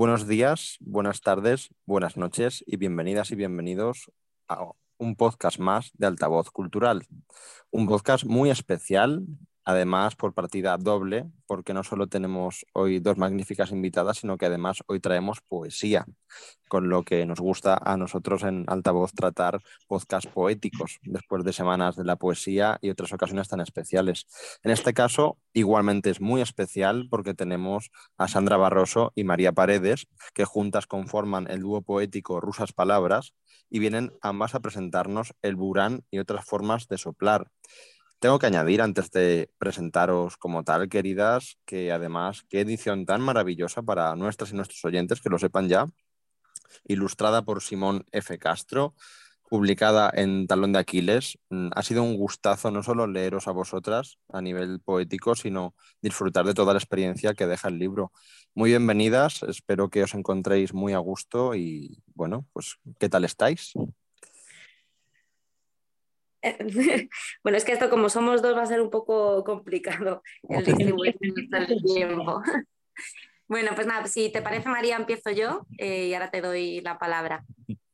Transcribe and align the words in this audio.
Buenos 0.00 0.26
días, 0.26 0.78
buenas 0.80 1.20
tardes, 1.20 1.68
buenas 1.84 2.16
noches 2.16 2.64
y 2.66 2.78
bienvenidas 2.78 3.32
y 3.32 3.34
bienvenidos 3.34 4.10
a 4.48 4.64
un 4.96 5.14
podcast 5.14 5.58
más 5.58 5.90
de 5.92 6.06
Altavoz 6.06 6.50
Cultural. 6.50 7.06
Un 7.70 7.86
podcast 7.86 8.24
muy 8.24 8.48
especial 8.48 9.26
Además, 9.70 10.16
por 10.16 10.34
partida 10.34 10.76
doble, 10.78 11.30
porque 11.46 11.74
no 11.74 11.84
solo 11.84 12.08
tenemos 12.08 12.66
hoy 12.72 12.98
dos 12.98 13.18
magníficas 13.18 13.70
invitadas, 13.70 14.18
sino 14.18 14.36
que 14.36 14.46
además 14.46 14.82
hoy 14.88 14.98
traemos 14.98 15.42
poesía, 15.42 16.06
con 16.66 16.88
lo 16.88 17.04
que 17.04 17.24
nos 17.24 17.38
gusta 17.38 17.78
a 17.80 17.96
nosotros 17.96 18.42
en 18.42 18.64
Altavoz 18.66 19.12
tratar 19.12 19.62
podcasts 19.86 20.28
poéticos, 20.28 20.98
después 21.04 21.44
de 21.44 21.52
semanas 21.52 21.94
de 21.94 22.02
la 22.02 22.16
poesía 22.16 22.78
y 22.82 22.90
otras 22.90 23.12
ocasiones 23.12 23.46
tan 23.46 23.60
especiales. 23.60 24.26
En 24.64 24.72
este 24.72 24.92
caso, 24.92 25.38
igualmente 25.52 26.10
es 26.10 26.20
muy 26.20 26.40
especial 26.40 27.06
porque 27.08 27.32
tenemos 27.32 27.92
a 28.18 28.26
Sandra 28.26 28.56
Barroso 28.56 29.12
y 29.14 29.22
María 29.22 29.52
Paredes, 29.52 30.08
que 30.34 30.44
juntas 30.44 30.88
conforman 30.88 31.48
el 31.48 31.60
dúo 31.60 31.82
poético 31.82 32.40
Rusas 32.40 32.72
Palabras 32.72 33.34
y 33.68 33.78
vienen 33.78 34.12
ambas 34.20 34.56
a 34.56 34.60
presentarnos 34.60 35.32
el 35.42 35.54
burán 35.54 36.02
y 36.10 36.18
otras 36.18 36.44
formas 36.44 36.88
de 36.88 36.98
soplar. 36.98 37.52
Tengo 38.20 38.38
que 38.38 38.46
añadir 38.46 38.82
antes 38.82 39.10
de 39.10 39.50
presentaros 39.56 40.36
como 40.36 40.62
tal, 40.62 40.90
queridas, 40.90 41.56
que 41.64 41.90
además, 41.90 42.44
qué 42.50 42.60
edición 42.60 43.06
tan 43.06 43.22
maravillosa 43.22 43.80
para 43.82 44.14
nuestras 44.14 44.52
y 44.52 44.56
nuestros 44.56 44.84
oyentes, 44.84 45.22
que 45.22 45.30
lo 45.30 45.38
sepan 45.38 45.68
ya, 45.70 45.86
ilustrada 46.84 47.42
por 47.42 47.62
Simón 47.62 48.04
F. 48.12 48.38
Castro, 48.38 48.94
publicada 49.48 50.12
en 50.14 50.46
Talón 50.46 50.74
de 50.74 50.80
Aquiles. 50.80 51.38
Mm, 51.48 51.70
ha 51.74 51.82
sido 51.82 52.02
un 52.02 52.14
gustazo 52.16 52.70
no 52.70 52.82
solo 52.82 53.06
leeros 53.06 53.48
a 53.48 53.52
vosotras 53.52 54.18
a 54.28 54.42
nivel 54.42 54.80
poético, 54.80 55.34
sino 55.34 55.74
disfrutar 56.02 56.44
de 56.44 56.52
toda 56.54 56.74
la 56.74 56.78
experiencia 56.78 57.32
que 57.32 57.46
deja 57.46 57.68
el 57.68 57.78
libro. 57.78 58.12
Muy 58.54 58.68
bienvenidas, 58.70 59.42
espero 59.44 59.88
que 59.88 60.02
os 60.02 60.12
encontréis 60.14 60.74
muy 60.74 60.92
a 60.92 60.98
gusto 60.98 61.54
y 61.54 62.02
bueno, 62.14 62.46
pues 62.52 62.76
¿qué 62.98 63.08
tal 63.08 63.24
estáis? 63.24 63.72
bueno, 67.42 67.58
es 67.58 67.64
que 67.64 67.72
esto 67.72 67.90
como 67.90 68.08
somos 68.08 68.42
dos 68.42 68.56
va 68.56 68.62
a 68.62 68.66
ser 68.66 68.80
un 68.80 68.90
poco 68.90 69.44
complicado 69.44 70.22
el 70.48 70.64
distribuir 70.64 71.16
el 71.20 71.82
tiempo. 71.82 72.42
bueno, 73.48 73.72
pues 73.74 73.86
nada, 73.86 74.06
si 74.06 74.30
te 74.30 74.42
parece 74.42 74.68
María, 74.68 74.96
empiezo 74.96 75.30
yo 75.30 75.66
eh, 75.78 76.06
y 76.06 76.14
ahora 76.14 76.30
te 76.30 76.40
doy 76.40 76.80
la 76.80 76.98
palabra. 76.98 77.44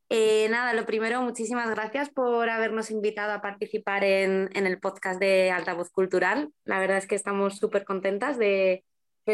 Eh, 0.08 0.48
nada, 0.50 0.72
lo 0.72 0.86
primero, 0.86 1.20
muchísimas 1.22 1.68
gracias 1.70 2.10
por 2.10 2.48
habernos 2.48 2.92
invitado 2.92 3.32
a 3.32 3.40
participar 3.40 4.04
en, 4.04 4.50
el 4.54 4.78
podcast 4.78 5.18
de 5.18 5.50
Altavoz 5.50 5.90
Cultural. 5.90 6.52
La 6.64 6.78
verdad 6.78 6.98
es 6.98 7.08
que 7.08 7.16
estamos 7.16 7.58
súper 7.58 7.84
contentas 7.84 8.38
de, 8.38 8.84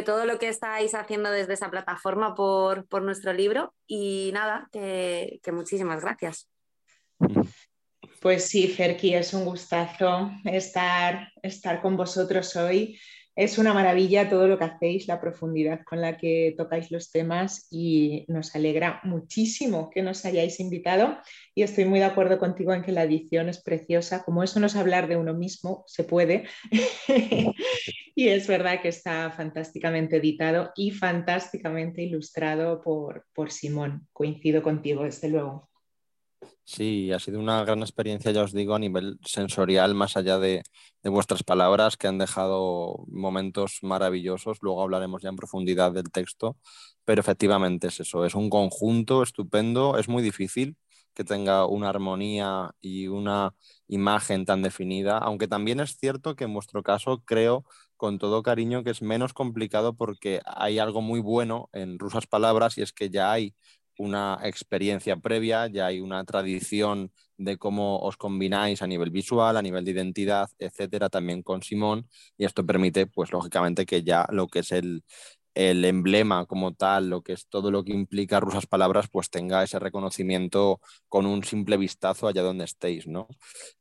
todo 0.07 0.25
lo 0.25 0.39
que 0.39 0.49
estáis 0.49 0.95
haciendo 0.95 1.31
desde 1.31 1.53
esa 1.53 1.71
plataforma 1.71 2.35
por, 2.35 2.87
nuestro 3.03 3.35
libro 3.35 3.75
y 3.87 4.31
nada, 4.33 4.71
que, 4.73 5.41
que 5.43 5.53
muchísimas 5.53 6.01
gracias. 6.01 6.49
Pues 8.23 8.45
sí, 8.45 8.69
Ferki, 8.69 9.15
es 9.15 9.35
un 9.35 9.45
gustazo 9.45 10.31
estar, 10.45 11.33
estar 11.43 11.83
con 11.83 11.97
vosotros 11.97 12.55
hoy. 12.55 12.97
Es 13.35 13.59
una 13.59 13.75
maravilla 13.75 14.31
todo 14.31 14.47
lo 14.47 14.59
que 14.59 14.65
hacéis, 14.65 15.09
la 15.09 15.21
profundidad 15.21 15.81
con 15.85 16.01
la 16.01 16.17
que 16.19 16.55
tocáis 16.57 16.93
los 16.93 17.11
temas 17.11 17.67
y 17.73 18.25
nos 18.29 18.55
alegra 18.55 19.01
muchísimo 19.03 19.91
que 19.91 20.03
nos 20.03 20.25
hayáis 20.25 20.61
invitado 20.61 21.19
y 21.57 21.65
estoy 21.65 21.85
muy 21.85 21.99
de 21.99 22.05
acuerdo 22.05 22.39
contigo 22.39 22.73
en 22.73 22.83
que 22.83 22.93
la 22.93 23.03
edición 23.03 23.49
es 23.49 23.61
preciosa. 23.61 24.23
Como 24.23 24.45
eso 24.45 24.61
no 24.61 24.67
es 24.67 24.77
hablar 24.77 25.09
de 25.09 25.17
uno 25.17 25.35
mismo, 25.35 25.83
se 25.89 26.05
puede. 26.05 26.45
y 28.15 28.29
es 28.29 28.47
verdad 28.47 28.81
que 28.83 28.89
está 28.89 29.33
fantásticamente 29.33 30.19
editado 30.19 30.71
y 30.77 30.93
fantásticamente 30.93 32.03
ilustrado 32.03 32.83
por, 32.83 33.27
por 33.35 33.51
Simón. 33.51 34.07
Coincido 34.13 34.63
contigo, 34.63 35.03
desde 35.03 35.29
luego. 35.29 35.72
Sí, 36.65 37.13
ha 37.13 37.19
sido 37.19 37.41
una 37.41 37.65
gran 37.65 37.81
experiencia, 37.81 38.31
ya 38.33 38.43
os 38.43 38.53
digo, 38.53 38.75
a 38.75 38.79
nivel 38.79 39.19
sensorial, 39.25 39.95
más 39.95 40.17
allá 40.17 40.39
de, 40.39 40.63
vuestras 41.05 41.43
palabras, 41.43 41.97
que 41.97 42.07
han 42.09 42.19
dejado 42.19 43.05
momentos 43.09 43.79
maravillosos. 43.83 44.59
Luego 44.63 44.83
hablaremos 44.83 45.23
ya 45.23 45.29
en 45.29 45.37
profundidad 45.37 45.93
del 45.93 46.11
texto, 46.11 46.57
pero 47.05 47.21
efectivamente 47.21 47.89
es 47.89 48.01
eso, 48.01 48.25
es 48.25 48.35
un 48.35 48.49
conjunto 48.51 49.23
estupendo, 49.23 49.99
es 49.99 50.09
muy 50.09 50.23
difícil 50.23 50.77
que 51.15 51.25
tenga 51.25 51.67
una 51.67 51.91
armonía 51.91 52.71
y 52.81 53.09
una 53.09 53.55
imagen 53.89 54.45
tan 54.47 54.63
definida, 54.63 55.19
aunque 55.19 55.49
también 55.49 55.81
es 55.81 55.97
cierto 55.99 56.37
que 56.37 56.45
en 56.45 56.55
vuestro 56.55 56.83
caso 56.83 57.23
creo 57.25 57.65
con 57.97 58.19
todo 58.19 58.43
cariño 58.43 58.83
que 58.83 58.91
es 58.91 59.03
menos 59.03 59.35
complicado 59.35 59.95
porque 59.95 60.41
hay 60.47 60.79
algo 60.79 61.03
muy 61.03 61.21
bueno 61.21 61.69
en 61.73 61.99
rusas 61.99 62.27
palabras 62.27 62.79
y 62.79 62.83
es 62.83 62.93
que 62.93 63.11
ya 63.11 63.31
hay 63.33 63.55
una 64.03 64.39
experiencia 64.43 65.17
previa, 65.17 65.69
ya 65.69 65.87
hay 65.87 66.01
una 66.01 66.25
tradición 66.25 67.13
de 67.37 67.57
cómo 67.57 67.99
os 68.01 68.17
combináis 68.17 68.83
a 68.83 68.87
nivel 68.89 69.11
visual, 69.11 69.57
a 69.57 69.63
nivel 69.63 69.85
de 69.85 69.93
identidad, 69.93 70.49
etcétera, 70.59 71.09
también 71.09 71.43
con 71.43 71.63
Simón, 71.63 72.09
y 72.37 72.45
esto 72.45 72.67
permite, 72.67 73.07
pues 73.07 73.33
lógicamente, 73.33 73.87
que 73.87 74.03
ya 74.03 74.27
lo 74.31 74.49
que 74.49 74.61
es 74.61 74.73
el, 74.73 75.05
emblema 75.55 76.47
como 76.47 76.73
tal, 76.75 77.11
lo 77.11 77.23
que 77.23 77.35
es 77.35 77.47
todo 77.47 77.71
lo 77.71 77.85
que 77.85 77.93
implica 77.93 78.41
rusas 78.41 78.67
palabras, 78.67 79.07
pues 79.13 79.29
tenga 79.31 79.63
ese 79.63 79.79
reconocimiento 79.79 80.81
con 81.09 81.27
un 81.27 81.45
simple 81.45 81.77
vistazo 81.77 82.27
allá 82.27 82.43
donde 82.43 82.65
estéis, 82.65 83.07
¿no? 83.07 83.29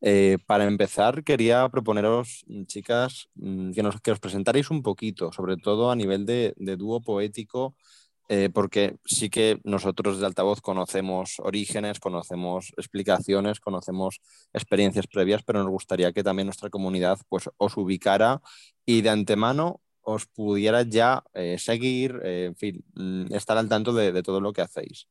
Eh, 0.02 0.38
para 0.46 0.66
empezar, 0.66 1.24
quería 1.24 1.70
proponeros, 1.70 2.44
chicas, 2.68 3.30
mm, 3.36 3.72
que, 3.72 3.84
nos, 3.84 4.02
que 4.02 4.12
os 4.12 4.20
presentaréis 4.20 4.70
un 4.70 4.84
poquito, 4.84 5.32
sobre 5.32 5.56
todo 5.58 5.90
a 5.92 5.96
nivel 5.96 6.26
de, 6.26 6.53
de 6.58 6.76
dúo 6.76 7.02
poético, 7.02 7.76
eh, 8.34 8.50
porque 8.50 8.96
sí 9.03 9.30
que 9.30 9.59
nosotros 9.66 10.22
de 10.22 10.25
altavoz 10.25 10.62
conocemos 10.62 11.38
orígenes, 11.40 12.00
conocemos 12.00 12.72
explicaciones, 12.78 13.59
conocemos 13.59 14.22
experiencias 14.53 15.06
previas, 15.08 15.44
pero 15.44 15.59
nos 15.59 15.69
gustaría 15.69 16.14
que 16.14 16.24
también 16.24 16.46
nuestra 16.46 16.70
comunidad 16.70 17.20
pues, 17.28 17.50
os 17.58 17.75
ubicara 17.75 18.40
y 18.86 19.02
de 19.02 19.09
antemano 19.09 19.81
os 20.00 20.28
pudiera 20.28 20.84
ya 20.84 21.25
eh, 21.34 21.58
seguir, 21.59 22.22
eh, 22.24 22.46
en 22.46 22.56
fin, 22.56 22.86
mm, 22.96 23.36
estar 23.36 23.58
al 23.58 23.68
tanto 23.68 23.91
de, 23.91 24.24
todo 24.24 24.40
lo 24.40 24.53
que 24.53 24.62
hacéis. 24.62 25.09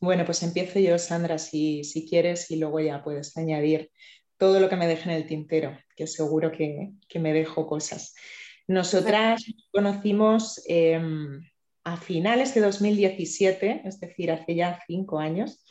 Bueno, 0.00 0.26
pues 0.26 0.42
empiezo 0.42 0.78
yo, 0.78 0.98
Sandra, 0.98 1.38
si, 1.38 1.84
si, 1.84 2.06
quieres, 2.06 2.50
y 2.50 2.56
luego 2.56 2.80
ya 2.80 3.02
puedes 3.02 3.34
añadir 3.38 3.90
todo 4.36 4.60
lo 4.60 4.68
que 4.68 4.76
me 4.76 4.86
deje 4.86 5.08
en 5.08 5.16
el 5.16 5.26
tintero, 5.26 5.78
que 5.96 6.06
seguro 6.06 6.52
que, 6.52 6.90
que 7.08 7.18
me 7.18 7.32
dejo 7.32 7.66
cosas. 7.66 8.14
Nosotras 8.66 9.44
conocimos 9.70 10.62
em, 10.66 11.42
a 11.84 11.96
finales 11.98 12.54
de 12.54 12.62
2017, 12.62 13.82
es 13.84 14.00
decir, 14.00 14.30
hace 14.30 14.54
ya 14.54 14.80
cinco 14.86 15.18
años, 15.18 15.64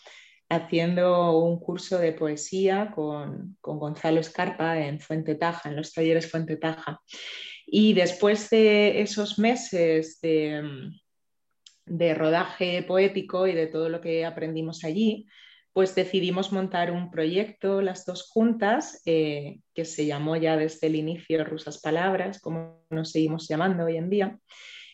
haciendo 0.48 1.40
un 1.40 1.60
curso 1.60 1.98
de 1.98 2.14
poesía 2.14 2.92
con, 2.94 3.58
Gonzalo 3.62 4.20
Escarpa 4.20 4.80
en 4.80 5.00
Fuente 5.00 5.36
Taja, 5.36 5.70
en 5.70 5.76
los 5.76 5.92
talleres 5.92 6.30
Fuente 6.30 6.58
Taja. 6.58 7.02
Y 7.66 7.94
después 7.94 8.50
de 8.52 9.02
esos 9.02 9.40
meses 9.40 10.20
de, 10.22 10.92
de 11.86 12.14
rodaje 12.14 12.84
poético 12.84 13.48
y 13.48 13.54
de 13.54 13.68
todo 13.68 13.90
lo 13.90 14.02
que 14.02 14.26
aprendimos 14.26 14.84
allí, 14.84 15.26
pues 15.74 15.96
decidimos 15.96 16.52
montar 16.52 16.92
un 16.92 17.10
proyecto 17.10 17.82
las 17.82 18.06
dos 18.06 18.30
juntas 18.30 19.02
eh, 19.06 19.60
que 19.74 19.86
se 19.86 20.06
llamó 20.06 20.36
ya 20.36 20.56
desde 20.56 20.88
el 20.88 20.96
inicio 20.96 21.44
Rusas 21.44 21.82
Palabras, 21.82 22.40
como 22.40 22.86
nos 22.92 23.12
seguimos 23.12 23.48
llamando 23.48 23.86
hoy 23.86 23.98
en 23.98 24.10
día, 24.12 24.40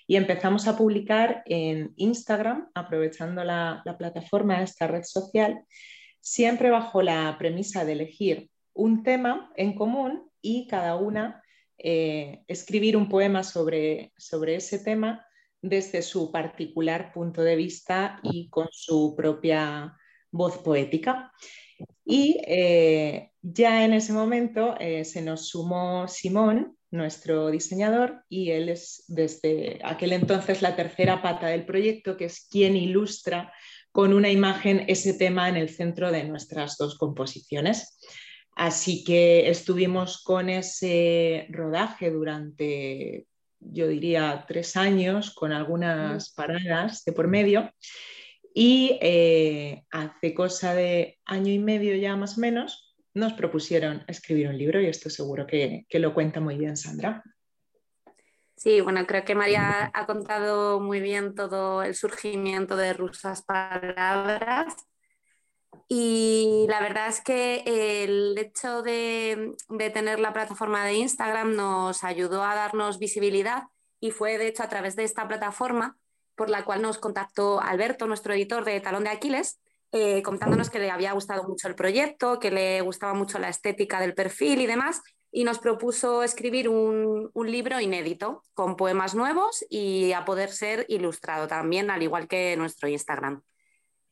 y 0.07 0.15
empezamos 0.15 0.67
a 0.67 0.77
publicar 0.77 1.43
en 1.45 1.91
Instagram, 1.97 2.69
aprovechando 2.73 3.43
la, 3.43 3.83
plataforma 3.99 4.57
de 4.57 4.63
esta 4.63 4.87
red 4.87 5.03
social, 5.03 5.61
siempre 6.21 6.69
bajo 6.69 7.01
la 7.01 7.35
premisa 7.37 7.83
de 7.83 7.91
elegir 7.91 8.49
un 8.73 9.03
tema 9.03 9.51
en 9.57 9.75
común 9.75 10.29
y 10.41 10.65
cada 10.67 10.95
una 10.95 11.43
eh, 11.77 12.41
escribir 12.47 12.95
un 12.95 13.09
poema 13.09 13.43
sobre, 13.43 14.13
sobre 14.17 14.55
ese 14.55 14.79
tema 14.79 15.25
desde 15.61 16.01
su 16.01 16.31
particular 16.31 17.11
punto 17.11 17.41
de 17.41 17.57
vista 17.57 18.19
y 18.23 18.49
con 18.49 18.69
su 18.71 19.13
propia 19.15 19.98
voz 20.31 20.57
poética. 20.59 21.31
Y 22.05 22.41
eh, 22.47 23.31
ya 23.41 23.85
en 23.85 23.93
ese 23.93 24.13
momento 24.13 24.75
eh, 24.79 25.05
se 25.05 25.21
nos 25.21 25.49
sumó 25.49 26.07
Simón, 26.07 26.75
nuestro 26.91 27.51
diseñador, 27.51 28.23
y 28.29 28.51
él 28.51 28.69
es 28.69 29.03
desde 29.07 29.79
aquel 29.83 30.13
entonces 30.13 30.61
la 30.61 30.75
tercera 30.75 31.21
pata 31.21 31.47
del 31.47 31.65
proyecto, 31.65 32.17
que 32.17 32.25
es 32.25 32.47
quien 32.49 32.75
ilustra 32.75 33.53
con 33.91 34.13
una 34.13 34.29
imagen 34.29 34.85
ese 34.87 35.13
tema 35.13 35.49
en 35.49 35.55
el 35.55 35.69
centro 35.69 36.11
de 36.11 36.23
nuestras 36.23 36.77
dos 36.77 36.97
composiciones. 36.97 37.99
Así 38.55 39.03
que 39.03 39.49
estuvimos 39.49 40.21
con 40.23 40.49
ese 40.49 41.47
rodaje 41.49 42.11
durante, 42.11 43.25
yo 43.59 43.87
diría, 43.87 44.45
tres 44.47 44.75
años, 44.75 45.31
con 45.31 45.53
algunas 45.53 46.33
paradas 46.33 47.03
de 47.05 47.13
por 47.13 47.27
medio. 47.27 47.71
Y 48.61 48.99
eh, 49.01 49.85
hace 49.89 50.33
cosa 50.33 50.73
de 50.73 51.17
año 51.23 51.49
y 51.49 51.59
medio 51.59 51.95
ya 51.95 52.17
más 52.17 52.37
o 52.37 52.41
menos 52.41 52.93
nos 53.13 53.31
propusieron 53.31 54.03
escribir 54.05 54.49
un 54.49 54.57
libro 54.57 54.81
y 54.81 54.87
esto 54.87 55.09
seguro 55.09 55.47
que, 55.47 55.85
lo 55.89 56.13
cuenta 56.13 56.41
muy 56.41 56.57
bien 56.57 56.75
Sandra. 56.75 57.23
Sí, 58.57 58.81
bueno, 58.81 59.07
creo 59.07 59.23
que 59.23 59.33
María 59.33 59.89
ha 59.93 60.05
contado 60.05 60.81
muy 60.81 60.99
bien 60.99 61.35
todo 61.35 61.83
el 61.83 61.95
surgimiento 61.95 62.75
de 62.75 62.91
Rusas 62.91 63.43
Palabras. 63.43 64.75
Y 65.87 66.65
la 66.67 66.81
verdad 66.81 67.07
es 67.07 67.21
que 67.21 67.63
el 67.65 68.37
hecho 68.37 68.81
de, 68.81 69.55
de, 69.69 69.89
tener 69.89 70.19
la 70.19 70.33
plataforma 70.33 70.83
de 70.83 70.95
Instagram 70.95 71.55
nos 71.55 72.03
ayudó 72.03 72.43
a 72.43 72.55
darnos 72.55 72.99
visibilidad 72.99 73.69
y 74.01 74.11
fue 74.11 74.37
de 74.37 74.49
hecho 74.49 74.63
a 74.63 74.67
través 74.67 74.97
de 74.97 75.05
esta 75.05 75.29
plataforma 75.29 75.97
por 76.39 76.49
la 76.49 76.63
cual 76.63 76.81
nos 76.81 76.99
contactó 76.99 77.59
Alberto, 77.59 78.07
nuestro 78.07 78.33
editor 78.33 78.63
de 78.63 78.79
Talón 78.79 79.03
de 79.03 79.09
Aquiles, 79.09 79.59
eh, 79.91 80.23
contándonos 80.23 80.69
que 80.69 80.79
le 80.79 80.89
había 80.89 81.11
gustado 81.11 81.43
mucho 81.43 81.67
el 81.67 81.75
proyecto, 81.75 82.39
que 82.39 82.49
le 82.49 82.79
gustaba 82.79 83.13
mucho 83.13 83.39
la 83.39 83.49
estética 83.49 83.99
del 83.99 84.13
perfil 84.13 84.61
y 84.61 84.65
demás, 84.65 85.01
y 85.33 85.43
nos 85.43 85.59
propuso 85.59 86.23
escribir 86.23 86.69
un, 86.69 87.29
un, 87.33 87.51
libro 87.51 87.81
inédito 87.81 88.41
con 88.53 88.77
poemas 88.77 89.15
nuevos 89.15 89.65
y 89.69 90.13
a 90.13 90.23
poder 90.23 90.49
ser 90.49 90.85
ilustrado 90.87 91.49
también, 91.49 91.91
al 91.91 92.03
igual 92.03 92.29
que 92.29 92.55
nuestro 92.55 92.87
Instagram. 92.87 93.41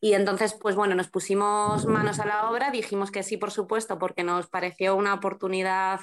Y 0.02 0.12
entonces, 0.12 0.54
pues 0.54 0.76
bueno, 0.76 0.96
nos 0.96 1.08
pusimos 1.08 1.86
manos 1.86 2.20
a 2.20 2.26
la 2.26 2.52
obra, 2.52 2.72
dijimos 2.72 3.10
que 3.10 3.24
sí, 3.24 3.38
por 3.38 3.52
supuesto, 3.52 3.98
porque 3.98 4.26
nos 4.26 4.50
pareció 4.50 4.98
una 4.98 5.14
oportunidad 5.14 6.02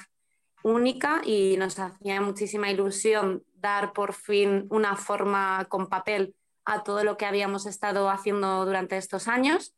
única 0.63 1.21
y 1.23 1.55
nos 1.57 1.77
hacía 1.77 2.19
muchísima 2.19 2.71
ilusión 2.71 3.43
dar 3.65 3.93
por 3.93 4.13
fin 4.13 4.67
una 4.69 4.95
forma 4.95 5.65
con 5.69 5.87
papel 5.87 6.35
a 6.65 6.83
todo 6.83 7.03
lo 7.03 7.17
que 7.17 7.25
habíamos 7.25 7.65
estado 7.65 8.11
haciendo 8.11 8.63
durante 8.63 8.95
estos 8.97 9.27
años. 9.27 9.75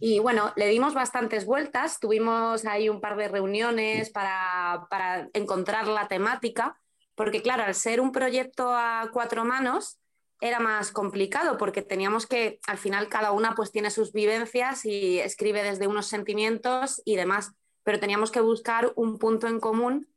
Y 0.00 0.20
bueno, 0.20 0.52
le 0.56 0.68
dimos 0.68 0.94
bastantes 0.94 1.44
vueltas, 1.44 2.00
tuvimos 2.00 2.64
ahí 2.64 2.88
un 2.88 3.00
par 3.02 3.16
de 3.16 3.28
reuniones 3.28 4.10
para, 4.10 4.86
para 4.88 5.28
encontrar 5.34 5.86
la 5.86 6.08
temática, 6.08 6.78
porque 7.14 7.42
claro, 7.42 7.62
al 7.64 7.74
ser 7.74 8.00
un 8.00 8.10
proyecto 8.10 8.74
a 8.74 9.10
cuatro 9.12 9.44
manos, 9.44 9.98
era 10.40 10.60
más 10.60 10.90
complicado 10.90 11.56
porque 11.58 11.82
teníamos 11.82 12.26
que, 12.26 12.58
al 12.66 12.78
final 12.78 13.08
cada 13.08 13.32
una 13.32 13.54
pues 13.54 13.70
tiene 13.70 13.90
sus 13.90 14.12
vivencias 14.12 14.84
y 14.84 15.20
escribe 15.20 15.62
desde 15.62 15.86
unos 15.86 16.06
sentimientos 16.06 17.02
y 17.04 17.16
demás, 17.16 17.52
pero 17.82 18.00
teníamos 18.00 18.30
que 18.30 18.40
buscar 18.40 18.92
un 18.96 19.18
punto 19.18 19.46
en 19.46 19.60
común 19.60 20.08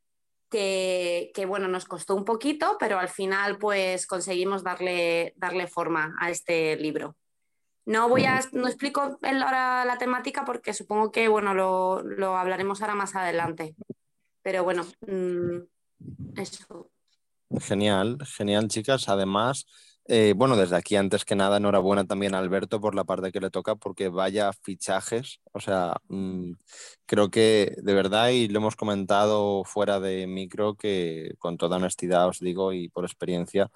que, 0.48 1.44
bueno, 1.46 1.68
nos 1.68 1.84
costó 1.84 2.14
un 2.14 2.24
poquito, 2.24 2.76
pero 2.78 2.98
al 2.98 3.08
final 3.08 3.58
pues 3.58 4.06
conseguimos 4.06 4.62
darle, 4.62 5.34
darle 5.36 5.66
forma 5.66 6.14
a 6.20 6.30
este 6.30 6.76
libro. 6.76 7.16
No 7.84 8.08
voy 8.08 8.24
a, 8.26 8.40
no 8.52 8.66
explico 8.68 9.18
ahora 9.22 9.84
la 9.84 9.96
temática 9.96 10.44
porque 10.44 10.74
supongo 10.74 11.10
que 11.10 11.28
bueno, 11.28 11.54
lo, 11.54 12.02
lo 12.02 12.36
hablaremos 12.36 12.82
ahora 12.82 12.94
más 12.94 13.14
adelante. 13.14 13.74
Pero 14.42 14.64
bueno, 14.64 14.86
mm, 15.06 16.38
eso. 16.38 16.90
Genial, 17.60 18.18
genial, 18.26 18.68
chicas. 18.68 19.08
Además, 19.08 19.66
eh, 20.10 20.32
bueno, 20.34 20.56
desde 20.56 20.74
aquí, 20.76 20.96
antes 20.96 21.24
que 21.26 21.36
nada, 21.36 21.58
enhorabuena 21.58 22.06
también 22.06 22.34
a 22.34 22.38
Alberto 22.38 22.80
por 22.80 22.94
la 22.94 23.04
parte 23.04 23.30
que 23.30 23.40
le 23.40 23.50
toca, 23.50 23.76
porque 23.76 24.08
vaya 24.08 24.52
fichajes. 24.62 25.40
O 25.52 25.60
sea, 25.60 25.96
mm, 26.08 26.52
creo 27.06 27.30
que 27.30 27.74
de 27.82 27.94
verdad, 27.94 28.30
y 28.30 28.48
lo 28.48 28.58
hemos 28.60 28.74
comentado 28.76 29.64
fuera 29.64 30.00
de 30.00 30.26
micro, 30.26 30.76
que 30.76 31.34
con 31.38 31.58
toda 31.58 31.76
honestidad 31.76 32.26
os 32.28 32.38
digo 32.40 32.72
y 32.72 32.88
por 32.88 33.04
experiencia, 33.04 33.70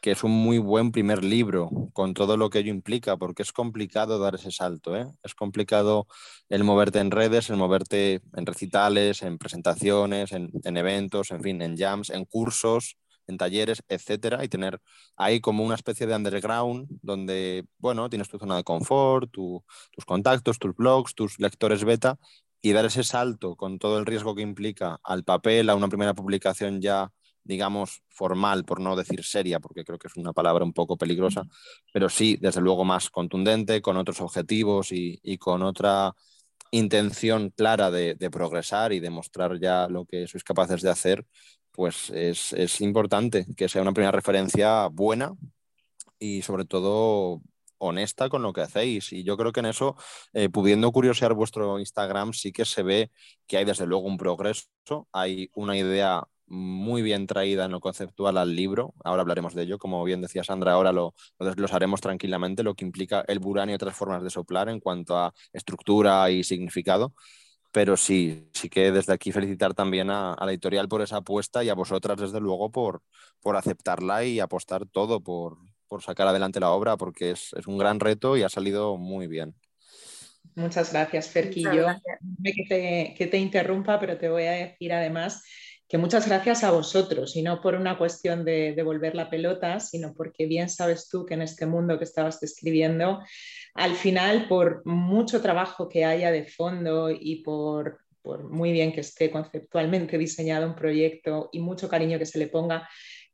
que 0.00 0.12
es 0.12 0.24
un 0.24 0.32
muy 0.32 0.58
buen 0.58 0.92
primer 0.92 1.24
libro, 1.24 1.70
con 1.92 2.14
todo 2.14 2.36
lo 2.38 2.50
que 2.50 2.60
ello 2.60 2.70
implica, 2.70 3.16
porque 3.18 3.42
es 3.42 3.52
complicado 3.52 4.18
dar 4.18 4.34
ese 4.36 4.50
salto. 4.52 4.96
¿eh? 4.96 5.06
Es 5.22 5.34
complicado 5.34 6.06
el 6.48 6.64
moverte 6.64 7.00
en 7.00 7.10
redes, 7.10 7.50
el 7.50 7.56
moverte 7.56 8.22
en 8.34 8.46
recitales, 8.46 9.22
en 9.22 9.38
presentaciones, 9.38 10.32
en, 10.32 10.50
en 10.64 10.76
eventos, 10.78 11.30
en 11.30 11.42
fin, 11.42 11.62
en 11.62 11.76
jams, 11.76 12.10
en 12.10 12.24
cursos 12.24 12.96
en 13.26 13.38
talleres, 13.38 13.82
etcétera, 13.88 14.44
y 14.44 14.48
tener 14.48 14.80
ahí 15.16 15.40
como 15.40 15.64
una 15.64 15.74
especie 15.74 16.06
de 16.06 16.14
underground 16.16 16.88
donde, 17.02 17.66
bueno, 17.78 18.08
tienes 18.10 18.28
tu 18.28 18.38
zona 18.38 18.56
de 18.56 18.64
confort, 18.64 19.30
tus 19.30 20.04
contactos, 20.06 20.58
tus 20.58 20.74
blogs, 20.74 21.14
tus 21.14 21.38
lectores 21.40 21.84
beta, 21.84 22.18
y 22.62 22.72
dar 22.72 22.86
ese 22.86 23.04
salto 23.04 23.56
con 23.56 23.78
todo 23.78 23.98
el 23.98 24.06
riesgo 24.06 24.34
que 24.34 24.42
implica 24.42 24.98
al 25.04 25.24
papel, 25.24 25.68
a 25.70 25.74
una 25.74 25.88
primera 25.88 26.14
publicación 26.14 26.80
ya 26.80 27.10
digamos, 27.44 28.02
formal, 28.08 28.64
por 28.64 28.80
no 28.80 28.96
decir 28.96 29.22
seria, 29.22 29.60
porque 29.60 29.84
creo 29.84 29.98
que 29.98 30.08
es 30.08 30.16
una 30.16 30.32
palabra 30.32 30.64
un 30.64 30.72
poco 30.72 30.96
peligrosa, 30.96 31.44
pero 31.92 32.08
sí, 32.08 32.38
desde 32.40 32.60
luego, 32.60 32.84
más 32.84 33.10
contundente, 33.10 33.82
con 33.82 33.96
otros 33.98 34.20
objetivos 34.20 34.88
y, 34.90 35.38
con 35.38 35.62
otra 35.62 36.14
intención 36.70 37.50
clara 37.50 37.90
de, 37.90 38.14
de, 38.14 38.30
progresar 38.30 38.92
y 38.92 39.00
demostrar 39.00 39.60
ya 39.60 39.86
lo 39.88 40.06
que 40.06 40.26
sois 40.26 40.42
capaces 40.42 40.82
de 40.82 40.90
hacer, 40.90 41.26
pues 41.74 42.10
es, 42.10 42.80
importante 42.80 43.46
que 43.56 43.68
sea 43.68 43.82
una 43.82 43.92
primera 43.92 44.12
referencia 44.12 44.86
buena 44.88 45.32
y 46.18 46.42
sobre 46.42 46.64
todo 46.64 47.42
honesta 47.78 48.28
con 48.28 48.42
lo 48.42 48.52
que 48.52 48.62
hacéis. 48.62 49.12
Y 49.12 49.24
yo 49.24 49.36
creo 49.36 49.52
que 49.52 49.60
en 49.60 49.66
eso, 49.66 49.96
eh, 50.32 50.48
pudiendo 50.48 50.92
curiosear 50.92 51.34
vuestro 51.34 51.78
Instagram, 51.80 52.32
sí 52.32 52.52
que 52.52 52.64
se 52.64 52.82
ve 52.84 53.10
que 53.46 53.56
hay 53.58 53.64
desde 53.64 53.86
luego 53.86 54.06
un 54.06 54.16
progreso, 54.18 54.68
hay 55.12 55.50
una 55.54 55.76
idea 55.76 56.22
muy 56.46 57.02
bien 57.02 57.26
traída 57.26 57.64
en 57.64 57.72
lo 57.72 57.80
conceptual 57.80 58.38
al 58.38 58.54
libro. 58.54 58.94
Ahora 59.04 59.22
hablaremos 59.22 59.54
de 59.54 59.62
ello, 59.64 59.78
como 59.78 60.04
bien 60.04 60.20
decía 60.20 60.44
Sandra, 60.44 60.74
ahora 60.74 60.92
lo, 60.92 61.14
lo 61.40 61.46
desglosaremos 61.46 62.00
tranquilamente, 62.00 62.62
lo 62.62 62.74
que 62.74 62.84
implica 62.84 63.24
el 63.26 63.40
burán 63.40 63.70
y 63.70 63.74
otras 63.74 63.96
formas 63.96 64.22
de 64.22 64.30
soplar 64.30 64.68
en 64.68 64.78
cuanto 64.80 65.18
a 65.18 65.34
estructura 65.52 66.30
y 66.30 66.44
significado 66.44 67.14
pero 67.74 67.96
sí, 67.96 68.48
sí 68.52 68.68
que 68.68 68.92
desde 68.92 69.12
aquí 69.12 69.32
felicitar 69.32 69.74
también 69.74 70.08
a, 70.08 70.36
la 70.38 70.52
editorial 70.52 70.86
por 70.88 71.02
esa 71.02 71.16
apuesta 71.16 71.64
y 71.64 71.70
a 71.70 71.74
vosotras, 71.74 72.20
desde 72.20 72.38
luego, 72.38 72.70
por, 72.70 73.02
por 73.40 73.56
aceptarla 73.56 74.22
y 74.24 74.38
apostar 74.38 74.86
todo 74.86 75.20
por, 75.20 75.58
por 75.88 76.00
sacar 76.00 76.28
adelante 76.28 76.60
la 76.60 76.70
obra, 76.70 76.96
porque 76.96 77.32
es, 77.32 77.52
es, 77.58 77.66
un 77.66 77.76
gran 77.76 77.98
reto 77.98 78.36
y 78.36 78.44
ha 78.44 78.48
salido 78.48 78.96
muy 78.96 79.26
bien. 79.26 79.56
Muchas 80.54 80.92
gracias, 80.92 81.30
Ferquillo. 81.30 81.88
Que 82.44 82.64
te, 82.68 83.14
que 83.18 83.26
te 83.26 83.38
interrumpa, 83.38 83.98
pero 83.98 84.18
te 84.18 84.28
voy 84.28 84.44
a 84.44 84.52
decir 84.52 84.92
además 84.92 85.42
que 85.94 85.98
muchas 85.98 86.26
gracias 86.26 86.64
a 86.64 86.72
vosotros, 86.72 87.36
y 87.36 87.42
no 87.42 87.60
por 87.60 87.76
una 87.76 87.96
cuestión 87.96 88.44
de 88.44 88.72
devolver 88.74 89.14
la 89.14 89.30
pelota, 89.30 89.78
sino 89.78 90.12
porque 90.12 90.46
bien 90.46 90.68
sabes 90.68 91.08
tú 91.08 91.24
que 91.24 91.34
en 91.34 91.42
este 91.42 91.66
mundo 91.66 91.98
que 91.98 92.02
estabas 92.02 92.40
describiendo, 92.40 93.20
al 93.74 93.94
final, 93.94 94.48
por 94.48 94.84
mucho 94.84 95.40
trabajo 95.40 95.88
que 95.88 96.04
haya 96.04 96.32
de 96.32 96.46
fondo 96.46 97.10
y 97.12 97.44
por, 97.44 98.00
muy 98.50 98.72
bien 98.72 98.92
que 98.92 99.02
esté 99.02 99.30
conceptualmente 99.30 100.18
diseñado 100.18 100.66
un 100.66 100.74
proyecto 100.74 101.48
y 101.52 101.60
mucho 101.60 101.88
cariño 101.88 102.18
que 102.18 102.26
se 102.26 102.40
le 102.40 102.48
ponga, 102.48 102.88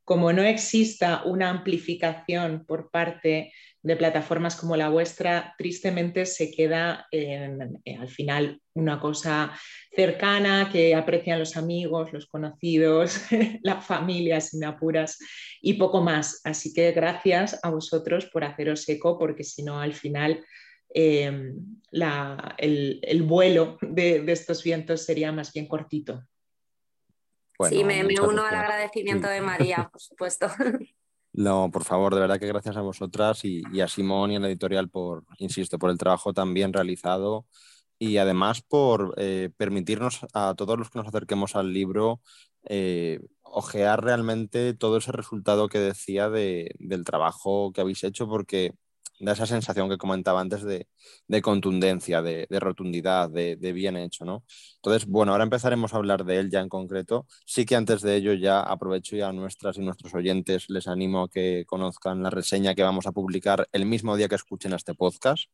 como 0.05 0.31
no 0.31 0.43
exista 0.43 1.23
una 1.25 1.49
amplificación 1.49 2.67
por 2.67 2.91
parte 2.91 3.55
de 3.82 3.97
plataformas 3.97 4.57
como 4.57 4.76
la 4.76 4.90
vuestra, 4.90 5.54
tristemente 5.57 6.26
se 6.26 6.50
queda 6.50 7.09
al 7.11 8.09
final 8.09 8.61
una 8.75 9.00
cosa 9.00 9.52
cercana 9.95 10.69
que 10.71 10.95
aprecian 10.95 11.38
los 11.38 11.57
amigos, 11.57 12.12
los 12.12 12.26
conocidos, 12.26 13.21
la 13.62 13.81
familia, 13.81 14.40
si 14.40 14.59
me 14.59 14.66
apuras, 14.66 15.19
y 15.62 15.75
poco 15.75 16.02
más. 16.02 16.40
Así 16.45 16.75
que 16.75 16.93
gracias 16.93 17.59
a 17.62 17.71
vosotros 17.71 18.26
por 18.26 18.45
haceros 18.45 18.87
eco, 18.88 19.19
porque 19.19 19.45
si 19.45 19.62
no, 19.62 19.81
al 19.81 19.95
final 19.95 20.45
em, 20.93 21.54
el, 22.59 23.23
vuelo 23.23 23.78
de, 23.81 24.25
estos 24.31 24.62
vientos 24.62 25.07
sería 25.07 25.33
más 25.33 25.52
bien 25.54 25.66
cortito. 25.66 26.23
sí, 27.66 27.83
me, 27.83 28.04
uno 28.21 28.45
al 28.45 28.54
agradecimiento 28.54 29.28
de 29.28 29.40
María, 29.40 29.88
por 29.90 30.02
supuesto. 30.02 30.49
No, 31.40 31.70
por 31.70 31.85
favor, 31.85 32.14
de 32.14 32.20
verdad 32.20 32.38
que 32.38 32.47
gracias 32.47 32.76
a 32.76 32.82
vosotras 32.82 33.44
y, 33.47 33.62
a 33.80 33.88
Simón 33.88 34.30
y 34.30 34.37
a 34.37 34.40
la 34.40 34.49
editorial 34.49 34.90
por, 34.90 35.25
insisto, 35.38 35.78
por 35.78 35.88
el 35.90 35.97
trabajo 35.97 36.35
tan 36.35 36.52
bien 36.52 36.73
realizado 36.75 37.47
y 37.99 38.18
además 38.18 38.61
por 38.62 39.14
eh, 39.16 39.49
permitirnos 39.56 40.20
a 40.35 40.54
todos 40.54 40.78
los 40.78 40.90
que 40.90 40.99
nos 40.99 41.09
acerquemos 41.09 41.56
al 41.56 41.73
libro 41.73 42.20
eh, 42.64 43.20
ojear 43.40 44.04
realmente 44.04 44.75
todo 44.75 44.99
ese 44.99 45.12
resultado 45.12 45.68
que 45.70 45.78
decía 45.78 46.28
del 46.28 47.04
trabajo 47.06 47.73
que 47.73 47.80
habéis 47.80 48.04
hecho, 48.04 48.28
porque 48.28 48.75
da 49.21 49.33
esa 49.33 49.47
sensación 49.47 49.89
que 49.89 49.99
comentaba 49.99 50.41
antes 50.41 50.62
de, 50.65 50.87
contundencia, 51.43 52.23
de, 52.23 52.47
rotundidad, 52.59 53.29
de, 53.31 53.73
bien 53.73 53.97
hecho, 53.97 54.25
¿no? 54.25 54.45
Entonces, 54.77 55.07
bueno, 55.07 55.33
ahora 55.33 55.45
empezaremos 55.45 55.93
a 55.93 55.99
hablar 55.99 56.25
de 56.25 56.39
él 56.39 56.50
ya 56.50 56.61
en 56.61 56.69
concreto. 56.71 57.27
Sí 57.45 57.67
que 57.67 57.77
antes 57.77 58.00
de 58.00 58.17
ello 58.17 58.33
ya 58.33 58.61
aprovecho 58.61 59.17
y 59.17 59.21
a 59.21 59.33
nuestras 59.33 59.77
y 59.77 59.83
nuestros 59.83 60.15
oyentes 60.15 60.71
les 60.71 60.89
animo 60.89 61.25
a 61.25 61.29
que 61.29 61.65
conozcan 61.67 62.23
la 62.23 62.31
reseña 62.31 62.75
que 62.75 62.83
vamos 62.83 63.07
a 63.07 63.12
publicar 63.12 63.69
el 63.73 63.85
mismo 63.85 64.17
día 64.17 64.29
que 64.29 64.37
escuchen 64.37 64.73
este 64.73 64.95
podcast. 64.95 65.50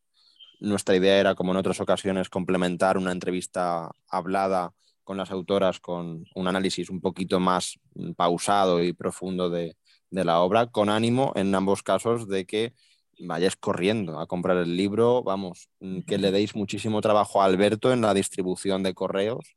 Nuestra 0.61 0.97
idea 0.97 1.19
era, 1.19 1.35
como 1.35 1.53
en 1.53 1.59
otras 1.59 1.81
ocasiones, 1.81 2.31
complementar 2.31 2.97
una 2.97 3.13
entrevista 3.13 3.91
hablada 4.09 4.73
con 5.05 5.17
las 5.17 5.31
autoras 5.31 5.81
con 5.81 6.25
un 6.35 6.49
análisis 6.49 6.89
un 6.91 7.01
poquito 7.01 7.41
más 7.41 7.79
pausado 8.17 8.83
y 8.83 8.93
profundo 8.93 9.51
de, 9.51 9.77
de 10.11 10.25
la 10.25 10.41
obra, 10.41 10.67
con 10.67 10.89
ánimo 10.89 11.33
en 11.37 11.55
ambos 11.55 11.83
casos 11.83 12.29
de 12.29 12.47
que 12.47 12.75
vayáis 13.21 13.57
corriendo 13.57 14.21
a 14.21 14.27
comprar 14.27 14.57
el 14.59 14.77
libro, 14.77 15.23
vamos, 15.23 15.69
mm, 15.81 16.01
que 16.01 16.19
le 16.19 16.31
deis 16.31 16.55
muchísimo 16.55 17.01
trabajo 17.01 17.43
a 17.43 17.47
Alberto 17.47 17.93
en 17.93 18.01
la 18.01 18.15
distribución 18.15 18.83
de 18.83 18.95
correos 18.95 19.57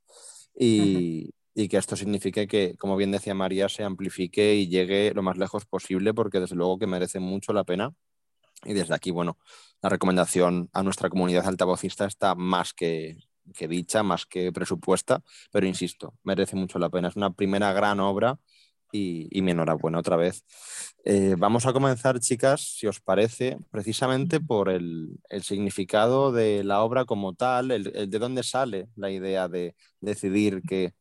y, 0.57 1.31
y 1.53 1.67
que 1.67 1.77
esto 1.77 1.95
signifique 1.95 2.47
que, 2.47 2.75
como 2.77 2.95
bien 2.95 3.11
decía 3.11 3.33
María, 3.33 3.69
se 3.69 3.83
amplifique 3.83 4.55
y 4.55 4.67
llegue 4.67 5.13
lo 5.13 5.23
más 5.23 5.37
lejos 5.37 5.65
posible, 5.65 6.13
porque 6.13 6.39
desde 6.39 6.55
luego 6.55 6.79
que 6.79 6.87
merece 6.87 7.19
mucho 7.19 7.53
la 7.53 7.63
pena. 7.63 7.93
Y 8.65 8.73
desde 8.73 8.93
aquí, 8.93 9.11
bueno, 9.11 9.37
la 9.81 9.89
recomendación 9.89 10.69
a 10.73 10.83
nuestra 10.83 11.09
comunidad 11.09 11.47
altavocista 11.47 12.05
está 12.05 12.35
más 12.35 12.73
que, 12.73 13.17
que 13.53 13.67
dicha, 13.67 14.03
más 14.03 14.25
que 14.25 14.51
presupuesta, 14.51 15.21
pero 15.51 15.67
insisto, 15.67 16.13
merece 16.23 16.55
mucho 16.55 16.79
la 16.79 16.89
pena. 16.89 17.07
Es 17.07 17.15
una 17.15 17.31
primera 17.31 17.73
gran 17.73 17.99
obra 17.99 18.39
y, 18.91 19.41
mi 19.41 19.51
enhorabuena 19.51 19.99
otra 19.99 20.15
vez. 20.15 20.43
Eh, 21.05 21.35
vamos 21.37 21.65
a 21.65 21.73
comenzar, 21.73 22.19
chicas, 22.19 22.61
si 22.77 22.87
os 22.87 22.99
parece, 22.99 23.57
precisamente 23.71 24.39
por 24.39 24.69
el, 24.69 25.19
significado 25.41 26.31
de 26.31 26.63
la 26.63 26.81
obra 26.81 27.05
como 27.05 27.33
tal, 27.33 27.71
el, 27.71 28.09
de 28.09 28.19
dónde 28.19 28.43
sale 28.43 28.89
la 28.95 29.11
idea 29.11 29.47
de 29.47 29.75
decidir 30.01 30.61
que 30.67 30.93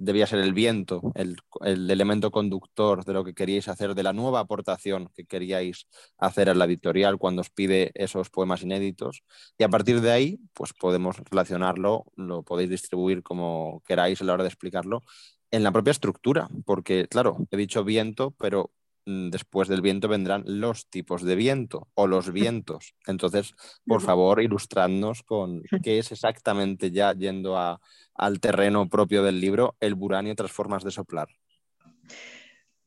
debía 0.00 0.26
ser 0.26 0.38
el 0.38 0.54
viento, 0.54 1.12
el, 1.16 1.36
el, 1.62 1.90
elemento 1.90 2.30
conductor 2.30 3.04
de 3.04 3.12
lo 3.12 3.24
que 3.24 3.34
queríais 3.34 3.66
hacer, 3.68 3.94
de 3.94 4.04
la 4.04 4.12
nueva 4.12 4.40
aportación 4.40 5.10
que 5.14 5.26
queríais 5.26 5.88
hacer 6.18 6.48
a 6.48 6.54
la 6.54 6.66
editorial 6.66 7.18
cuando 7.18 7.40
os 7.40 7.50
pide 7.50 7.90
esos 7.94 8.30
poemas 8.30 8.62
inéditos. 8.62 9.24
Y 9.58 9.64
a 9.64 9.68
partir 9.68 10.00
de 10.00 10.12
ahí, 10.12 10.38
pues 10.52 10.72
podemos 10.72 11.16
relacionarlo, 11.18 12.06
lo 12.16 12.44
podéis 12.44 12.70
distribuir 12.70 13.24
como 13.24 13.82
queráis 13.86 14.20
a 14.22 14.24
la 14.24 14.34
hora 14.34 14.44
de 14.44 14.50
explicarlo 14.50 15.02
en 15.50 15.62
la 15.62 15.72
propia 15.72 15.92
estructura, 15.92 16.48
porque 16.64 17.06
claro, 17.08 17.36
he 17.50 17.56
dicho 17.56 17.84
viento, 17.84 18.32
pero 18.38 18.70
mm, 19.06 19.30
después 19.30 19.68
del 19.68 19.82
viento 19.82 20.08
vendrán 20.08 20.44
los 20.46 20.88
tipos 20.88 21.22
de 21.22 21.36
viento 21.36 21.88
o 21.94 22.06
los 22.06 22.32
vientos. 22.32 22.94
Entonces, 23.06 23.54
por 23.86 24.02
favor, 24.02 24.42
ilustradnos 24.42 25.22
con 25.22 25.62
qué 25.82 25.98
es 25.98 26.12
exactamente 26.12 26.90
ya 26.90 27.14
yendo 27.14 27.56
al 27.56 28.40
terreno 28.40 28.88
propio 28.88 29.22
del 29.22 29.40
libro, 29.40 29.76
el 29.80 29.94
buranio, 29.94 30.32
otras 30.32 30.52
formas 30.52 30.84
de 30.84 30.90
soplar. 30.90 31.28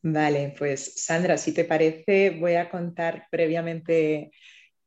Vale, 0.03 0.55
pues 0.57 0.93
Sandra, 1.03 1.37
si 1.37 1.53
te 1.53 1.63
parece, 1.63 2.31
voy 2.31 2.55
a 2.55 2.69
contar 2.69 3.27
previamente 3.29 4.31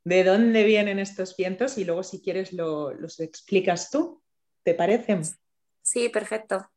de 0.03 0.23
dónde 0.23 0.63
vienen 0.63 0.99
estos 0.99 1.35
vientos 1.37 1.77
y 1.77 1.85
luego 1.85 2.03
si 2.03 2.21
quieres 2.21 2.51
los 2.53 3.19
explicas 3.19 3.89
tú. 3.89 4.21
¿Te 4.63 4.73
parece? 4.73 5.21
Sí, 5.81 6.09
perfecto. 6.09 6.69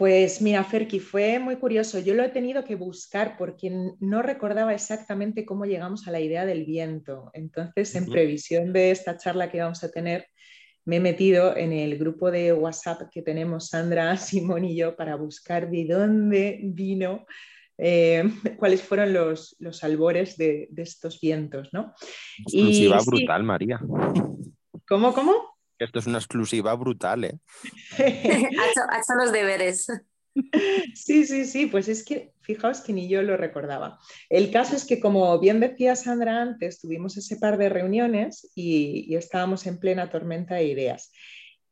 Pues 0.00 0.40
mira, 0.40 0.64
Ferki, 0.64 0.98
fue 0.98 1.38
muy 1.38 1.56
curioso. 1.56 1.98
Yo 1.98 2.14
lo 2.14 2.22
he 2.22 2.30
tenido 2.30 2.64
que 2.64 2.74
buscar 2.74 3.36
porque 3.36 3.70
no 4.00 4.22
recordaba 4.22 4.72
exactamente 4.72 5.44
cómo 5.44 5.66
llegamos 5.66 6.08
a 6.08 6.10
la 6.10 6.20
idea 6.20 6.46
del 6.46 6.64
viento. 6.64 7.30
Entonces, 7.34 7.94
en 7.94 8.06
previsión 8.06 8.72
de 8.72 8.92
esta 8.92 9.18
charla 9.18 9.50
que 9.50 9.60
vamos 9.60 9.84
a 9.84 9.90
tener, 9.90 10.26
me 10.86 10.96
he 10.96 11.00
metido 11.00 11.54
en 11.54 11.74
el 11.74 11.98
grupo 11.98 12.30
de 12.30 12.54
WhatsApp 12.54 13.10
que 13.12 13.20
tenemos 13.20 13.68
Sandra, 13.68 14.16
Simón 14.16 14.64
y 14.64 14.74
yo 14.74 14.96
para 14.96 15.16
buscar 15.16 15.70
de 15.70 15.84
dónde 15.84 16.60
vino, 16.62 17.26
eh, 17.76 18.24
cuáles 18.56 18.80
fueron 18.80 19.12
los, 19.12 19.54
albores 19.82 20.38
de, 20.38 20.70
estos 20.78 21.20
vientos. 21.20 21.68
¿no? 21.74 21.92
Exclusiva 22.38 23.00
brutal, 23.04 23.42
María. 23.42 23.78
¿Cómo, 24.88 25.12
cómo? 25.12 25.49
Esto 25.80 25.98
es 25.98 26.06
una 26.06 26.18
exclusiva 26.18 26.74
brutal, 26.74 27.24
¿eh? 27.24 27.38
ha, 27.98 28.98
hecho, 28.98 29.14
los 29.18 29.32
deberes. 29.32 29.86
Sí, 30.94 31.26
sí, 31.26 31.44
sí, 31.44 31.66
pues 31.66 31.88
es 31.88 32.04
que 32.04 32.34
fijaos 32.42 32.82
que 32.82 32.92
ni 32.92 33.08
yo 33.08 33.22
lo 33.22 33.36
recordaba. 33.36 33.98
El 34.28 34.52
caso 34.52 34.76
es 34.76 34.84
que, 34.84 35.00
como 35.00 35.38
bien 35.40 35.58
decía 35.58 35.96
Sandra 35.96 36.40
antes, 36.40 36.80
tuvimos 36.80 37.16
ese 37.16 37.36
par 37.36 37.58
de 37.58 37.68
reuniones 37.68 38.50
y, 38.54 39.06
y 39.08 39.16
estábamos 39.16 39.66
en 39.66 39.78
plena 39.78 40.10
tormenta 40.10 40.56
de 40.56 40.64
ideas. 40.64 41.10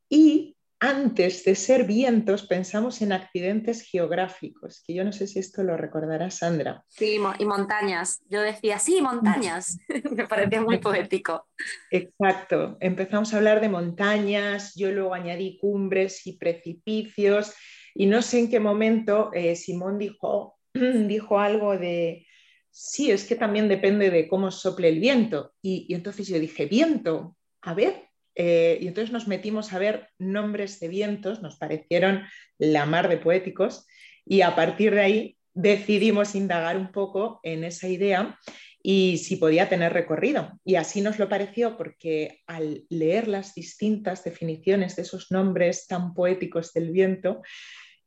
Y 0.08 0.56
antes 0.80 1.44
de 1.44 1.56
ser 1.56 1.85
vientos 1.85 2.47
pensamos 2.47 3.02
en 3.02 3.12
accidentes 3.12 3.82
geográficos, 3.82 4.82
que 4.87 4.94
yo 4.94 5.04
no 5.04 5.12
sé 5.12 5.26
si 5.26 5.40
esto 5.40 5.64
lo 5.64 5.76
recordará 5.76 6.30
Sandra. 6.30 6.85
Sí, 6.88 7.18
y 7.38 7.44
montañas. 7.44 8.23
Yo 8.28 8.40
decía, 8.40 8.78
sí, 8.78 9.00
montañas. 9.00 9.78
Me 10.12 10.28
parecía 10.28 10.61
muy 10.61 10.78
poético. 10.78 11.49
Exacto. 11.90 12.76
Empezamos 12.80 13.32
a 13.32 13.38
hablar 13.38 13.61
de 13.61 13.68
montañas, 13.68 14.75
yo 14.76 14.92
luego 14.92 15.14
añadí 15.14 15.58
cumbres 15.58 16.26
y 16.26 16.38
precipicios, 16.38 17.54
y 17.94 18.06
no 18.06 18.23
sé 18.23 18.38
en 18.38 18.50
qué 18.50 18.61
momento 18.61 19.30
eh, 19.35 19.56
Simón 19.56 19.99
dijo, 19.99 20.58
dijo 20.75 21.40
algo 21.40 21.76
de, 21.76 22.25
sí, 22.70 23.11
es 23.11 23.25
que 23.25 23.35
también 23.35 23.68
depende 23.68 24.11
de 24.11 24.28
cómo 24.28 24.52
sople 24.52 24.88
el 24.90 25.00
viento. 25.00 25.54
y 25.61 25.92
entonces 25.92 26.28
yo 26.28 26.38
dije, 26.38 26.66
viento, 26.66 27.37
a 27.62 27.75
ver, 27.75 28.07
eh, 28.40 28.78
y 28.80 28.87
entonces 28.87 29.12
nos 29.12 29.26
metimos 29.26 29.73
a 29.73 29.80
ver 29.80 30.09
nombres 30.18 30.78
de 30.78 30.87
vientos, 30.87 31.42
nos 31.42 31.57
parecieron 31.57 32.23
la 32.57 32.87
mar 32.87 33.09
de 33.09 33.18
poéticos, 33.18 33.85
y 34.25 34.42
a 34.42 34.54
partir 34.54 34.95
de 34.95 35.00
ahí 35.00 35.37
decidimos 35.54 36.37
indagar 36.37 36.76
un 36.76 36.92
poco 36.92 37.40
en 37.42 37.64
esa 37.64 37.88
idea 37.88 38.38
y 38.80 39.18
si 39.18 39.37
podía 39.37 39.68
tener 39.68 39.92
recorrido. 39.92 40.52
Y 40.64 40.76
así 40.76 41.00
nos 41.00 41.18
lo 41.18 41.28
pareció 41.28 41.76
porque 41.76 42.40
al 42.47 42.85
leer 42.90 43.26
las 43.26 43.57
distintas 43.57 44.23
definiciones 44.23 44.95
de 44.95 45.02
esos 45.02 45.33
nombres 45.33 45.88
tan 45.88 46.14
poéticos 46.14 46.73
del 46.73 46.92
viento, 46.92 47.42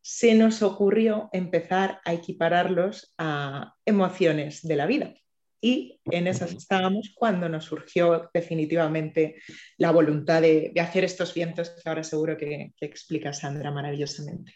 se 0.02 0.34
nos 0.34 0.62
ocurrió 0.62 1.30
empezar 1.34 2.00
a 2.06 2.14
equipararlos 2.14 3.14
a 3.18 3.74
emociones 3.86 4.62
de 4.62 4.76
la 4.78 4.86
vida. 4.86 5.14
Y 5.64 6.00
en 6.06 6.26
esas 6.26 6.54
estábamos 6.54 7.14
cuando 7.16 7.48
nos 7.48 7.66
surgió 7.66 8.32
definitivamente 8.34 9.36
la 9.78 9.92
voluntad 9.92 10.42
de, 10.42 10.74
hacer 10.82 11.04
estos 11.04 11.36
vientos 11.36 11.70
que 11.70 11.88
ahora 11.88 12.04
seguro 12.04 12.36
que, 12.36 12.74
explica 12.82 13.32
Sandra 13.32 13.70
maravillosamente. 13.70 14.54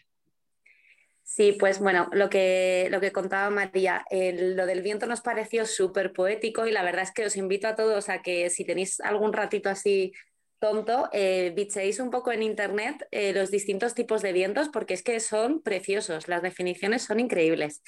Sí, 1.22 1.56
pues 1.58 1.78
bueno, 1.78 2.08
lo 2.12 2.28
que, 2.28 2.88
lo 2.90 3.00
que 3.00 3.12
contaba 3.12 3.50
María, 3.50 4.04
lo 4.10 4.66
del 4.66 4.82
viento 4.82 5.06
nos 5.06 5.20
pareció 5.20 5.64
súper 5.64 6.12
poético 6.12 6.66
y 6.66 6.72
la 6.72 6.82
verdad 6.82 7.02
es 7.02 7.12
que 7.12 7.26
os 7.26 7.36
invito 7.36 7.68
a 7.68 7.76
todos 7.76 8.08
a 8.08 8.22
que 8.22 8.50
si 8.50 8.64
tenéis 8.64 9.00
algún 9.00 9.32
ratito 9.32 9.68
así 9.68 10.12
tonto, 10.58 11.08
eh, 11.12 11.52
bichéis 11.54 12.00
un 12.00 12.10
poco 12.10 12.32
en 12.32 12.42
internet 12.42 13.06
eh, 13.10 13.32
los 13.32 13.50
distintos 13.50 13.94
tipos 13.94 14.22
de 14.22 14.32
vientos 14.32 14.68
porque 14.68 14.94
es 14.94 15.02
que 15.02 15.20
son 15.20 15.62
preciosos, 15.62 16.28
las 16.28 16.42
definiciones 16.42 17.02
son 17.02 17.20
increíbles. 17.20 17.82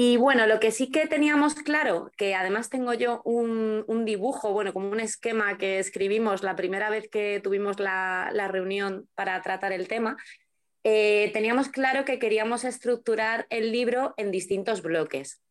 Y 0.00 0.16
bueno, 0.16 0.46
lo 0.46 0.60
que 0.60 0.70
sí 0.70 0.92
que 0.92 1.08
teníamos 1.08 1.56
claro, 1.56 2.12
que 2.16 2.36
además 2.36 2.70
tengo 2.70 2.94
yo 2.94 3.20
un, 3.24 4.04
dibujo, 4.04 4.52
bueno, 4.52 4.72
como 4.72 4.88
un 4.90 5.00
esquema 5.00 5.58
que 5.58 5.80
escribimos 5.80 6.44
la 6.44 6.54
primera 6.54 6.88
vez 6.88 7.08
que 7.10 7.40
tuvimos 7.42 7.80
la, 7.80 8.30
reunión 8.48 9.08
para 9.16 9.42
tratar 9.42 9.72
el 9.72 9.88
tema, 9.88 10.16
eh, 10.84 11.30
teníamos 11.32 11.68
claro 11.68 12.04
que 12.04 12.20
queríamos 12.20 12.62
estructurar 12.62 13.48
el 13.50 13.72
libro 13.72 14.14
en 14.18 14.30
distintos 14.30 14.82
bloques 14.82 15.42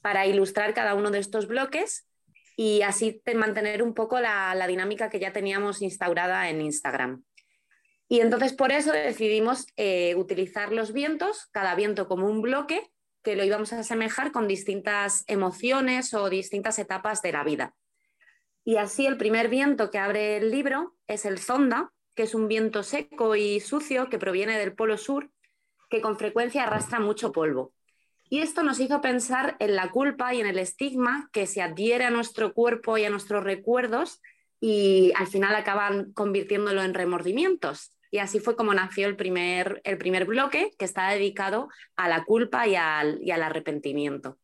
para 0.00 0.26
ilustrar 0.26 0.72
cada 0.72 0.94
uno 0.94 1.10
de 1.10 1.18
estos 1.18 1.46
bloques 1.46 2.08
y 2.56 2.80
así 2.80 3.20
mantener 3.34 3.82
un 3.82 3.92
poco 3.92 4.18
la, 4.18 4.66
dinámica 4.66 5.10
que 5.10 5.20
ya 5.20 5.34
teníamos 5.34 5.82
instaurada 5.82 6.48
en 6.48 6.62
Instagram. 6.62 7.22
Y 8.08 8.20
entonces 8.20 8.54
por 8.54 8.72
eso 8.72 8.92
decidimos 8.92 9.66
eh, 9.76 10.14
utilizar 10.14 10.72
los 10.72 10.94
vientos, 10.94 11.48
cada 11.52 11.74
viento 11.74 12.08
como 12.08 12.28
un 12.28 12.40
bloque, 12.40 12.90
que 13.22 13.36
lo 13.36 13.44
íbamos 13.44 13.72
a 13.72 13.80
asemejar 13.80 14.32
con 14.32 14.48
distintas 14.48 15.24
emociones 15.26 16.14
o 16.14 16.30
distintas 16.30 16.78
etapas 16.78 17.22
de 17.22 17.32
la 17.32 17.44
vida. 17.44 17.74
Y 18.64 18.76
así 18.76 19.06
el 19.06 19.16
primer 19.16 19.48
viento 19.48 19.90
que 19.90 19.98
abre 19.98 20.36
el 20.36 20.50
libro 20.50 20.96
es 21.06 21.24
el 21.24 21.38
zonda, 21.38 21.92
que 22.14 22.24
es 22.24 22.34
un 22.34 22.48
viento 22.48 22.82
seco 22.82 23.36
y 23.36 23.60
sucio 23.60 24.08
que 24.08 24.18
proviene 24.18 24.58
del 24.58 24.74
polo 24.74 24.98
sur, 24.98 25.30
que 25.88 26.00
con 26.00 26.18
frecuencia 26.18 26.64
arrastra 26.64 27.00
mucho 27.00 27.32
polvo. 27.32 27.72
Y 28.28 28.40
esto 28.40 28.62
nos 28.62 28.78
hizo 28.78 29.00
pensar 29.00 29.56
en 29.58 29.74
la 29.74 29.90
culpa 29.90 30.32
y 30.34 30.40
en 30.40 30.46
el 30.46 30.58
estigma 30.58 31.28
que 31.32 31.46
se 31.46 31.62
adhiere 31.62 32.04
a 32.04 32.10
nuestro 32.10 32.54
cuerpo 32.54 32.96
y 32.96 33.04
a 33.04 33.10
nuestros 33.10 33.42
recuerdos 33.42 34.20
y 34.60 35.12
al 35.16 35.26
final 35.26 35.54
acaban 35.54 36.12
convirtiéndolo 36.12 36.82
en 36.82 36.94
remordimientos. 36.94 37.92
Y 38.10 38.18
así 38.18 38.40
fue 38.40 38.56
como 38.56 38.74
nació 38.74 39.06
el 39.06 39.16
primer, 39.16 39.80
el 39.84 39.98
primer 39.98 40.24
bloque, 40.24 40.72
que 40.78 40.84
está 40.84 41.10
dedicado 41.10 41.68
a 41.96 42.08
la 42.08 42.24
culpa 42.24 42.66
y 42.66 42.74
al, 42.74 43.20
arrepentimiento. 43.42 44.38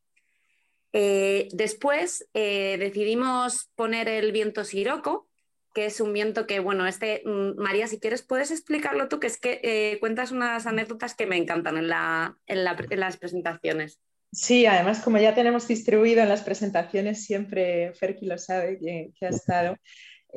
Eh, 0.93 1.49
después 1.53 2.29
eh, 2.33 2.77
decidimos 2.79 3.69
poner 3.75 4.09
el 4.09 4.33
viento 4.33 4.65
siroco, 4.65 5.29
que 5.75 5.87
es 5.87 6.01
un 6.01 6.13
viento 6.13 6.47
que, 6.47 6.61
bueno, 6.61 6.87
este, 6.87 7.23
mm, 7.25 7.61
María, 7.61 7.87
si 7.87 8.01
quieres, 8.01 8.23
puedes 8.23 8.51
explicarlo 8.51 9.09
tú, 9.09 9.21
que 9.21 9.27
es 9.27 9.39
que 9.39 9.61
eh, 9.63 9.99
cuentas 10.01 10.31
unas 10.31 10.67
anécdotas 10.67 11.15
que 11.15 11.27
me 11.27 11.37
encantan 11.37 11.77
en, 11.77 11.89
las 11.89 13.17
presentaciones. 13.19 14.01
Sí, 14.33 14.65
además, 14.65 15.01
como 15.01 15.19
ya 15.19 15.35
tenemos 15.35 15.69
distribuido 15.69 16.23
en 16.23 16.29
las 16.29 16.43
presentaciones, 16.43 17.25
siempre 17.25 17.93
Ferki 17.95 18.27
lo 18.27 18.39
sabe 18.39 18.79
que 18.79 19.27
ha 19.27 19.29
estado. 19.29 19.77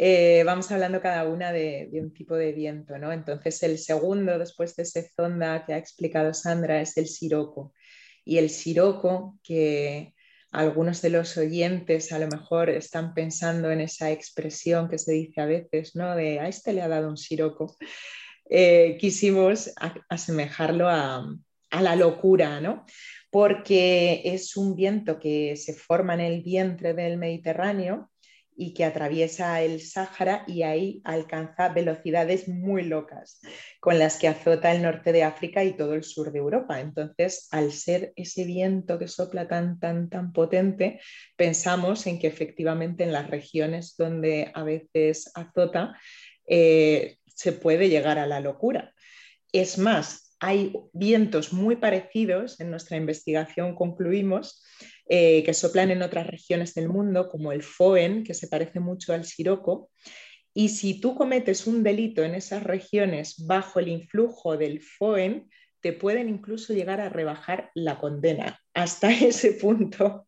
Eh, 0.01 0.43
vamos 0.45 0.71
hablando 0.71 1.01
cada 1.01 1.27
una 1.27 1.51
de, 1.51 1.89
un 1.91 2.13
tipo 2.13 2.33
de 2.37 2.53
viento, 2.53 2.97
¿no? 2.97 3.11
Entonces 3.11 3.61
el 3.63 3.77
segundo, 3.77 4.39
después 4.39 4.73
de 4.77 4.83
ese 4.83 5.11
zonda 5.13 5.65
que 5.65 5.73
ha 5.73 5.77
explicado 5.77 6.33
Sandra, 6.33 6.79
es 6.79 6.95
el 6.95 7.07
siroco. 7.09 7.73
Y 8.23 8.37
el 8.37 8.49
siroco, 8.49 9.37
que 9.43 10.13
algunos 10.51 11.01
de 11.01 11.09
los 11.09 11.35
oyentes 11.35 12.13
a 12.13 12.19
lo 12.19 12.27
mejor 12.27 12.69
están 12.69 13.13
pensando 13.13 13.71
en 13.71 13.81
esa 13.81 14.09
expresión 14.09 14.87
que 14.87 14.97
se 14.97 15.11
dice 15.11 15.41
a 15.41 15.45
veces, 15.45 15.97
¿no? 15.97 16.15
De 16.15 16.39
a 16.39 16.47
este 16.47 16.71
le 16.71 16.81
ha 16.81 16.87
dado 16.87 17.09
un 17.09 17.17
siroco. 17.17 17.75
eh, 18.49 18.97
quisimos 19.01 19.73
asemejarlo 20.07 20.87
a, 20.87 21.27
a 21.71 21.81
la 21.81 21.95
locura, 21.97 22.61
¿no? 22.61 22.85
porque 23.31 24.21
es 24.25 24.57
un 24.57 24.75
viento 24.75 25.19
que 25.19 25.55
se 25.55 25.73
forma 25.73 26.15
en 26.15 26.21
el 26.21 26.41
vientre 26.41 26.93
del 26.93 27.17
Mediterráneo 27.17 28.09
y 28.61 28.73
que 28.73 28.83
atraviesa 28.83 29.61
el 29.61 29.79
Sáhara 29.79 30.43
y 30.45 30.63
ahí 30.63 31.01
alcanza 31.05 31.69
velocidades 31.69 32.49
muy 32.49 32.83
locas, 32.83 33.39
con 33.79 33.97
las 33.97 34.17
que 34.17 34.27
azota 34.27 34.73
el 34.73 34.81
norte 34.81 35.13
de 35.13 35.23
África 35.23 35.63
y 35.63 35.77
todo 35.77 35.93
el 35.93 36.03
sur 36.03 36.33
de 36.33 36.39
Europa. 36.39 36.81
Entonces, 36.81 37.47
al 37.51 37.71
ser 37.71 38.11
ese 38.17 38.43
viento 38.43 38.99
que 38.99 39.07
sopla 39.07 39.47
tan, 39.47 39.79
tan, 39.79 40.09
tan 40.09 40.33
potente, 40.33 40.99
pensamos 41.37 42.05
en 42.05 42.19
que 42.19 42.27
efectivamente 42.27 43.05
en 43.05 43.13
las 43.13 43.29
regiones 43.29 43.95
donde 43.97 44.51
a 44.53 44.63
veces 44.63 45.31
azota, 45.35 45.97
eh, 46.45 47.15
se 47.25 47.53
puede 47.53 47.87
llegar 47.87 48.19
a 48.19 48.27
la 48.27 48.41
locura. 48.41 48.93
Es 49.53 49.77
más, 49.77 50.35
hay 50.41 50.73
vientos 50.91 51.53
muy 51.53 51.77
parecidos, 51.77 52.59
en 52.59 52.71
nuestra 52.71 52.97
investigación 52.97 53.73
concluimos, 53.73 54.65
eh, 55.11 55.43
que 55.43 55.55
soplan 55.55 55.89
en 55.89 56.03
otras 56.03 56.27
regiones 56.27 56.75
del 56.75 56.87
mundo, 56.87 57.29
como 57.29 57.51
el 57.51 57.63
Foen, 57.63 58.23
que 58.23 58.35
se 58.35 58.47
parece 58.47 58.79
mucho 58.79 59.11
al 59.11 59.25
siroco. 59.25 59.89
Y 60.53 60.69
si 60.69 61.01
tú 61.01 61.15
cometes 61.15 61.65
un 61.65 61.81
delito 61.81 62.23
en 62.23 62.35
esas 62.35 62.63
regiones 62.63 63.43
bajo 63.47 63.79
el 63.79 63.87
influjo 63.87 64.55
del 64.55 64.81
Foen, 64.81 65.49
te 65.81 65.93
pueden 65.93 66.29
incluso 66.29 66.73
llegar 66.73 67.01
a 67.01 67.09
rebajar 67.09 67.71
la 67.73 67.97
condena. 67.97 68.59
Hasta 68.75 69.09
ese 69.11 69.53
punto, 69.53 70.27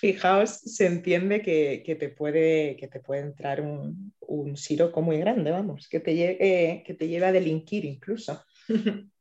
fijaos, 0.00 0.50
se 0.50 0.86
entiende 0.86 1.40
que, 1.40 1.96
te, 1.98 2.08
puede, 2.08 2.76
que 2.76 2.88
te 2.88 2.98
puede 2.98 3.20
entrar 3.20 3.60
un, 3.60 4.12
un 4.20 4.56
siroco 4.56 5.00
muy 5.00 5.18
grande, 5.18 5.52
vamos, 5.52 5.88
que 5.88 6.00
te, 6.00 6.16
llegue, 6.16 6.82
que 6.84 6.94
te 6.94 7.06
lleve 7.06 7.26
a 7.26 7.32
delinquir 7.32 7.84
incluso. 7.84 8.42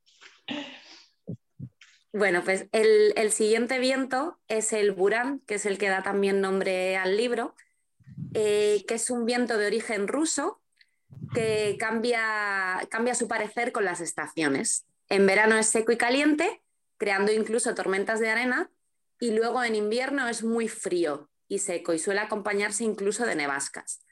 Bueno, 2.18 2.44
pues 2.44 2.66
el, 2.72 3.32
siguiente 3.32 3.78
viento 3.78 4.40
es 4.48 4.74
el 4.74 4.92
Burán, 4.92 5.40
que 5.42 5.54
es 5.54 5.68
el 5.68 5.78
que 5.78 5.88
da 5.88 6.02
también 6.02 6.42
nombre 6.42 6.98
al 6.98 7.16
libro, 7.16 7.54
eh, 8.34 8.84
que 8.88 8.96
es 8.96 9.12
un 9.12 9.28
viento 9.28 9.56
de 9.60 9.68
origen 9.68 10.08
ruso 10.08 10.60
que 11.36 11.78
cambia, 11.80 12.88
cambia 12.90 13.14
su 13.14 13.28
parecer 13.28 13.72
con 13.72 13.86
las 13.86 14.02
estaciones. 14.02 14.88
En 15.10 15.28
verano 15.28 15.60
es 15.60 15.68
seco 15.68 15.92
y 15.92 15.98
caliente, 15.98 16.64
creando 16.98 17.32
incluso 17.32 17.76
tormentas 17.76 18.20
de 18.20 18.32
arena, 18.32 18.72
y 19.20 19.30
luego 19.30 19.64
en 19.64 19.76
invierno 19.76 20.28
es 20.28 20.44
muy 20.44 20.68
frío 20.68 21.30
y 21.48 21.60
seco 21.60 21.94
y 21.94 22.00
suele 22.00 22.22
acompañarse 22.22 22.84
incluso 22.84 23.28
de 23.28 23.36
nevascas. 23.36 24.04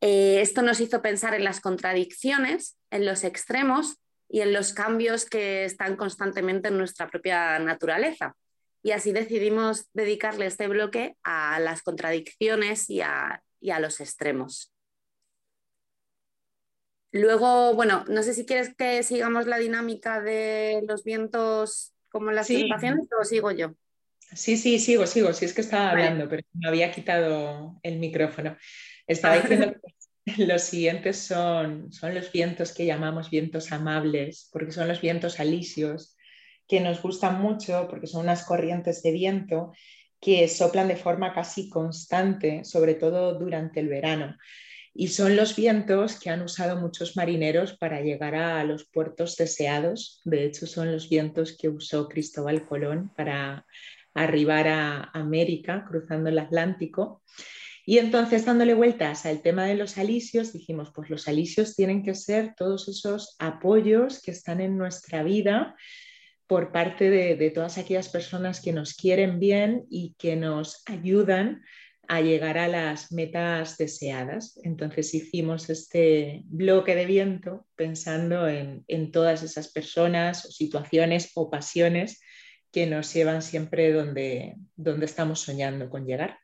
Eh, 0.00 0.40
esto 0.40 0.62
nos 0.62 0.80
hizo 0.80 1.02
pensar 1.02 1.34
en 1.34 1.44
las 1.44 1.60
contradicciones, 1.60 2.78
en 2.88 3.04
los 3.04 3.22
extremos 3.22 3.98
y 4.28 4.40
en 4.40 4.52
los 4.52 4.72
cambios 4.72 5.26
que 5.26 5.64
están 5.64 5.96
constantemente 5.96 6.68
en 6.68 6.78
nuestra 6.78 7.08
propia 7.08 7.58
naturaleza. 7.58 8.36
Y 8.82 8.90
así 8.92 9.12
decidimos 9.12 9.88
dedicarle 9.94 10.46
este 10.46 10.68
bloque 10.68 11.16
a 11.22 11.58
las 11.60 11.82
contradicciones 11.82 12.90
y 12.90 13.00
a, 13.00 13.42
los 13.60 14.00
extremos. 14.00 14.72
Luego, 17.12 17.74
bueno, 17.74 18.04
no 18.08 18.22
sé 18.22 18.34
si 18.34 18.44
quieres 18.44 18.74
que 18.74 19.02
sigamos 19.02 19.46
la 19.46 19.58
dinámica 19.58 20.20
de 20.20 20.82
los 20.86 21.04
vientos 21.04 21.94
como 22.10 22.30
las 22.30 22.46
sí. 22.46 22.54
presentaciones 22.54 23.08
o 23.18 23.24
sigo 23.24 23.52
yo. 23.52 23.74
Sí, 24.34 24.56
sí, 24.56 24.78
sigo, 24.78 25.06
sigo. 25.06 25.32
Sí, 25.32 25.44
es 25.44 25.54
que 25.54 25.60
estaba 25.60 25.90
hablando, 25.90 26.28
pero 26.28 26.42
me 26.54 26.68
había 26.68 26.90
quitado 26.90 27.78
el 27.82 27.98
micrófono. 27.98 28.56
Estaba 29.06 29.36
diciendo 29.40 29.72
que 29.72 29.94
Los 30.38 30.62
siguientes 30.62 31.18
son, 31.18 31.92
son 31.92 32.14
los 32.14 32.32
vientos 32.32 32.72
que 32.72 32.86
llamamos 32.86 33.30
vientos 33.30 33.72
amables, 33.72 34.48
porque 34.52 34.72
son 34.72 34.88
los 34.88 35.00
vientos 35.00 35.38
alisios, 35.38 36.16
que 36.66 36.80
nos 36.80 37.02
gustan 37.02 37.40
mucho 37.40 37.86
porque 37.90 38.06
son 38.06 38.22
unas 38.22 38.44
corrientes 38.44 39.02
de 39.02 39.12
viento 39.12 39.72
que 40.20 40.48
soplan 40.48 40.88
de 40.88 40.96
forma 40.96 41.34
casi 41.34 41.68
constante, 41.68 42.64
sobre 42.64 42.94
todo 42.94 43.38
durante 43.38 43.80
el 43.80 43.88
verano. 43.88 44.36
Y 44.94 45.08
son 45.08 45.36
los 45.36 45.56
vientos 45.56 46.18
que 46.18 46.30
han 46.30 46.40
usado 46.40 46.80
muchos 46.80 47.16
marineros 47.16 47.76
para 47.76 48.00
llegar 48.00 48.34
a 48.34 48.64
los 48.64 48.86
puertos 48.86 49.36
deseados. 49.36 50.22
De 50.24 50.44
hecho, 50.44 50.66
son 50.66 50.92
los 50.92 51.10
vientos 51.10 51.58
que 51.58 51.68
usó 51.68 52.08
Cristóbal 52.08 52.64
Colón 52.64 53.12
para 53.14 53.66
arribar 54.14 54.68
a 54.68 55.10
América 55.12 55.84
cruzando 55.86 56.30
el 56.30 56.38
Atlántico. 56.38 57.22
Y 57.86 57.98
entonces, 57.98 58.46
dándole 58.46 58.74
vueltas 58.74 59.26
al 59.26 59.42
tema 59.42 59.66
de 59.66 59.74
los 59.74 59.98
alisios, 59.98 60.52
dijimos, 60.52 60.90
pues 60.94 61.10
los 61.10 61.28
alisios 61.28 61.76
tienen 61.76 62.02
que 62.02 62.14
ser 62.14 62.54
todos 62.56 62.88
esos 62.88 63.36
apoyos 63.38 64.22
que 64.22 64.30
están 64.30 64.60
en 64.60 64.78
nuestra 64.78 65.22
vida 65.22 65.76
por 66.46 66.72
parte 66.72 67.10
de, 67.10 67.50
todas 67.50 67.78
aquellas 67.78 68.08
personas 68.08 68.60
que 68.60 68.72
nos 68.72 68.94
quieren 68.94 69.38
bien 69.38 69.84
y 69.90 70.14
que 70.18 70.36
nos 70.36 70.82
ayudan 70.86 71.62
a 72.06 72.20
llegar 72.20 72.58
a 72.58 72.68
las 72.68 73.12
metas 73.12 73.76
deseadas. 73.76 74.58
Entonces 74.62 75.12
hicimos 75.14 75.68
este 75.68 76.42
bloque 76.44 76.94
de 76.94 77.06
viento 77.06 77.66
pensando 77.76 78.46
en, 78.48 78.84
en 78.88 79.10
todas 79.10 79.42
esas 79.42 79.72
personas 79.72 80.44
o 80.46 80.50
situaciones 80.50 81.32
o 81.34 81.50
pasiones 81.50 82.20
que 82.72 82.86
nos 82.86 83.12
llevan 83.14 83.40
siempre 83.40 83.92
donde, 83.92 84.56
donde 84.74 85.06
estamos 85.06 85.40
soñando 85.40 85.88
con 85.88 86.06
llegar. 86.06 86.38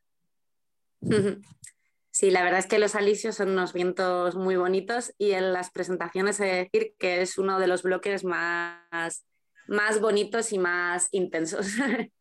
Sí, 2.12 2.30
la 2.30 2.42
verdad 2.42 2.58
es 2.58 2.66
que 2.66 2.78
los 2.78 2.96
alisios 2.96 3.36
son 3.36 3.50
unos 3.50 3.72
vientos 3.72 4.34
muy 4.34 4.56
bonitos 4.56 5.14
y 5.16 5.30
en 5.30 5.52
las 5.52 5.70
presentaciones 5.70 6.40
he 6.40 6.44
de 6.44 6.56
decir 6.64 6.94
que 6.98 7.22
es 7.22 7.38
uno 7.38 7.58
de 7.58 7.66
los 7.66 7.82
bloques 7.82 8.24
más, 8.24 9.24
más 9.68 10.00
bonitos 10.00 10.52
y 10.52 10.58
más 10.58 11.08
intensos. 11.12 11.66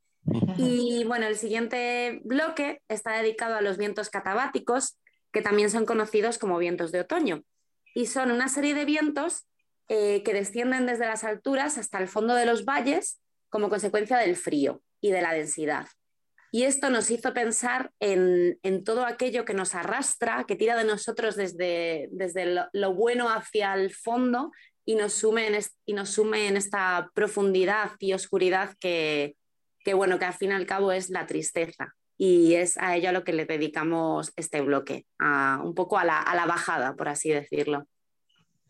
y 0.57 1.03
bueno, 1.05 1.25
el 1.25 1.35
siguiente 1.35 2.21
bloque 2.23 2.81
está 2.87 3.17
dedicado 3.17 3.55
a 3.55 3.61
los 3.61 3.77
vientos 3.77 4.09
catabáticos, 4.09 4.97
que 5.33 5.41
también 5.41 5.69
son 5.69 5.85
conocidos 5.85 6.37
como 6.37 6.59
vientos 6.59 6.91
de 6.91 7.01
otoño. 7.01 7.43
Y 7.95 8.05
son 8.05 8.31
una 8.31 8.47
serie 8.47 8.75
de 8.75 8.85
vientos 8.85 9.47
eh, 9.89 10.21
que 10.23 10.33
descienden 10.33 10.85
desde 10.85 11.07
las 11.07 11.23
alturas 11.23 11.77
hasta 11.77 11.97
el 11.97 12.07
fondo 12.07 12.35
de 12.35 12.45
los 12.45 12.63
valles 12.63 13.19
como 13.49 13.69
consecuencia 13.69 14.17
del 14.17 14.35
frío 14.35 14.81
y 15.01 15.09
de 15.11 15.21
la 15.23 15.33
densidad. 15.33 15.87
Y 16.51 16.63
esto 16.63 16.89
nos 16.89 17.11
hizo 17.11 17.33
pensar 17.33 17.91
en, 17.99 18.57
todo 18.83 19.05
aquello 19.05 19.45
que 19.45 19.53
nos 19.53 19.75
arrastra, 19.75 20.45
que 20.47 20.55
tira 20.55 20.75
de 20.75 20.83
nosotros 20.83 21.35
desde, 21.35 22.09
desde 22.11 22.67
lo, 22.73 22.93
bueno 22.93 23.29
hacia 23.29 23.73
el 23.75 23.93
fondo 23.93 24.51
y 24.83 24.95
nos, 24.95 25.13
sume 25.13 25.47
en 25.47 25.61
y 25.85 25.93
nos 25.93 26.09
sume 26.09 26.47
en 26.47 26.57
esta 26.57 27.11
profundidad 27.13 27.91
y 27.99 28.13
oscuridad 28.13 28.75
que, 28.79 29.35
bueno, 29.93 30.17
que 30.17 30.25
al 30.25 30.33
fin 30.33 30.51
y 30.51 30.53
al 30.53 30.65
cabo 30.65 30.91
es 30.91 31.09
la 31.09 31.27
tristeza. 31.27 31.95
Y 32.17 32.55
es 32.55 32.77
a 32.77 32.97
ello 32.97 33.09
a 33.09 33.13
lo 33.13 33.23
que 33.23 33.31
le 33.31 33.45
dedicamos 33.45 34.33
este 34.35 34.61
bloque, 34.61 35.05
un 35.19 35.73
poco 35.73 35.97
a 35.97 36.03
la, 36.03 36.19
a 36.19 36.35
la 36.35 36.45
bajada, 36.45 36.95
por 36.95 37.07
así 37.07 37.29
decirlo. 37.29 37.87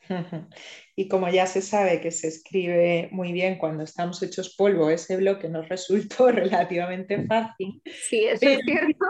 Y 0.95 1.07
como 1.07 1.29
ya 1.29 1.45
se 1.45 1.61
sabe 1.61 2.01
que 2.01 2.11
se 2.11 2.27
escribe 2.27 3.07
muy 3.11 3.31
bien 3.31 3.57
cuando 3.57 3.83
estamos 3.83 4.21
hechos 4.21 4.55
polvo, 4.55 4.89
ese 4.89 5.15
bloque 5.15 5.47
nos 5.47 5.69
resultó 5.69 6.31
relativamente 6.31 7.25
fácil. 7.25 7.81
Sí, 7.85 8.25
eso 8.25 8.49
es 8.49 8.59
cierto. 8.65 9.05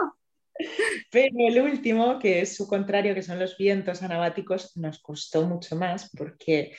Pero 1.10 1.34
el 1.48 1.60
último, 1.60 2.18
que 2.18 2.42
es 2.42 2.54
su 2.54 2.68
contrario, 2.68 3.14
que 3.14 3.22
son 3.22 3.38
los 3.38 3.56
vientos 3.56 4.02
anabáticos, 4.02 4.76
nos 4.76 5.00
costó 5.00 5.46
mucho 5.46 5.74
más 5.74 6.10
porque 6.16 6.76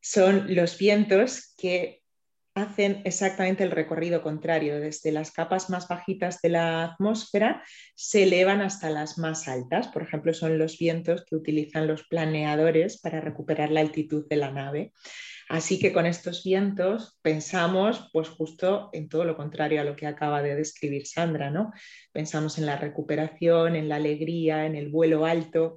son 0.00 0.54
los 0.54 0.76
vientos 0.76 1.54
que 1.56 2.01
hacen 2.54 3.02
exactamente 3.04 3.64
el 3.64 3.70
recorrido 3.70 4.22
contrario. 4.22 4.78
Desde 4.78 5.12
las 5.12 5.30
capas 5.30 5.70
más 5.70 5.88
bajitas 5.88 6.40
de 6.42 6.50
la 6.50 6.84
atmósfera 6.84 7.62
se 7.94 8.24
elevan 8.24 8.60
hasta 8.60 8.90
las 8.90 9.18
más 9.18 9.48
altas. 9.48 9.88
Por 9.88 10.02
ejemplo, 10.02 10.34
son 10.34 10.58
los 10.58 10.78
vientos 10.78 11.24
que 11.24 11.36
utilizan 11.36 11.86
los 11.86 12.04
planeadores 12.04 13.00
para 13.00 13.20
recuperar 13.20 13.70
la 13.70 13.80
altitud 13.80 14.26
de 14.28 14.36
la 14.36 14.50
nave. 14.50 14.92
Así 15.48 15.78
que 15.78 15.92
con 15.92 16.06
estos 16.06 16.44
vientos 16.44 17.18
pensamos 17.20 18.08
pues 18.12 18.28
justo 18.28 18.88
en 18.92 19.08
todo 19.08 19.24
lo 19.24 19.36
contrario 19.36 19.80
a 19.80 19.84
lo 19.84 19.96
que 19.96 20.06
acaba 20.06 20.42
de 20.42 20.54
describir 20.54 21.06
Sandra, 21.06 21.50
¿no? 21.50 21.72
Pensamos 22.12 22.58
en 22.58 22.66
la 22.66 22.76
recuperación, 22.76 23.76
en 23.76 23.88
la 23.88 23.96
alegría, 23.96 24.64
en 24.66 24.76
el 24.76 24.88
vuelo 24.88 25.26
alto, 25.26 25.76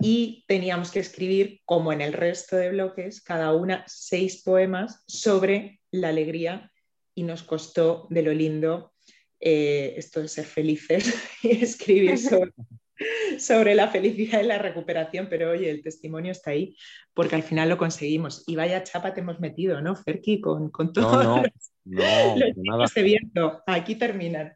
y 0.00 0.44
teníamos 0.46 0.90
que 0.90 1.00
escribir, 1.00 1.60
como 1.64 1.92
en 1.92 2.00
el 2.00 2.12
resto 2.12 2.56
de 2.56 2.70
bloques, 2.70 3.22
cada 3.22 3.52
una 3.52 3.84
seis 3.86 4.42
poemas 4.42 5.02
sobre 5.06 5.80
la 5.90 6.08
alegría 6.08 6.70
y 7.14 7.22
nos 7.22 7.42
costó 7.42 8.06
de 8.10 8.22
lo 8.22 8.32
lindo 8.32 8.92
eh, 9.40 9.94
esto 9.96 10.22
de 10.22 10.28
ser 10.28 10.44
felices 10.46 11.14
y 11.42 11.62
escribir 11.62 12.18
sobre, 13.38 13.74
la 13.74 13.88
felicidad 13.88 14.40
y 14.42 14.46
la 14.46 14.58
recuperación, 14.58 15.28
pero 15.28 15.50
oye, 15.50 15.70
el 15.70 15.82
testimonio 15.82 16.32
está 16.32 16.50
ahí 16.50 16.76
porque 17.12 17.36
al 17.36 17.42
final 17.42 17.68
lo 17.68 17.76
conseguimos. 17.76 18.44
Y 18.46 18.56
vaya 18.56 18.82
chapa 18.82 19.14
te 19.14 19.20
hemos 19.20 19.40
metido, 19.40 19.80
¿no, 19.80 19.94
Ferki? 19.96 20.40
Con, 20.40 20.70
con 20.70 20.92
todo 20.92 21.22
no, 21.22 21.42
no, 21.84 22.78
los, 22.78 22.94
viento. 22.94 23.62
Aquí 23.66 23.96
terminan. 23.96 24.54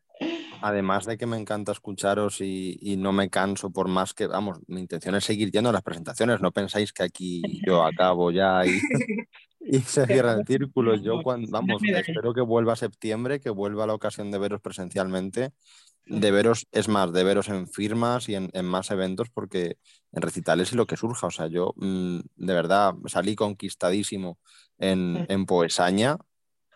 Además 0.63 1.07
de 1.07 1.17
que 1.17 1.27
me 1.27 1.37
encanta 1.37 1.73
escucharos 1.73 2.41
y, 2.41 2.97
no 2.99 3.13
me 3.13 3.31
canso 3.31 3.71
por 3.71 3.89
más 3.89 4.15
que, 4.15 4.27
vamos, 4.27 4.59
mi 4.67 4.81
intención 4.81 5.15
es 5.15 5.25
seguir 5.25 5.51
yendo 5.51 5.71
a 5.71 5.73
las 5.73 5.83
presentaciones, 5.83 6.41
no 6.41 6.53
pensáis 6.53 6.93
que 6.93 7.03
aquí 7.03 7.43
yo 7.67 7.85
acabo 7.85 8.31
ya 8.31 8.65
y, 8.67 8.81
y 9.61 9.81
se 9.81 10.07
cierra 10.07 10.33
el 10.33 10.47
círculo. 10.47 10.97
Yo 10.97 11.23
cuando, 11.23 11.51
vamos, 11.51 11.83
espero 11.83 12.33
que 12.33 12.41
vuelva 12.41 12.73
a 12.73 12.77
septiembre, 12.77 13.41
que 13.41 13.51
vuelva 13.51 13.87
la 13.87 13.95
ocasión 13.95 14.31
de 14.31 14.39
veros 14.39 14.61
presencialmente, 14.61 15.53
de 16.07 16.31
veros, 16.31 16.67
es 16.73 16.89
más, 16.89 17.13
de 17.13 17.23
veros 17.23 17.49
en 17.49 17.69
firmas 17.69 18.29
y 18.29 18.35
en, 18.35 18.51
más 18.65 18.91
eventos, 18.91 19.29
porque 19.31 19.77
en 20.13 20.23
recitales 20.23 20.73
y 20.73 20.77
lo 20.77 20.87
que 20.87 20.97
surja, 20.97 21.27
o 21.27 21.31
sea, 21.31 21.49
yo 21.49 21.75
mm, 21.77 22.21
de 22.37 22.55
verdad 22.55 22.95
salí 23.07 23.37
conquistadísimo 23.37 24.39
en, 24.79 25.27
en 25.29 25.45
Poesaña, 25.45 26.17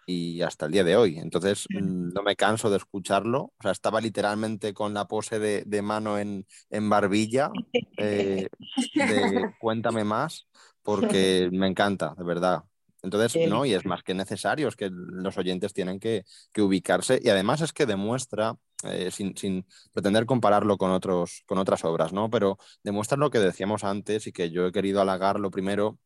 y 0.06 0.42
hasta 0.42 0.66
el 0.66 0.72
día 0.72 0.84
de 0.84 0.96
hoy. 0.96 1.18
Entonces 1.18 1.66
mm, 1.70 2.12
no 2.12 2.22
me 2.22 2.36
canso 2.36 2.70
de 2.70 2.76
escucharlo. 2.76 3.52
O 3.58 3.62
sea, 3.62 3.72
estaba 3.72 4.00
literalmente 4.00 4.74
con 4.74 4.94
la 4.94 5.06
pose 5.06 5.38
de, 5.38 5.82
mano 5.82 6.18
en, 6.18 6.46
barbilla 6.70 7.50
eh, 7.96 8.48
de 8.94 9.50
cuéntame 9.60 10.04
más, 10.04 10.46
porque 10.82 11.48
me 11.52 11.66
encanta, 11.66 12.14
de 12.16 12.24
verdad. 12.24 12.64
Entonces, 13.02 13.48
no, 13.48 13.66
y 13.66 13.74
es 13.74 13.84
más 13.84 14.04
que 14.04 14.14
necesario, 14.14 14.68
es 14.68 14.76
que 14.76 14.88
los 14.92 15.36
oyentes 15.36 15.72
tienen 15.72 15.98
que, 15.98 16.24
ubicarse 16.56 17.20
y 17.22 17.30
además 17.30 17.60
es 17.60 17.72
que 17.72 17.84
demuestra, 17.84 18.54
eh, 18.84 19.10
sin, 19.10 19.36
sin, 19.36 19.66
pretender 19.92 20.24
compararlo 20.24 20.76
con, 20.78 20.92
otros, 20.92 21.42
con 21.46 21.58
otras 21.58 21.84
obras, 21.84 22.12
¿no? 22.12 22.30
Pero 22.30 22.58
demuestra 22.84 23.18
lo 23.18 23.30
que 23.30 23.40
decíamos 23.40 23.82
antes 23.82 24.28
y 24.28 24.32
que 24.32 24.50
yo 24.50 24.66
he 24.66 24.72
querido 24.72 25.00
halagar 25.00 25.40
lo 25.40 25.50
primero 25.50 25.98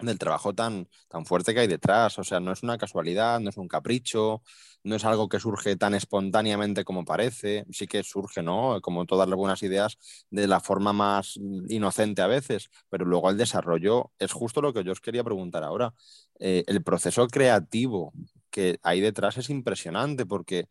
del 0.00 0.18
trabajo 0.18 0.54
tan, 0.54 0.88
tan 1.08 1.26
fuerte 1.26 1.54
que 1.54 1.60
hay 1.60 1.66
detrás. 1.66 2.18
O 2.18 2.24
sea, 2.24 2.40
no 2.40 2.52
es 2.52 2.62
una 2.62 2.78
casualidad, 2.78 3.40
no 3.40 3.50
es 3.50 3.56
un 3.56 3.68
capricho, 3.68 4.42
no 4.84 4.96
es 4.96 5.04
algo 5.04 5.28
que 5.28 5.40
surge 5.40 5.76
tan 5.76 5.94
espontáneamente 5.94 6.84
como 6.84 7.04
parece. 7.04 7.64
Sí 7.70 7.86
que 7.86 8.02
surge, 8.02 8.42
¿no? 8.42 8.80
Como 8.80 9.06
todas 9.06 9.28
las 9.28 9.36
buenas 9.36 9.62
ideas, 9.62 9.98
de 10.30 10.46
la 10.46 10.60
forma 10.60 10.92
más 10.92 11.38
inocente 11.68 12.22
a 12.22 12.26
veces, 12.26 12.70
pero 12.88 13.04
luego 13.04 13.30
el 13.30 13.36
desarrollo 13.36 14.12
es 14.18 14.32
justo 14.32 14.60
lo 14.62 14.72
que 14.72 14.84
yo 14.84 14.92
os 14.92 15.00
quería 15.00 15.24
preguntar 15.24 15.64
ahora. 15.64 15.94
Eh, 16.40 16.64
el 16.66 16.82
proceso 16.82 17.26
creativo 17.28 18.12
que 18.58 18.80
hay 18.82 19.00
detrás 19.00 19.36
es 19.38 19.50
impresionante 19.50 20.26
porque 20.26 20.66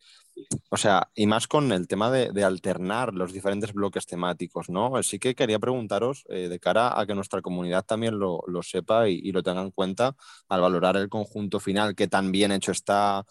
o 0.70 0.78
sea, 0.78 1.10
y 1.16 1.26
más 1.26 1.48
con 1.48 1.72
el 1.72 1.88
tema 1.88 2.12
de, 2.12 2.44
alternar 2.44 3.14
los 3.14 3.32
diferentes 3.32 3.72
bloques 3.74 4.06
temáticos, 4.06 4.70
¿no? 4.70 5.02
Sí 5.04 5.20
que 5.20 5.36
quería 5.36 5.58
preguntaros, 5.58 6.26
eh, 6.30 6.50
de 6.50 6.60
cara 6.60 7.00
a 7.00 7.06
que 7.06 7.16
nuestra 7.16 7.42
comunidad 7.42 7.86
también 7.86 8.20
lo, 8.20 8.44
sepa 8.62 9.08
y, 9.10 9.32
lo 9.32 9.42
tenga 9.42 9.62
en 9.62 9.72
cuenta 9.72 10.16
al 10.50 10.62
valorar 10.62 10.98
el 10.98 11.08
conjunto 11.10 11.60
final 11.62 11.96
que 11.96 12.08
tan 12.10 12.32
bien 12.34 12.52
hecho 12.52 12.72
está, 12.74 13.26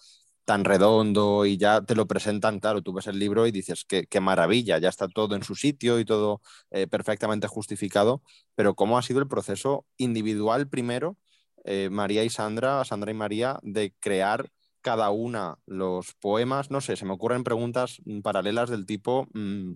tan 0.46 0.64
redondo 0.64 1.44
y 1.44 1.58
ya 1.58 1.82
te 1.82 1.94
lo 1.94 2.06
presentan, 2.06 2.60
claro, 2.60 2.80
tú 2.82 2.94
ves 2.94 3.06
el 3.08 3.18
libro 3.18 3.46
y 3.46 3.52
dices, 3.52 3.84
qué, 3.86 4.06
qué 4.06 4.20
maravilla, 4.20 4.78
ya 4.78 4.88
está 4.88 5.08
todo 5.08 5.36
en 5.36 5.44
su 5.44 5.54
sitio 5.54 5.98
y 6.00 6.06
todo 6.06 6.40
eh, 6.70 6.86
perfectamente 6.86 7.46
justificado, 7.48 8.22
pero 8.54 8.74
¿cómo 8.74 8.96
ha 8.96 9.02
sido 9.02 9.20
el 9.20 9.28
proceso 9.28 9.84
individual 9.98 10.68
primero? 10.68 11.18
Eh, 11.68 11.90
María 11.90 12.22
y 12.22 12.30
Sandra, 12.30 12.84
Sandra 12.84 13.10
y 13.10 13.14
María, 13.14 13.58
de 13.62 13.92
crear 13.98 14.48
cada 14.80 15.10
una 15.10 15.58
los 15.66 16.14
poemas? 16.14 16.70
No 16.70 16.80
sé, 16.80 16.94
se 16.96 17.04
me 17.04 17.12
ocurren 17.12 17.42
preguntas 17.42 18.00
paralelas 18.22 18.70
del 18.70 18.86
tipo, 18.86 19.26
mm, 19.34 19.72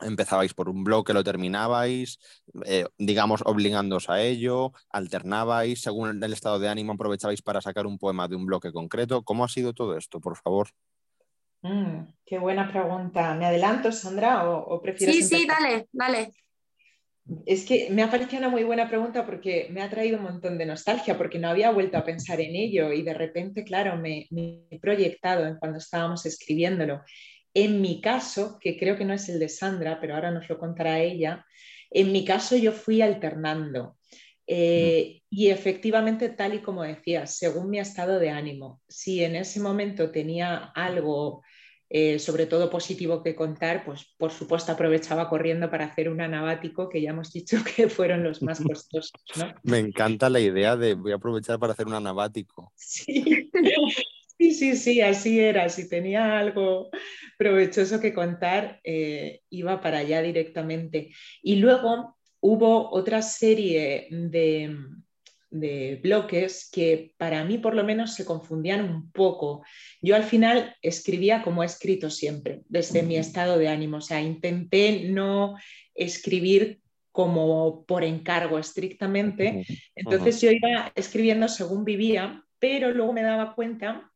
empezabais 0.00 0.54
por 0.54 0.68
un 0.68 0.84
bloque, 0.84 1.12
lo 1.12 1.24
terminabais, 1.24 2.20
eh, 2.66 2.86
digamos, 2.98 3.42
obligándoos 3.44 4.08
a 4.10 4.22
ello, 4.22 4.72
alternabais, 4.90 5.82
según 5.82 6.22
el 6.22 6.32
estado 6.32 6.60
de 6.60 6.68
ánimo 6.68 6.92
aprovechabais 6.92 7.42
para 7.42 7.60
sacar 7.60 7.86
un 7.86 7.98
poema 7.98 8.28
de 8.28 8.36
un 8.36 8.46
bloque 8.46 8.72
concreto. 8.72 9.22
¿Cómo 9.22 9.44
ha 9.44 9.48
sido 9.48 9.72
todo 9.72 9.96
esto, 9.96 10.20
por 10.20 10.36
favor? 10.36 10.68
Mm, 11.62 12.12
qué 12.24 12.38
buena 12.38 12.70
pregunta. 12.70 13.34
¿Me 13.34 13.46
adelanto, 13.46 13.90
Sandra, 13.90 14.48
o, 14.48 14.76
o 14.76 14.80
prefieres? 14.80 15.16
Sí, 15.16 15.22
sí, 15.40 15.46
dale, 15.46 15.88
dale. 15.90 16.32
Es 17.46 17.64
que 17.64 17.88
me 17.90 18.02
ha 18.02 18.10
parecido 18.10 18.38
una 18.40 18.50
muy 18.50 18.64
buena 18.64 18.86
pregunta 18.88 19.24
porque 19.24 19.68
me 19.70 19.80
ha 19.80 19.88
traído 19.88 20.18
un 20.18 20.24
montón 20.24 20.58
de 20.58 20.66
nostalgia, 20.66 21.16
porque 21.16 21.38
no 21.38 21.48
había 21.48 21.70
vuelto 21.70 21.96
a 21.96 22.04
pensar 22.04 22.40
en 22.40 22.54
ello 22.54 22.92
y 22.92 23.02
de 23.02 23.14
repente, 23.14 23.64
claro, 23.64 23.96
me, 23.96 24.28
he 24.70 24.78
proyectado 24.78 25.58
cuando 25.58 25.78
estábamos 25.78 26.26
escribiéndolo. 26.26 27.02
En 27.54 27.80
mi 27.80 28.00
caso, 28.00 28.58
que 28.60 28.76
creo 28.76 28.96
que 28.98 29.06
no 29.06 29.14
es 29.14 29.28
el 29.28 29.38
de 29.38 29.48
Sandra, 29.48 29.98
pero 30.00 30.14
ahora 30.14 30.30
nos 30.30 30.48
lo 30.48 30.58
contará 30.58 31.00
ella, 31.00 31.46
en 31.90 32.12
mi 32.12 32.24
caso 32.24 32.56
yo 32.56 32.72
fui 32.72 33.00
alternando. 33.00 33.96
Eh, 34.46 35.22
y 35.30 35.48
efectivamente, 35.48 36.28
tal 36.28 36.54
y 36.54 36.58
como 36.60 36.82
decías, 36.82 37.38
según 37.38 37.70
mi 37.70 37.78
estado 37.78 38.18
de 38.18 38.30
ánimo, 38.30 38.82
si 38.86 39.24
en 39.24 39.36
ese 39.36 39.60
momento 39.60 40.10
tenía 40.10 40.72
algo 40.74 41.42
eh, 41.90 42.18
sobre 42.18 42.46
todo 42.46 42.70
positivo 42.70 43.22
que 43.22 43.34
contar, 43.34 43.84
pues 43.84 44.04
por 44.16 44.30
supuesto 44.30 44.72
aprovechaba 44.72 45.28
corriendo 45.28 45.70
para 45.70 45.86
hacer 45.86 46.08
un 46.08 46.20
anabático, 46.20 46.88
que 46.88 47.00
ya 47.00 47.10
hemos 47.10 47.32
dicho 47.32 47.56
que 47.76 47.88
fueron 47.88 48.24
los 48.24 48.42
más 48.42 48.60
costosos. 48.68 49.12
Me 49.62 49.78
encanta 49.78 50.28
la 50.30 50.40
idea 50.40 50.76
de 50.76 50.94
voy 50.94 51.12
a 51.12 51.16
aprovechar 51.16 51.58
para 51.58 51.72
hacer 51.72 51.86
un 51.86 51.94
anabático. 51.94 52.72
Sí. 54.36 54.50
Sí, 54.50 54.76
sí, 54.76 55.00
así 55.00 55.38
era. 55.40 55.68
Si 55.68 55.88
tenía 55.88 56.38
algo 56.38 56.90
provechoso 57.38 58.00
que 58.00 58.12
contar, 58.12 58.80
eh, 58.82 59.42
iba 59.48 59.80
para 59.80 59.98
allá 59.98 60.20
directamente. 60.22 61.12
Y 61.42 61.56
luego 61.56 62.16
hubo 62.40 62.90
otra 62.90 63.22
serie 63.22 64.08
de, 64.10 64.76
de 65.54 66.00
bloques 66.02 66.68
que 66.70 67.14
para 67.16 67.44
mí 67.44 67.58
por 67.58 67.74
lo 67.74 67.84
menos 67.84 68.14
se 68.14 68.24
confundían 68.24 68.84
un 68.84 69.12
poco. 69.12 69.64
Yo 70.02 70.16
al 70.16 70.24
final 70.24 70.74
escribía 70.82 71.42
como 71.42 71.62
he 71.62 71.66
escrito 71.66 72.10
siempre, 72.10 72.62
desde 72.68 73.04
mi 73.04 73.16
estado 73.16 73.56
de 73.56 73.68
ánimo, 73.68 73.98
o 73.98 74.00
sea, 74.00 74.20
intenté 74.20 75.08
no 75.10 75.56
escribir 75.94 76.80
como 77.12 77.84
por 77.86 78.02
encargo 78.02 78.58
estrictamente, 78.58 79.64
entonces 79.94 80.40
yo 80.40 80.50
iba 80.50 80.92
escribiendo 80.96 81.46
según 81.46 81.84
vivía, 81.84 82.44
pero 82.58 82.90
luego 82.90 83.12
me 83.12 83.22
daba 83.22 83.54
cuenta 83.54 84.10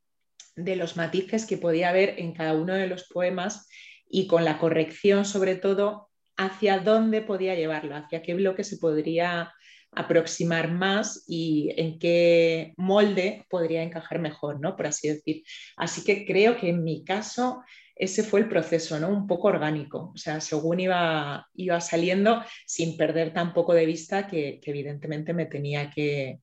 de 0.56 0.74
los 0.74 0.96
matices 0.96 1.46
que 1.46 1.56
podía 1.56 1.90
haber 1.90 2.18
en 2.18 2.32
cada 2.32 2.54
uno 2.54 2.74
de 2.74 2.88
los 2.88 3.04
poemas 3.04 3.68
y 4.10 4.26
con 4.26 4.44
la 4.44 4.58
corrección 4.58 5.24
sobre 5.24 5.54
todo 5.54 6.08
hacia 6.36 6.80
dónde 6.80 7.22
podía 7.22 7.54
llevarlo, 7.54 7.94
hacia 7.94 8.22
qué 8.22 8.34
bloque 8.34 8.64
se 8.64 8.78
podría 8.78 9.52
aproximar 9.92 10.70
más 10.70 11.24
y 11.26 11.72
en 11.76 11.98
qué 11.98 12.74
molde 12.76 13.46
podría 13.48 13.82
encajar 13.82 14.18
mejor, 14.18 14.60
¿no? 14.60 14.76
Por 14.76 14.86
así 14.86 15.08
decir. 15.08 15.42
Así 15.76 16.04
que 16.04 16.26
creo 16.26 16.56
que 16.56 16.68
en 16.70 16.84
mi 16.84 17.04
caso 17.04 17.62
ese 17.98 18.22
fue 18.22 18.40
el 18.40 18.48
proceso, 18.48 18.98
¿no? 19.00 19.08
Un 19.08 19.26
poco 19.26 19.48
orgánico, 19.48 20.12
o 20.14 20.16
sea, 20.16 20.40
según 20.40 20.78
iba, 20.80 21.48
iba 21.54 21.80
saliendo, 21.80 22.42
sin 22.64 22.96
perder 22.96 23.32
tampoco 23.32 23.74
de 23.74 23.86
vista 23.86 24.28
que, 24.28 24.60
evidentemente 24.62 25.34
me 25.34 25.46
tenía 25.46 25.90
que, 25.90 26.40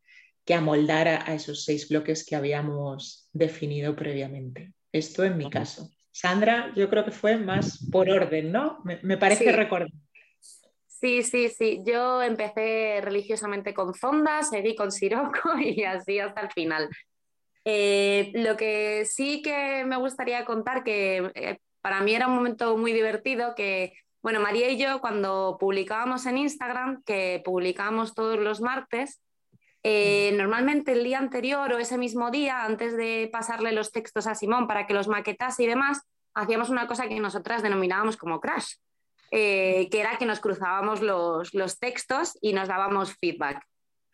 amoldar 0.54 1.08
a, 1.08 1.34
esos 1.34 1.64
seis 1.64 1.90
bloques 1.90 2.26
que 2.26 2.36
habíamos 2.36 3.30
definido 3.34 3.96
previamente. 3.96 4.74
Esto 4.92 5.24
en 5.24 5.38
mi 5.38 5.50
caso. 5.50 5.90
Sandra, 6.12 6.72
yo 6.76 6.90
creo 6.90 7.04
que 7.04 7.12
fue 7.12 7.38
más 7.38 7.90
por 7.92 8.10
orden, 8.10 8.52
¿no? 8.52 8.80
Me, 8.84 9.18
parece 9.18 9.52
recordar. 9.52 9.90
Sí, 11.06 11.22
sí, 11.22 11.50
sí. 11.50 11.84
Yo 11.86 12.24
empecé 12.24 13.00
religiosamente 13.00 13.76
con 13.76 13.94
Zonda, 13.94 14.42
seguí 14.42 14.76
con 14.76 14.92
Siroco 14.92 15.56
y 15.60 15.84
así 15.84 16.18
hasta 16.18 16.42
el 16.42 16.52
final. 16.52 16.90
Eh, 17.64 18.32
lo 18.34 18.58
que 18.58 19.06
sí 19.06 19.44
que 19.44 19.86
me 19.86 19.98
gustaría 19.98 20.44
contar, 20.46 20.84
que 20.84 21.32
eh, 21.36 21.60
para 21.82 22.02
mí 22.02 22.16
era 22.16 22.26
un 22.28 22.34
momento 22.34 22.76
muy 22.76 22.92
divertido, 22.92 23.54
que, 23.54 23.94
bueno, 24.24 24.40
María 24.40 24.68
y 24.72 24.78
yo 24.78 25.00
cuando 25.00 25.58
publicábamos 25.60 26.26
en 26.26 26.40
Instagram, 26.40 27.04
que 27.04 27.40
publicábamos 27.46 28.16
todos 28.16 28.40
los 28.40 28.60
martes, 28.60 29.22
eh, 29.84 30.32
normalmente 30.36 30.94
el 30.94 31.04
día 31.04 31.20
anterior 31.20 31.72
o 31.72 31.78
ese 31.78 32.00
mismo 32.00 32.32
día, 32.32 32.64
antes 32.64 32.98
de 32.98 33.30
pasarle 33.32 33.74
los 33.74 33.92
textos 33.92 34.26
a 34.26 34.34
Simón 34.34 34.66
para 34.66 34.88
que 34.88 34.96
los 34.96 35.08
maquetase 35.08 35.66
y 35.66 35.68
demás, 35.68 36.02
hacíamos 36.34 36.72
una 36.72 36.88
cosa 36.88 37.08
que 37.08 37.20
nosotras 37.20 37.62
denominábamos 37.62 38.18
como 38.18 38.42
crash, 38.42 38.78
eh, 39.32 39.90
que 39.90 40.00
era 40.00 40.18
que 40.18 40.26
nos 40.26 40.40
cruzábamos 40.40 41.02
los, 41.02 41.80
textos 41.80 42.38
y 42.42 42.54
nos 42.54 42.68
dábamos 42.68 43.16
feedback. 43.16 43.66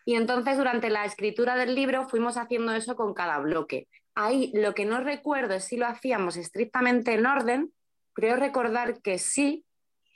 Y 0.05 0.15
entonces 0.15 0.57
durante 0.57 0.89
la 0.89 1.05
escritura 1.05 1.55
del 1.55 1.75
libro 1.75 2.07
fuimos 2.09 2.37
haciendo 2.37 2.73
eso 2.73 2.95
con 2.95 3.13
cada 3.13 3.39
bloque. 3.39 3.87
Ahí 4.15 4.51
lo 4.53 4.73
que 4.73 4.85
no 4.85 5.01
recuerdo 5.01 5.53
es 5.53 5.65
si 5.65 5.77
lo 5.77 5.85
hacíamos 5.85 6.37
estrictamente 6.37 7.13
en 7.13 7.25
orden, 7.25 7.73
creo 8.13 8.35
recordar 8.35 9.01
que 9.01 9.17
sí, 9.19 9.63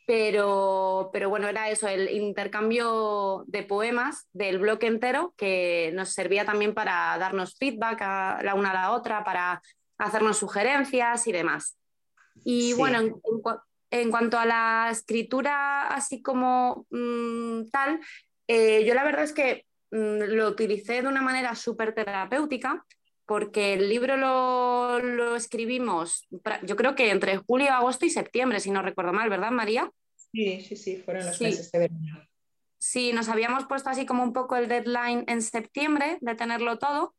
pero, 0.07 1.09
pero 1.13 1.29
bueno, 1.29 1.47
era 1.47 1.69
eso, 1.69 1.87
el 1.87 2.09
intercambio 2.09 3.43
de 3.47 3.63
poemas 3.63 4.27
del 4.33 4.59
bloque 4.59 4.87
entero 4.87 5.33
que 5.37 5.91
nos 5.93 6.09
servía 6.09 6.45
también 6.45 6.73
para 6.73 7.17
darnos 7.17 7.55
feedback 7.57 8.01
a 8.01 8.39
la 8.43 8.53
una 8.53 8.71
a 8.71 8.73
la 8.73 8.91
otra, 8.91 9.23
para 9.23 9.61
hacernos 9.97 10.37
sugerencias 10.37 11.27
y 11.27 11.31
demás. 11.31 11.77
Y 12.43 12.73
bueno, 12.73 12.99
en, 12.99 13.07
en 13.07 13.41
cuanto 14.11 14.37
a 14.37 14.45
la 14.45 14.89
escritura 14.91 15.87
así 15.87 16.21
como 16.21 16.85
mm, 16.89 17.69
tal, 17.71 17.99
eh, 18.47 18.83
yo 18.85 18.93
la 18.93 19.03
verdad 19.03 19.23
es 19.23 19.33
que 19.33 19.65
mm, 19.91 20.35
lo 20.35 20.49
utilicé 20.49 21.01
de 21.01 21.07
una 21.07 21.21
manera 21.21 21.55
súper 21.55 21.93
terapéutica 21.93 22.85
porque 23.25 23.73
el 23.73 23.89
libro 23.89 24.17
lo, 24.17 25.35
escribimos, 25.35 26.27
yo 26.63 26.75
creo 26.75 26.95
que 26.95 27.09
entre 27.09 27.37
julio, 27.37 27.71
agosto 27.71 28.05
y 28.05 28.09
septiembre, 28.09 28.59
si 28.59 28.69
no 28.69 28.81
recuerdo 28.81 29.13
mal, 29.13 29.29
¿verdad, 29.29 29.51
María? 29.51 29.91
Sí, 30.31 30.61
sí, 30.61 30.75
sí, 30.75 30.97
fueron 30.97 31.25
los 31.25 31.41
meses 31.41 31.71
de 31.71 31.79
verano. 31.79 32.27
Sí, 32.77 33.13
nos 33.13 33.29
habíamos 33.29 33.65
puesto 33.65 33.89
así 33.89 34.05
como 34.05 34.21
un 34.21 34.31
poco 34.31 34.55
el 34.57 34.67
deadline 34.67 35.23
en 35.27 35.41
septiembre 35.41 36.19
de 36.21 36.35
tenerlo 36.35 36.77
todo. 36.77 37.15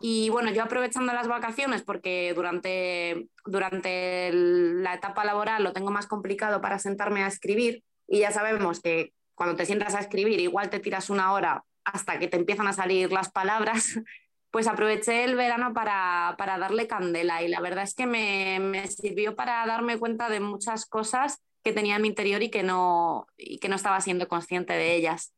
Y 0.00 0.28
bueno, 0.30 0.50
yo 0.50 0.62
aprovechando 0.62 1.12
las 1.12 1.28
vacaciones 1.28 1.82
porque 1.82 2.32
durante, 2.34 3.28
durante 3.44 4.30
la 4.32 4.94
etapa 4.94 5.24
laboral 5.24 5.64
lo 5.64 5.72
tengo 5.72 5.90
más 5.90 6.06
complicado 6.06 6.60
para 6.60 6.78
sentarme 6.78 7.22
a 7.22 7.28
escribir 7.28 7.82
y 8.06 8.20
ya 8.20 8.30
sabemos 8.30 8.80
que 8.80 9.12
cuando 9.34 9.56
te 9.56 9.66
sientas 9.66 9.94
a 9.94 10.00
escribir 10.00 10.40
igual 10.40 10.70
te 10.70 10.80
tiras 10.80 11.10
una 11.10 11.32
hora 11.32 11.64
hasta 11.84 12.18
que 12.18 12.28
te 12.28 12.36
empiezan 12.36 12.66
a 12.66 12.72
salir 12.72 13.12
las 13.12 13.30
palabras, 13.30 13.98
pues 14.50 14.66
aproveché 14.66 15.24
el 15.24 15.36
verano 15.36 15.72
para, 15.72 16.36
darle 16.38 16.86
candela 16.86 17.42
y 17.42 17.48
la 17.48 17.60
verdad 17.60 17.84
es 17.84 17.94
que 17.94 18.06
me, 18.06 18.58
me, 18.60 18.86
sirvió 18.88 19.36
para 19.36 19.64
darme 19.66 19.98
cuenta 19.98 20.28
de 20.28 20.40
muchas 20.40 20.86
cosas 20.86 21.42
que 21.62 21.72
tenía 21.72 21.96
en 21.96 22.02
mi 22.02 22.08
interior 22.08 22.42
y 22.42 22.50
que 22.50 22.62
no, 22.62 23.26
y 23.36 23.58
que 23.58 23.68
no 23.68 23.76
estaba 23.76 24.00
siendo 24.00 24.28
consciente 24.28 24.72
de 24.72 24.94
ellas. 24.94 25.32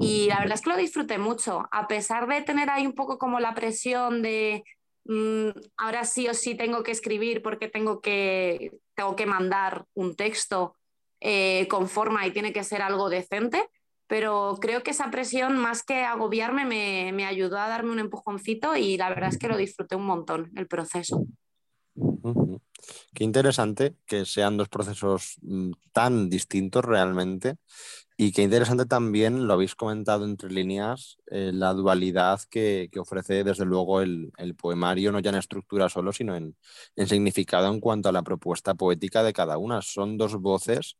Y 0.00 0.28
la 0.28 0.40
verdad 0.40 0.54
es 0.54 0.62
que 0.62 0.70
lo 0.70 0.76
disfruté 0.76 1.18
mucho, 1.18 1.66
a 1.70 1.86
pesar 1.86 2.26
de 2.26 2.42
tener 2.42 2.70
ahí 2.70 2.86
un 2.86 2.94
poco 2.94 3.18
como 3.18 3.40
la 3.40 3.54
presión 3.54 4.22
de 4.22 4.64
mm, 5.04 5.48
ahora 5.76 6.04
sí 6.04 6.28
o 6.28 6.34
sí 6.34 6.54
tengo 6.54 6.82
que 6.82 6.92
escribir 6.92 7.42
porque 7.42 7.68
tengo 7.68 8.00
que, 8.00 8.72
tengo 8.94 9.16
que 9.16 9.26
mandar 9.26 9.84
un 9.94 10.16
texto 10.16 10.76
eh, 11.20 11.66
con 11.68 11.88
forma 11.88 12.26
y 12.26 12.32
tiene 12.32 12.52
que 12.52 12.64
ser 12.64 12.82
algo 12.82 13.08
decente, 13.08 13.68
pero 14.06 14.58
creo 14.60 14.82
que 14.82 14.90
esa 14.90 15.10
presión, 15.10 15.56
más 15.56 15.82
que 15.82 16.02
agobiarme, 16.02 16.64
me, 16.64 17.12
me 17.12 17.26
ayudó 17.26 17.58
a 17.58 17.68
darme 17.68 17.92
un 17.92 17.98
empujoncito 17.98 18.76
y 18.76 18.96
la 18.96 19.08
verdad 19.08 19.30
es 19.30 19.38
que 19.38 19.48
lo 19.48 19.56
disfruté 19.56 19.96
un 19.96 20.06
montón 20.06 20.50
el 20.56 20.66
proceso. 20.66 21.26
Qué 23.14 23.24
interesante 23.24 23.94
que 24.06 24.24
sean 24.24 24.56
dos 24.56 24.68
procesos 24.68 25.36
mm, 25.42 25.72
tan 25.92 26.28
distintos 26.28 26.84
realmente 26.84 27.56
y 28.16 28.32
qué 28.32 28.42
interesante 28.42 28.86
también, 28.86 29.46
lo 29.46 29.54
habéis 29.54 29.74
comentado 29.74 30.24
entre 30.24 30.50
líneas, 30.50 31.16
eh, 31.26 31.50
la 31.52 31.72
dualidad 31.74 32.40
que, 32.48 32.88
ofrece 32.98 33.42
desde 33.42 33.64
luego 33.64 34.00
el, 34.02 34.32
poemario, 34.56 35.10
no 35.10 35.18
ya 35.18 35.30
en 35.30 35.36
estructura 35.36 35.88
solo, 35.88 36.12
sino 36.12 36.36
en, 36.36 36.56
significado 37.06 37.72
en 37.72 37.80
cuanto 37.80 38.08
a 38.08 38.12
la 38.12 38.22
propuesta 38.22 38.74
poética 38.74 39.24
de 39.24 39.32
cada 39.32 39.58
una. 39.58 39.82
Son 39.82 40.16
dos 40.16 40.36
voces 40.36 40.96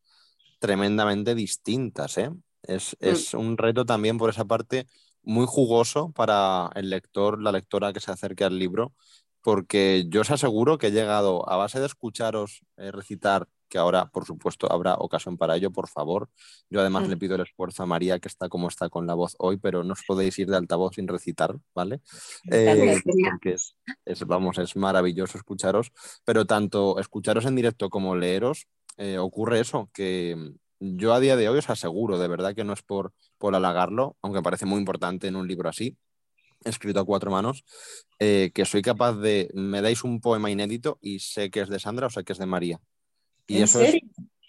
tremendamente 0.59 1.37
distintas. 1.37 2.19
¿eh? 2.19 2.31
Es, 2.63 2.97
mm. 3.01 3.07
es 3.07 3.35
un 3.35 3.59
reto 3.59 3.87
también 3.87 4.19
por 4.19 4.31
esa 4.31 4.45
parte 4.45 4.87
muy 5.23 5.47
jugoso 5.47 6.11
para 6.13 6.71
el 6.75 6.91
lector, 6.91 7.41
la 7.41 7.53
lectora 7.53 7.93
que 7.93 8.01
se 8.01 8.11
acerque 8.11 8.45
al 8.45 8.59
libro, 8.59 8.93
porque 9.41 10.07
yo 10.09 10.23
os 10.23 10.31
aseguro 10.31 10.79
que 10.79 10.89
he 10.89 10.91
llegado 10.91 11.49
a 11.49 11.57
base 11.57 11.79
de 11.79 11.87
escucharos 11.87 12.63
eh, 12.77 12.91
recitar, 12.91 13.47
que 13.75 13.79
ahora 13.79 14.07
por 14.07 14.25
supuesto 14.25 14.71
habrá 14.71 14.95
ocasión 14.95 15.37
para 15.37 15.57
ello, 15.57 15.73
por 15.73 15.89
favor. 15.89 16.31
Yo 16.71 16.79
además 16.79 17.09
le 17.09 17.17
mm. 17.17 17.19
pido 17.19 17.35
el 17.35 17.41
esfuerzo 17.41 17.83
a 17.83 17.87
María, 17.87 18.21
que 18.21 18.29
está 18.29 18.49
como 18.49 18.69
está 18.69 18.89
con 18.89 19.05
la 19.05 19.15
voz 19.15 19.35
hoy, 19.41 19.57
pero 19.57 19.83
no 19.83 19.95
os 19.95 20.05
podéis 20.07 20.39
ir 20.39 20.49
de 20.49 20.57
altavoz 20.57 20.95
sin 20.95 21.09
recitar, 21.09 21.57
¿vale? 21.75 22.01
Eh, 22.53 23.01
porque 23.05 23.57
es, 24.05 24.25
vamos, 24.27 24.59
es 24.59 24.77
maravilloso 24.77 25.39
escucharos, 25.39 25.91
pero 26.25 26.47
tanto 26.47 27.01
escucharos 27.01 27.47
en 27.47 27.57
directo 27.57 27.91
como 27.91 28.15
leeros, 28.15 28.69
eh, 28.97 29.19
ocurre 29.19 29.59
eso, 29.59 29.91
que 29.93 30.53
yo 30.79 31.13
a 31.13 31.19
día 31.19 31.35
de 31.35 31.49
hoy 31.49 31.59
os 31.59 31.69
aseguro, 31.69 32.21
de 32.21 32.29
verdad 32.29 32.55
que 32.55 32.63
no 32.63 32.75
es 32.75 32.83
por, 32.83 33.13
por 33.39 33.57
halagarlo, 33.57 34.17
aunque 34.23 34.41
parece 34.41 34.67
muy 34.67 34.79
importante 34.79 35.27
en 35.27 35.35
un 35.35 35.49
libro 35.49 35.69
así, 35.69 35.99
escrito 36.63 37.01
a 37.01 37.05
cuatro 37.05 37.33
manos, 37.33 37.65
eh, 38.21 38.53
que 38.55 38.67
soy 38.67 38.83
capaz 38.83 39.15
de, 39.15 39.51
me 39.53 39.83
dais 39.83 40.05
un 40.05 40.21
poema 40.21 40.49
inédito 40.49 40.97
y 41.01 41.19
sé 41.19 41.51
que 41.51 41.63
es 41.63 41.69
de 41.69 41.81
Sandra 41.81 42.07
o 42.07 42.11
sé 42.11 42.23
que 42.23 42.35
es 42.35 42.39
de 42.39 42.47
María. 42.47 42.81
Y 43.47 43.59
¿En 43.59 43.65
eso 43.65 43.81
serio? 43.81 44.01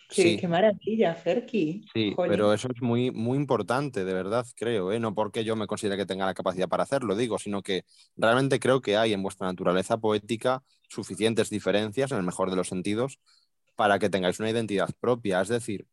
Qué, 0.08 0.38
qué, 0.38 0.48
maravilla, 0.48 1.16
Ferki. 1.16 1.86
Sí, 1.94 2.14
pero 2.16 2.54
eso 2.54 2.70
es 2.74 2.82
muy, 2.82 3.12
muy 3.12 3.38
importante, 3.38 4.06
de 4.06 4.14
verdad, 4.14 4.46
creo. 4.56 4.92
¿eh? 4.92 5.00
No 5.00 5.16
porque 5.16 5.44
yo 5.44 5.56
me 5.56 5.68
considere 5.68 5.98
que 5.98 6.06
tenga 6.06 6.26
la 6.26 6.34
capacidad 6.34 6.70
para 6.70 6.84
hacerlo, 6.84 7.16
digo, 7.16 7.40
sino 7.40 7.62
que 7.64 7.86
realmente 8.16 8.60
creo 8.60 8.82
que 8.82 8.98
hay 8.98 9.14
en 9.14 9.24
vuestra 9.24 9.48
naturaleza 9.48 9.98
poética 9.98 10.64
suficientes 10.88 11.50
diferencias, 11.50 12.12
en 12.12 12.18
el 12.18 12.24
mejor 12.24 12.52
de 12.52 12.56
los 12.56 12.68
sentidos, 12.68 13.20
para 13.76 13.98
que 14.00 14.10
tengáis 14.10 14.40
una 14.40 14.52
identidad 14.52 14.90
propia. 15.00 15.42
Es 15.42 15.48
decir, 15.48 15.88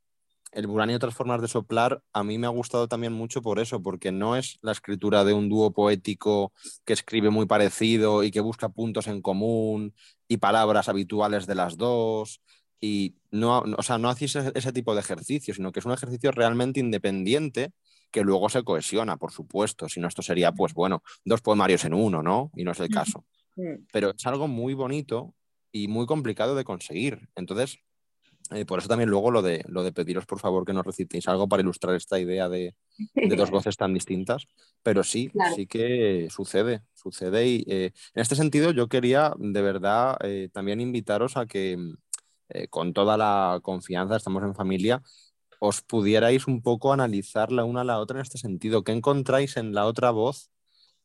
el 0.53 0.67
Burani 0.67 0.93
y 0.93 0.97
otras 0.97 1.15
formas 1.15 1.41
de 1.41 1.49
soplar 1.49 2.03
a 2.13 2.23
mí 2.23 2.37
me 2.37 2.47
ha 2.47 2.51
gustado 2.51 2.87
también 2.87 3.15
mucho 3.15 3.41
por 3.41 3.59
eso, 3.59 3.83
porque 3.83 4.13
no 4.13 4.37
es 4.37 4.59
la 4.61 4.73
escritura 4.73 5.25
de 5.25 5.33
un 5.33 5.49
dúo 5.49 5.73
poético 5.73 6.53
que 6.85 6.93
escribe 6.93 7.31
muy 7.31 7.47
parecido 7.47 8.23
y 8.23 8.31
que 8.31 8.41
busca 8.41 8.69
puntos 8.69 9.07
en 9.07 9.23
común 9.23 9.95
y 10.29 10.37
palabras 10.37 10.91
habituales 10.91 11.47
de 11.47 11.55
las 11.55 11.79
dos. 11.79 12.43
Y 12.85 13.15
no, 13.31 13.61
o 13.61 13.83
sea, 13.85 13.97
no 13.97 14.09
hacéis 14.09 14.35
ese, 14.35 14.73
tipo 14.73 14.93
de 14.93 15.01
ejercicio, 15.01 15.55
sino 15.55 15.71
que 15.71 15.79
es 15.79 15.87
un 15.87 15.93
ejercicio 15.93 16.33
realmente 16.33 16.81
independiente 16.81 17.73
que 18.11 18.23
luego 18.23 18.49
se 18.49 18.65
cohesiona, 18.65 19.17
por 19.17 19.31
supuesto. 19.31 19.89
Si 19.89 20.01
no, 20.01 20.09
esto 20.09 20.21
sería, 20.21 20.51
pues 20.51 20.75
bueno, 20.75 21.05
dos 21.25 21.41
poemarios 21.43 21.85
en 21.85 21.95
uno, 21.95 22.25
¿no? 22.25 22.51
Y 22.57 22.65
no 22.65 22.73
es 22.73 22.81
el 22.81 22.89
caso. 22.89 23.25
Pero 23.93 24.11
es 24.11 24.27
algo 24.27 24.49
muy 24.49 24.75
bonito 24.75 25.33
y 25.71 25.87
muy 25.87 26.07
complicado 26.07 26.57
de 26.57 26.65
conseguir. 26.65 27.29
Entonces, 27.37 27.79
eh, 28.51 28.67
por 28.67 28.81
eso 28.81 28.89
también 28.89 29.09
luego 29.09 29.31
lo 29.31 29.43
de, 29.43 29.65
lo 29.69 29.85
de 29.85 29.93
pediros 29.93 30.27
por 30.27 30.41
favor 30.41 30.65
que 30.65 30.73
nos 30.73 30.85
recitéis 30.85 31.29
algo 31.29 31.49
para 31.49 31.63
ilustrar 31.63 31.95
esta 31.95 32.19
idea 32.19 32.49
de, 32.49 32.75
dos 33.37 33.51
voces 33.53 33.77
tan 33.77 33.95
distintas, 33.95 34.47
pero 34.83 35.05
sí, 35.05 35.31
sí 35.55 35.67
que 35.67 36.27
sucede, 36.31 36.83
sucede 36.93 37.47
y 37.47 37.65
eh, 37.69 37.93
en 38.15 38.23
este 38.23 38.35
sentido 38.35 38.73
yo 38.73 38.89
quería 38.89 39.33
de 39.39 39.63
verdad 39.63 40.17
eh, 40.23 40.49
también 40.53 40.81
invitaros 40.81 41.37
a 41.37 41.47
que 41.47 41.79
con 42.71 42.93
toda 42.93 43.17
la 43.17 43.61
confianza, 43.63 44.17
estamos 44.17 44.43
en 44.43 44.55
familia, 44.55 45.03
os 45.61 45.83
pudierais 45.83 46.47
un 46.47 46.63
poco 46.63 46.93
analizar 46.93 47.53
la 47.53 47.65
una 47.65 47.83
a 47.83 47.85
la 47.85 47.99
otra 47.99 48.19
en 48.19 48.23
este 48.23 48.39
sentido. 48.39 48.83
¿Qué 48.85 48.93
encontráis 48.93 49.57
en 49.57 49.75
la 49.75 49.87
otra 49.87 50.11
voz 50.11 50.51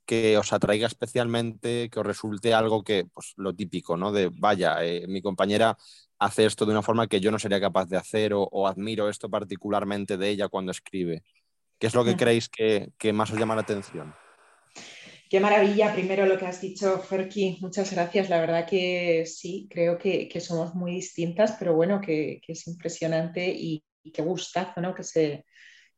que 0.07 0.37
os 0.37 0.53
atraiga 0.53 0.87
especialmente, 0.87 1.89
que 1.91 1.99
os 1.99 2.05
resulte 2.05 2.53
algo 2.53 2.83
que, 2.83 3.05
pues 3.13 3.33
lo 3.35 3.53
típico, 3.53 3.97
¿no? 3.97 4.11
De, 4.11 4.31
vaya, 4.33 4.77
mi 5.07 5.21
compañera 5.21 5.77
hace 6.17 6.45
esto 6.45 6.65
de 6.65 6.71
una 6.71 6.81
forma 6.81 7.07
que 7.07 7.19
yo 7.19 7.29
no 7.29 7.39
sería 7.39 7.59
capaz 7.59 7.87
de 7.87 7.97
hacer 7.97 8.31
o, 8.33 8.67
admiro 8.67 9.09
esto 9.09 9.29
particularmente 9.29 10.17
de 10.17 10.29
ella 10.29 10.47
cuando 10.47 10.71
escribe? 10.71 11.23
¿Qué 11.77 11.87
es 11.87 11.93
lo 11.93 12.03
que 12.03 12.15
creéis 12.15 12.49
que, 12.49 13.13
más 13.13 13.31
os 13.31 13.37
llama 13.37 13.55
la 13.55 13.61
atención? 13.61 14.15
Qué 15.29 15.41
maravilla, 15.41 15.93
primero 15.93 16.25
lo 16.25 16.37
que 16.37 16.45
has 16.45 16.61
dicho, 16.61 16.99
Ferki, 16.99 17.57
muchas 17.59 17.91
gracias. 17.91 18.29
La 18.29 18.39
verdad 18.39 18.65
que 18.65 19.25
sí, 19.25 19.67
creo 19.69 19.97
que, 19.97 20.29
somos 20.39 20.73
muy 20.73 20.93
distintas, 20.93 21.57
pero 21.59 21.75
bueno, 21.75 21.99
que, 21.99 22.39
es 22.47 22.67
impresionante 22.67 23.45
y, 23.49 23.83
qué 24.13 24.21
gustazo, 24.21 24.79
¿no? 24.79 24.95
Que 24.95 25.03
se, 25.03 25.45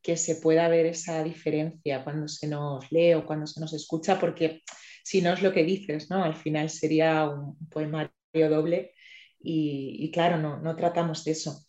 que 0.01 0.17
se 0.17 0.37
pueda 0.37 0.67
ver 0.67 0.87
esa 0.87 1.23
diferencia 1.23 2.03
cuando 2.03 2.27
se 2.27 2.47
nos 2.47 2.91
lee 2.91 3.13
o 3.13 3.25
cuando 3.25 3.45
se 3.45 3.59
nos 3.59 3.71
escucha, 3.73 4.19
porque 4.19 4.63
si 5.03 5.21
no 5.21 5.33
es 5.33 5.43
lo 5.43 5.51
que 5.53 5.63
dices, 5.63 6.09
¿no? 6.09 6.23
Al 6.23 6.35
final 6.35 6.71
sería 6.71 7.29
un 7.29 7.55
poemario 7.69 8.11
doble 8.49 8.93
y, 9.39 10.09
claro, 10.11 10.37
no, 10.37 10.59
no, 10.59 10.75
tratamos 10.75 11.23
de 11.23 11.31
eso. 11.33 11.65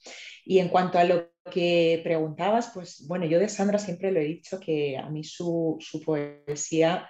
Y 0.46 0.60
en 0.60 0.70
cuanto 0.70 0.98
a 0.98 1.04
lo 1.04 1.30
que 1.50 2.00
preguntabas, 2.02 2.70
pues 2.72 3.04
bueno, 3.06 3.26
yo 3.26 3.38
de 3.38 3.50
Sandra 3.50 3.78
siempre 3.78 4.12
lo 4.12 4.20
he 4.20 4.24
dicho 4.24 4.58
que 4.58 4.96
a 4.96 5.10
mí 5.10 5.24
su, 5.24 5.76
su 5.80 6.00
poesía 6.00 7.06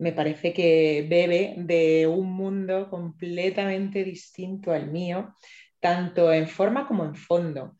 me 0.00 0.12
parece 0.12 0.54
que 0.54 1.06
bebe 1.08 1.54
de 1.58 2.06
un 2.06 2.32
mundo 2.32 2.88
completamente 2.88 4.02
distinto 4.02 4.72
al 4.72 4.90
mío, 4.90 5.34
tanto 5.78 6.32
en 6.32 6.48
forma 6.48 6.88
como 6.88 7.04
en 7.04 7.14
fondo. 7.14 7.76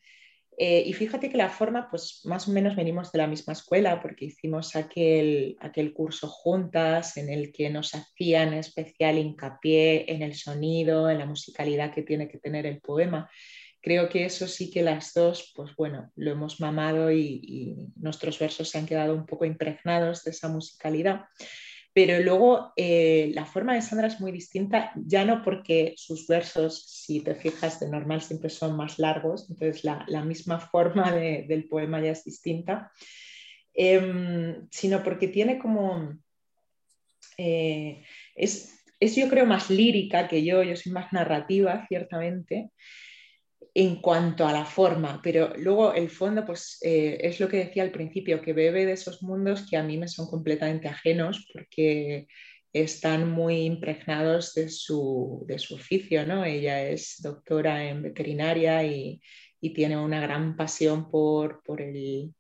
Eh, 0.59 0.83
y 0.85 0.93
fíjate 0.93 1.31
que 1.31 1.39
la 1.39 1.49
forma, 1.49 1.89
pues 1.91 2.21
más 2.25 2.47
o 2.47 2.53
menos 2.53 2.77
venimos 2.77 3.11
de 3.11 3.19
la 3.19 3.27
misma 3.27 3.55
escuela 3.55 4.03
porque 4.03 4.27
hicimos 4.27 4.77
aquel, 4.77 5.57
aquel 5.61 5.95
curso 5.95 6.29
juntas 6.29 7.17
en 7.17 7.31
el 7.31 7.51
que 7.51 7.71
nos 7.71 7.95
hacían 7.95 8.53
especial 8.53 9.17
hincapié 9.17 10.13
en 10.13 10.21
el 10.21 10.35
sonido, 10.35 11.09
en 11.09 11.17
la 11.17 11.25
musicalidad 11.25 11.95
que 11.95 12.03
tiene 12.03 12.29
que 12.29 12.39
tener 12.39 12.67
el 12.67 12.83
poema. 12.83 13.31
Creo 13.81 14.11
que 14.11 14.27
eso 14.27 14.47
sí 14.47 14.71
que 14.71 14.83
las 14.83 15.15
dos, 15.15 15.55
pues 15.57 15.75
bueno, 15.75 16.13
lo 16.17 16.33
hemos 16.33 16.61
mamado 16.61 17.11
y, 17.11 17.41
y 17.43 17.77
nuestros 17.97 18.39
versos 18.39 18.69
se 18.69 18.77
han 18.77 18.85
quedado 18.85 19.15
un 19.15 19.25
poco 19.25 19.47
impregnados 19.47 20.23
de 20.25 20.33
esa 20.33 20.49
musicalidad. 20.49 21.23
Pero 21.93 22.21
luego 22.21 22.73
eh, 22.77 23.33
la 23.35 23.45
forma 23.45 23.75
de 23.75 23.83
Sandra 23.83 24.07
es 24.07 24.21
muy 24.21 24.31
distinta, 24.31 24.93
ya 24.95 25.25
no 25.25 25.43
porque 25.43 25.95
sus 25.97 26.29
versos, 26.29 26.85
si 26.87 27.21
te 27.21 27.35
fijas, 27.35 27.81
de 27.81 27.89
normal 27.89 28.23
siempre 28.23 28.49
son 28.49 28.77
más 28.77 28.99
largos, 28.99 29.51
entonces 29.51 29.83
la, 29.85 30.25
misma 30.25 30.61
forma 30.61 31.11
del 31.11 31.67
poema 31.69 32.01
ya 32.01 32.13
es 32.13 32.25
distinta, 32.25 32.93
em, 33.75 34.69
sino 34.71 35.03
porque 35.03 35.29
tiene 35.29 35.59
como... 35.59 36.17
Eh, 37.37 38.05
es, 38.37 38.85
es 39.01 39.17
yo 39.17 39.29
creo 39.29 39.47
más 39.47 39.71
lírica 39.71 40.29
que 40.29 40.45
yo, 40.45 40.63
yo 40.63 40.77
soy 40.77 40.93
más 40.93 41.13
narrativa, 41.13 41.87
ciertamente, 41.89 42.71
en 43.81 43.97
cuanto 43.97 44.47
a 44.47 44.53
la 44.53 44.67
forma, 44.67 45.21
pero 45.23 45.55
luego 45.57 45.95
el 45.95 46.11
fondo, 46.11 46.45
pues 46.45 46.77
eh, 46.83 47.17
es 47.23 47.41
lo 47.41 47.49
que 47.49 47.65
decía 47.65 47.83
al 47.83 47.91
principio, 47.91 48.43
que 48.43 48.53
bebe 48.53 48.85
de 48.85 48.93
esos 48.93 49.23
mundos 49.23 49.67
que 49.69 49.79
a 49.79 49.83
mí 49.83 49.97
me 49.97 50.07
son 50.07 50.27
completamente 50.29 50.87
ajenos, 50.87 51.49
porque 51.51 52.27
están 52.75 53.31
muy 53.31 53.63
impregnados 53.63 54.53
de 54.53 54.69
su, 54.69 55.45
de 55.49 55.59
su 55.59 55.77
oficio, 55.77 56.27
¿no? 56.27 56.45
Ella 56.45 56.87
es 56.91 57.23
doctora 57.23 57.89
en 57.89 58.03
veterinaria 58.03 58.85
y, 58.85 59.23
y 59.63 59.73
tiene 59.73 59.97
una 59.97 60.21
gran 60.21 60.57
pasión 60.57 61.11
por, 61.11 61.63
por, 61.63 61.81
el, 61.81 62.35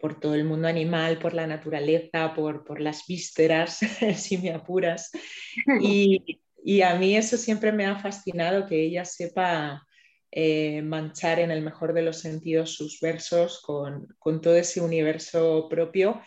por 0.00 0.18
todo 0.18 0.34
el 0.34 0.44
mundo 0.44 0.66
animal, 0.66 1.20
por 1.20 1.32
la 1.32 1.46
naturaleza, 1.46 2.34
por, 2.34 2.64
por 2.64 2.80
las 2.80 3.06
vísceras, 3.06 3.78
si 4.16 4.36
me 4.38 4.50
apuras. 4.50 5.12
Y, 5.80 6.40
y, 6.64 6.82
a 6.82 6.96
mí 6.96 7.16
eso 7.16 7.36
siempre 7.36 7.70
me 7.70 7.86
ha 7.86 8.00
fascinado, 8.00 8.66
que 8.66 8.82
ella 8.82 9.04
sepa 9.04 9.86
eh, 10.32 10.82
manchar 10.82 11.38
en 11.38 11.50
el 11.50 11.62
mejor 11.62 11.92
de 11.92 12.02
los 12.02 12.18
sentidos 12.18 12.74
sus 12.74 13.00
versos 13.00 13.60
con, 13.60 14.08
con 14.18 14.40
todo 14.40 14.56
ese 14.56 14.80
universo 14.80 15.68
propio 15.68 16.22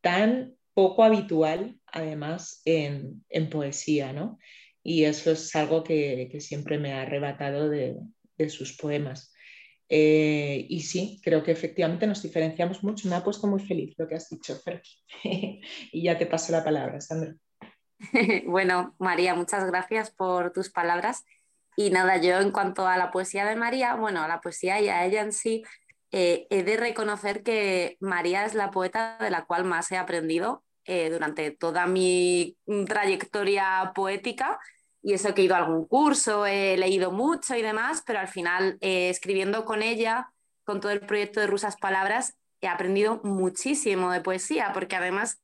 tan 0.00 0.56
poco 0.74 1.04
habitual, 1.04 1.78
además, 1.86 2.62
en, 2.64 3.24
en 3.28 3.50
poesía, 3.50 4.12
¿no? 4.12 4.38
Y 4.82 5.04
eso 5.04 5.30
es 5.32 5.54
algo 5.54 5.84
que, 5.84 6.28
que 6.32 6.40
siempre 6.40 6.78
me 6.78 6.94
ha 6.94 7.02
arrebatado 7.02 7.68
de, 7.68 7.96
de 8.38 8.48
sus 8.48 8.76
poemas. 8.76 9.32
Eh, 9.88 10.64
y 10.70 10.80
sí, 10.80 11.20
creo 11.22 11.42
que 11.42 11.52
efectivamente 11.52 12.06
nos 12.06 12.22
diferenciamos 12.22 12.82
mucho. 12.82 13.08
Me 13.08 13.16
ha 13.16 13.22
puesto 13.22 13.46
muy 13.46 13.60
feliz 13.60 13.94
lo 13.98 14.08
que 14.08 14.14
has 14.14 14.30
dicho, 14.30 14.56
Fer. 14.56 14.82
y 15.22 16.02
ya 16.02 16.16
te 16.16 16.24
paso 16.24 16.52
la 16.52 16.64
palabra, 16.64 17.00
Sandra. 17.02 17.34
bueno, 18.46 18.94
María, 18.98 19.34
muchas 19.34 19.66
gracias 19.66 20.10
por 20.10 20.52
tus 20.52 20.70
palabras. 20.70 21.24
Y 21.76 21.90
nada, 21.90 22.18
yo 22.18 22.38
en 22.38 22.50
cuanto 22.50 22.86
a 22.86 22.96
la 22.96 23.10
poesía 23.10 23.46
de 23.46 23.56
María, 23.56 23.94
bueno, 23.94 24.22
a 24.22 24.28
la 24.28 24.40
poesía 24.40 24.80
y 24.80 24.88
a 24.88 25.04
ella 25.04 25.22
en 25.22 25.32
sí, 25.32 25.62
eh, 26.10 26.46
he 26.50 26.62
de 26.62 26.76
reconocer 26.76 27.42
que 27.42 27.96
María 28.00 28.44
es 28.44 28.54
la 28.54 28.70
poeta 28.70 29.16
de 29.18 29.30
la 29.30 29.46
cual 29.46 29.64
más 29.64 29.90
he 29.90 29.96
aprendido 29.96 30.62
eh, 30.84 31.08
durante 31.10 31.50
toda 31.52 31.86
mi 31.86 32.56
trayectoria 32.86 33.92
poética. 33.94 34.58
Y 35.02 35.14
eso 35.14 35.34
que 35.34 35.42
he 35.42 35.44
ido 35.46 35.54
a 35.54 35.58
algún 35.58 35.86
curso, 35.86 36.46
he 36.46 36.76
leído 36.76 37.10
mucho 37.10 37.56
y 37.56 37.62
demás, 37.62 38.02
pero 38.06 38.20
al 38.20 38.28
final 38.28 38.76
eh, 38.80 39.08
escribiendo 39.08 39.64
con 39.64 39.82
ella, 39.82 40.30
con 40.64 40.80
todo 40.80 40.92
el 40.92 41.00
proyecto 41.00 41.40
de 41.40 41.46
Rusas 41.46 41.76
Palabras, 41.76 42.36
he 42.60 42.68
aprendido 42.68 43.20
muchísimo 43.24 44.12
de 44.12 44.20
poesía, 44.20 44.70
porque 44.72 44.96
además 44.96 45.42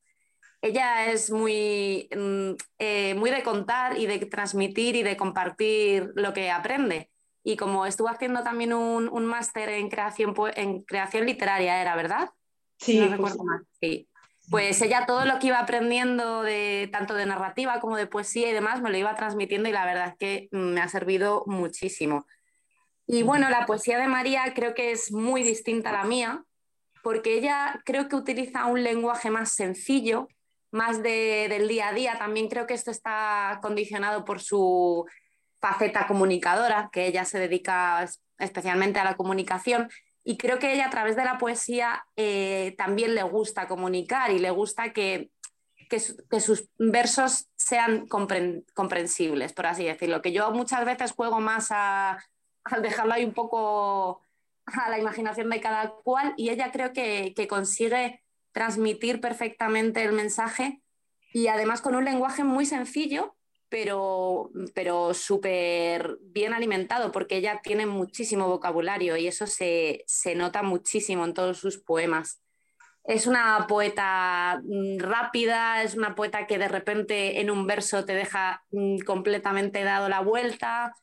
ella 0.61 1.07
es 1.07 1.31
muy, 1.31 2.09
mm, 2.14 3.16
muy 3.16 3.31
de 3.31 3.42
contar 3.42 3.99
y 3.99 4.07
de 4.07 4.18
transmitir 4.27 4.97
y 4.97 5.03
de 5.03 5.16
compartir 5.16 6.12
lo 6.14 6.33
que 6.33 6.51
aprende. 6.51 7.11
Y 7.44 7.57
como 7.57 7.87
estuvo 7.87 8.09
haciendo 8.09 8.42
también 8.42 8.73
un, 8.73 9.09
un 9.09 9.25
máster 9.25 9.68
en 9.68 9.88
creación, 9.88 10.35
en 10.55 10.83
creación 10.83 11.27
literaria, 11.27 11.81
¿era 11.81 11.97
verdad? 11.97 12.31
Sí, 12.79 12.99
no 13.01 13.09
recuerdo 13.09 13.44
más. 13.44 13.62
Sí. 13.81 14.09
Pues 14.51 14.81
ella 14.81 15.05
todo 15.07 15.25
lo 15.27 15.38
que 15.38 15.49
iba 15.49 15.59
aprendiendo 15.59 16.42
de 16.42 16.88
tanto 16.90 17.14
de 17.14 17.27
narrativa 17.27 17.81
como 17.81 17.97
de 17.97 18.07
poesía 18.07 18.49
y 18.49 18.53
demás 18.53 18.81
me 18.81 18.90
lo 18.90 18.97
iba 18.97 19.14
transmitiendo 19.14 19.68
y 19.68 19.73
la 19.73 19.85
verdad 19.85 20.09
es 20.09 20.16
que 20.16 20.49
me 20.53 20.81
ha 20.81 20.88
servido 20.88 21.44
muchísimo. 21.47 22.27
Y 23.07 23.23
bueno, 23.23 23.49
la 23.49 23.66
poesía 23.66 23.99
de 23.99 24.09
María 24.09 24.53
creo 24.55 24.75
que 24.75 24.90
es 24.92 25.12
muy 25.12 25.42
distinta 25.42 25.90
a 25.90 25.94
la 25.94 26.05
mía, 26.05 26.44
porque 27.03 27.38
ella 27.38 27.81
creo 27.85 28.09
que 28.09 28.16
utiliza 28.16 28.66
un 28.66 28.83
lenguaje 28.83 29.31
más 29.31 29.53
sencillo, 29.53 30.29
más 30.70 31.02
de, 31.02 31.46
del 31.48 31.68
día 31.68 31.88
a 31.88 31.92
día. 31.92 32.18
También 32.18 32.48
creo 32.48 32.66
que 32.66 32.74
esto 32.74 32.90
está 32.90 33.59
condicionado 33.62 34.24
por 34.24 34.40
su 34.40 35.07
faceta 35.61 36.07
comunicadora, 36.07 36.90
que 36.92 37.07
ella 37.07 37.24
se 37.24 37.38
dedica 37.38 38.07
especialmente 38.38 38.98
a 38.98 39.04
la 39.04 39.16
comunicación. 39.16 39.88
Y 40.24 40.37
creo 40.37 40.59
que 40.59 40.72
ella 40.72 40.87
a 40.87 40.90
través 40.90 41.16
de 41.16 41.24
la 41.24 41.38
poesía 41.38 42.04
eh, 42.16 42.74
también 42.76 43.14
le 43.14 43.22
gusta 43.22 43.66
comunicar 43.66 44.31
y 44.31 44.38
le 44.38 44.50
gusta 44.50 44.92
que, 44.92 45.31
que, 45.88 46.00
sus 46.40 46.68
versos 46.76 47.48
sean 47.57 48.07
comprensibles, 48.07 49.52
por 49.52 49.66
así 49.66 49.85
decirlo. 49.85 50.20
Que 50.20 50.33
yo 50.33 50.50
muchas 50.50 50.85
veces 50.85 51.12
juego 51.12 51.40
más 51.40 51.68
a, 51.70 52.18
dejarlo 52.83 53.14
ahí 53.14 53.24
un 53.24 53.33
poco 53.33 54.20
a 54.66 54.90
la 54.90 54.98
imaginación 54.98 55.48
de 55.48 55.61
cada 55.61 55.90
cual 56.04 56.35
y 56.37 56.50
ella 56.50 56.70
creo 56.70 56.92
que, 56.92 57.33
que 57.35 57.48
consigue 57.48 58.22
transmitir 58.59 59.21
perfectamente 59.21 60.03
el 60.03 60.12
mensaje 60.12 60.83
y 61.33 61.47
además 61.47 61.81
con 61.81 61.94
un 61.94 62.05
lenguaje 62.05 62.42
muy 62.42 62.66
sencillo 62.66 63.37
pero, 63.68 64.51
pero 64.75 65.14
súper 65.14 66.18
bien 66.23 66.55
alimentado, 66.55 67.12
porque 67.12 67.37
ella 67.37 67.61
tiene 67.62 67.87
muchísimo 67.87 68.49
vocabulario 68.49 69.16
y 69.16 69.29
eso 69.29 69.47
se, 69.47 70.05
nota 70.35 70.64
muchísimo 70.64 71.25
en 71.25 71.35
todos 71.35 71.59
sus 71.59 71.79
poemas. 71.79 72.42
Es 73.05 73.29
una 73.29 73.66
poeta 73.68 74.61
mm, 74.64 74.99
rápida, 74.99 75.85
es 75.85 75.94
una 75.94 76.16
poeta 76.16 76.49
que 76.49 76.59
de 76.59 76.66
repente 76.66 77.40
en 77.40 77.51
un 77.51 77.64
verso 77.64 78.05
te 78.05 78.14
deja 78.14 78.64
mm, 78.73 79.01
completamente 79.01 79.85
dado 79.85 80.09
la 80.09 80.21
vuelta. 80.21 80.94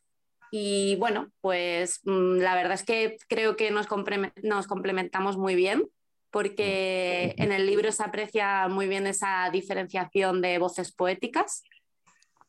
Y 0.51 0.97
bueno, 0.97 1.31
pues 1.39 2.01
mm, 2.03 2.39
la 2.39 2.55
verdad 2.55 2.73
es 2.73 2.83
que 2.83 3.15
creo 3.29 3.55
que 3.55 3.71
nos 3.71 3.87
complementamos 3.87 5.37
muy 5.37 5.55
bien 5.55 5.89
porque 6.35 7.33
en 7.37 7.53
el 7.53 7.65
libro 7.65 7.93
se 7.93 8.03
aprecia 8.03 8.67
muy 8.67 8.89
bien 8.89 9.07
esa 9.07 9.49
diferenciación 9.53 10.41
de 10.41 10.57
voces 10.57 10.91
poéticas 10.91 11.63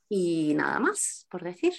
y 0.09 0.55
nada 0.55 0.81
más 0.81 1.25
por 1.31 1.45
decir. 1.45 1.73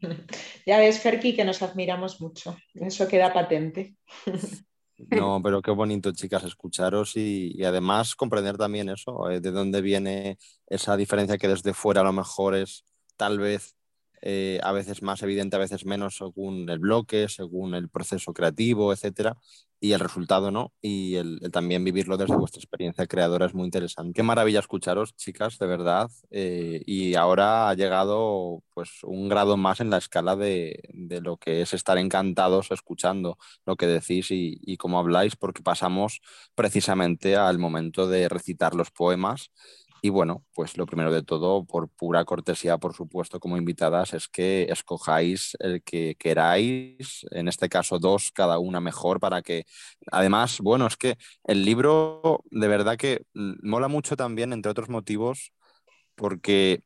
Ya 0.66 0.78
ves, 0.78 1.00
Ferki, 1.00 1.36
que 1.36 1.44
nos 1.44 1.60
admiramos 1.60 2.18
mucho. 2.18 2.56
Eso 2.72 3.06
queda 3.06 3.34
patente. 3.34 3.94
No, 5.10 5.40
pero 5.42 5.62
qué 5.62 5.70
bonito, 5.70 6.12
chicas, 6.12 6.44
escucharos 6.44 7.16
y, 7.16 7.64
además 7.64 8.14
comprender 8.14 8.58
también 8.58 8.90
eso, 8.90 9.30
eh, 9.30 9.40
de 9.40 9.50
dónde 9.50 9.80
viene 9.80 10.36
esa 10.66 10.94
diferencia 10.94 11.38
que 11.38 11.48
desde 11.48 11.72
fuera 11.72 12.02
a 12.02 12.04
lo 12.04 12.12
mejor 12.12 12.54
es 12.54 12.84
tal 13.16 13.38
vez 13.38 13.76
eh, 14.22 14.60
a 14.62 14.72
veces 14.72 15.02
más 15.02 15.22
evidente, 15.22 15.56
a 15.56 15.60
veces 15.60 15.86
menos, 15.86 16.16
según 16.16 16.68
el 16.68 16.78
bloque, 16.78 17.28
según 17.28 17.74
el 17.74 17.88
proceso 17.88 18.32
creativo, 18.32 18.92
etcétera, 18.92 19.36
y 19.82 19.92
el 19.92 20.00
resultado, 20.00 20.50
¿no? 20.50 20.72
Y 20.82 21.16
el, 21.16 21.40
también 21.50 21.82
vivirlo 21.84 22.18
desde 22.18 22.36
vuestra 22.36 22.60
experiencia 22.60 23.06
creadora 23.06 23.46
es 23.46 23.54
muy 23.54 23.64
interesante. 23.64 24.12
Qué 24.12 24.22
maravilla 24.22 24.60
escucharos, 24.60 25.16
chicas, 25.16 25.58
de 25.58 25.66
verdad. 25.66 26.10
Eh, 26.30 26.82
y 26.84 27.14
ahora 27.14 27.70
ha 27.70 27.74
llegado 27.74 28.62
pues 28.74 28.90
un 29.04 29.28
grado 29.30 29.56
más 29.56 29.80
en 29.80 29.88
la 29.88 29.96
escala 29.96 30.36
de, 30.36 30.82
de 30.92 31.22
lo 31.22 31.38
que 31.38 31.62
es 31.62 31.72
estar 31.72 31.96
encantados 31.96 32.70
escuchando 32.70 33.38
lo 33.64 33.76
que 33.76 33.86
decís 33.86 34.30
y, 34.30 34.58
y 34.62 34.76
cómo 34.76 34.98
habláis, 34.98 35.34
porque 35.36 35.62
pasamos 35.62 36.20
precisamente 36.54 37.36
al 37.36 37.58
momento 37.58 38.06
de 38.06 38.28
recitar 38.28 38.74
los 38.74 38.90
poemas 38.90 39.50
y 40.02 40.08
bueno, 40.10 40.44
pues 40.54 40.76
lo 40.76 40.86
primero 40.86 41.12
de 41.12 41.22
todo, 41.22 41.64
por 41.64 41.88
pura 41.88 42.24
cortesía, 42.24 42.78
por 42.78 42.94
supuesto, 42.94 43.40
como 43.40 43.56
invitadas, 43.56 44.14
es 44.14 44.28
que 44.28 44.64
escojáis 44.70 45.56
el 45.60 45.82
que 45.82 46.16
queráis, 46.18 47.26
en 47.30 47.48
este 47.48 47.68
caso 47.68 47.98
dos, 47.98 48.30
cada 48.32 48.58
una 48.58 48.80
mejor, 48.80 49.20
para 49.20 49.42
que, 49.42 49.66
además, 50.10 50.58
bueno, 50.60 50.86
es 50.86 50.96
que 50.96 51.16
el 51.44 51.64
libro 51.64 52.42
de 52.50 52.68
verdad 52.68 52.96
que 52.96 53.24
mola 53.34 53.88
mucho 53.88 54.16
también, 54.16 54.52
entre 54.52 54.70
otros 54.70 54.88
motivos, 54.88 55.52
porque 56.14 56.82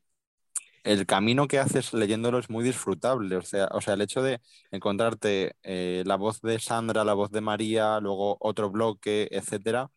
el 0.85 1.07
camino 1.07 1.49
que 1.49 1.59
haces 1.59 1.93
leyéndolo 1.95 2.39
es 2.39 2.51
muy 2.51 2.63
disfrutable. 2.65 3.37
O 3.37 3.43
sea, 3.43 3.69
o 3.73 3.81
sea 3.81 3.95
el 3.95 4.03
hecho 4.03 4.23
de 4.23 4.41
encontrarte 4.71 5.57
eh, 5.63 6.03
la 6.07 6.17
voz 6.17 6.41
de 6.43 6.59
Sandra, 6.61 7.05
la 7.05 7.15
voz 7.15 7.31
de 7.31 7.41
María, 7.41 8.01
luego 8.01 8.37
otro 8.41 8.71
bloque, 8.71 9.29
etcétera, 9.31 9.91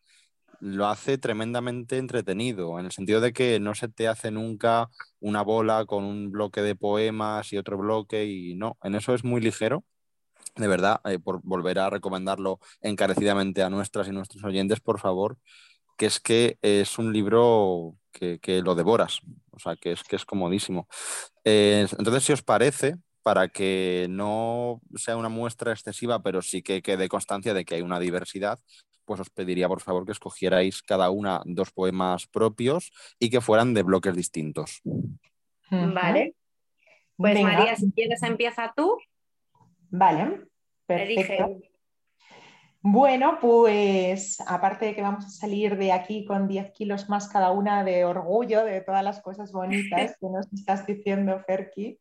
lo 0.60 0.86
hace 0.86 1.18
tremendamente 1.18 1.98
entretenido, 1.98 2.78
en 2.78 2.86
el 2.86 2.92
sentido 2.92 3.20
de 3.20 3.32
que 3.32 3.60
no 3.60 3.74
se 3.74 3.88
te 3.88 4.08
hace 4.08 4.30
nunca 4.30 4.88
una 5.20 5.42
bola 5.42 5.84
con 5.86 6.04
un 6.04 6.30
bloque 6.30 6.62
de 6.62 6.74
poemas 6.74 7.52
y 7.52 7.58
otro 7.58 7.78
bloque, 7.78 8.26
y 8.26 8.54
no, 8.54 8.76
en 8.82 8.94
eso 8.94 9.14
es 9.14 9.24
muy 9.24 9.40
ligero. 9.40 9.84
De 10.56 10.66
verdad, 10.66 11.00
eh, 11.04 11.18
por 11.20 11.40
volver 11.42 11.78
a 11.78 11.90
recomendarlo 11.90 12.58
encarecidamente 12.80 13.62
a 13.62 13.70
nuestras 13.70 14.08
y 14.08 14.12
nuestros 14.12 14.42
oyentes, 14.44 14.80
por 14.80 14.98
favor, 14.98 15.38
que 15.96 16.06
es 16.06 16.20
que 16.20 16.58
es 16.62 16.98
un 16.98 17.12
libro 17.12 17.96
que, 18.12 18.62
lo 18.62 18.74
devoras, 18.74 19.20
o 19.52 19.58
sea, 19.58 19.76
que 19.76 19.92
es, 19.92 20.02
que 20.02 20.16
es 20.16 20.24
comodísimo. 20.24 20.88
Eh, 21.44 21.86
entonces, 21.98 22.24
si 22.24 22.32
os 22.32 22.42
parece, 22.42 22.96
para 23.22 23.48
que 23.48 24.06
no 24.08 24.80
sea 24.96 25.16
una 25.16 25.28
muestra 25.28 25.72
excesiva, 25.72 26.22
pero 26.22 26.42
sí 26.42 26.62
que 26.62 26.82
quede 26.82 27.08
constancia 27.08 27.54
de 27.54 27.64
que 27.64 27.76
hay 27.76 27.82
una 27.82 28.00
diversidad, 28.00 28.58
pues 29.08 29.20
os 29.20 29.30
pediría 29.30 29.66
por 29.66 29.80
favor 29.80 30.04
que 30.04 30.12
escogierais 30.12 30.82
cada 30.82 31.08
una 31.08 31.40
dos 31.46 31.72
poemas 31.72 32.26
propios 32.26 32.92
y 33.18 33.30
que 33.30 33.40
fueran 33.40 33.72
de 33.72 33.82
bloques 33.82 34.14
distintos. 34.14 34.82
Vale. 35.70 36.34
Pues 37.16 37.42
María, 37.42 37.74
si 37.74 37.90
quieres 37.90 38.22
empieza 38.22 38.72
tú. 38.76 38.98
Vale, 39.90 40.42
perfecto. 40.86 41.58
Bueno, 42.80 43.38
pues 43.40 44.40
aparte 44.46 44.86
de 44.86 44.94
que 44.94 45.02
vamos 45.02 45.24
a 45.24 45.30
salir 45.30 45.76
de 45.76 45.90
aquí 45.90 46.24
con 46.24 46.46
10 46.46 46.70
kilos 46.72 47.08
más 47.08 47.28
cada 47.28 47.50
una 47.50 47.82
de 47.82 48.04
orgullo 48.04 48.64
de 48.64 48.82
todas 48.82 49.02
las 49.02 49.20
cosas 49.20 49.50
bonitas 49.52 50.16
que 50.20 50.28
nos 50.28 50.52
estás 50.52 50.86
diciendo, 50.86 51.40
Ferki, 51.46 51.98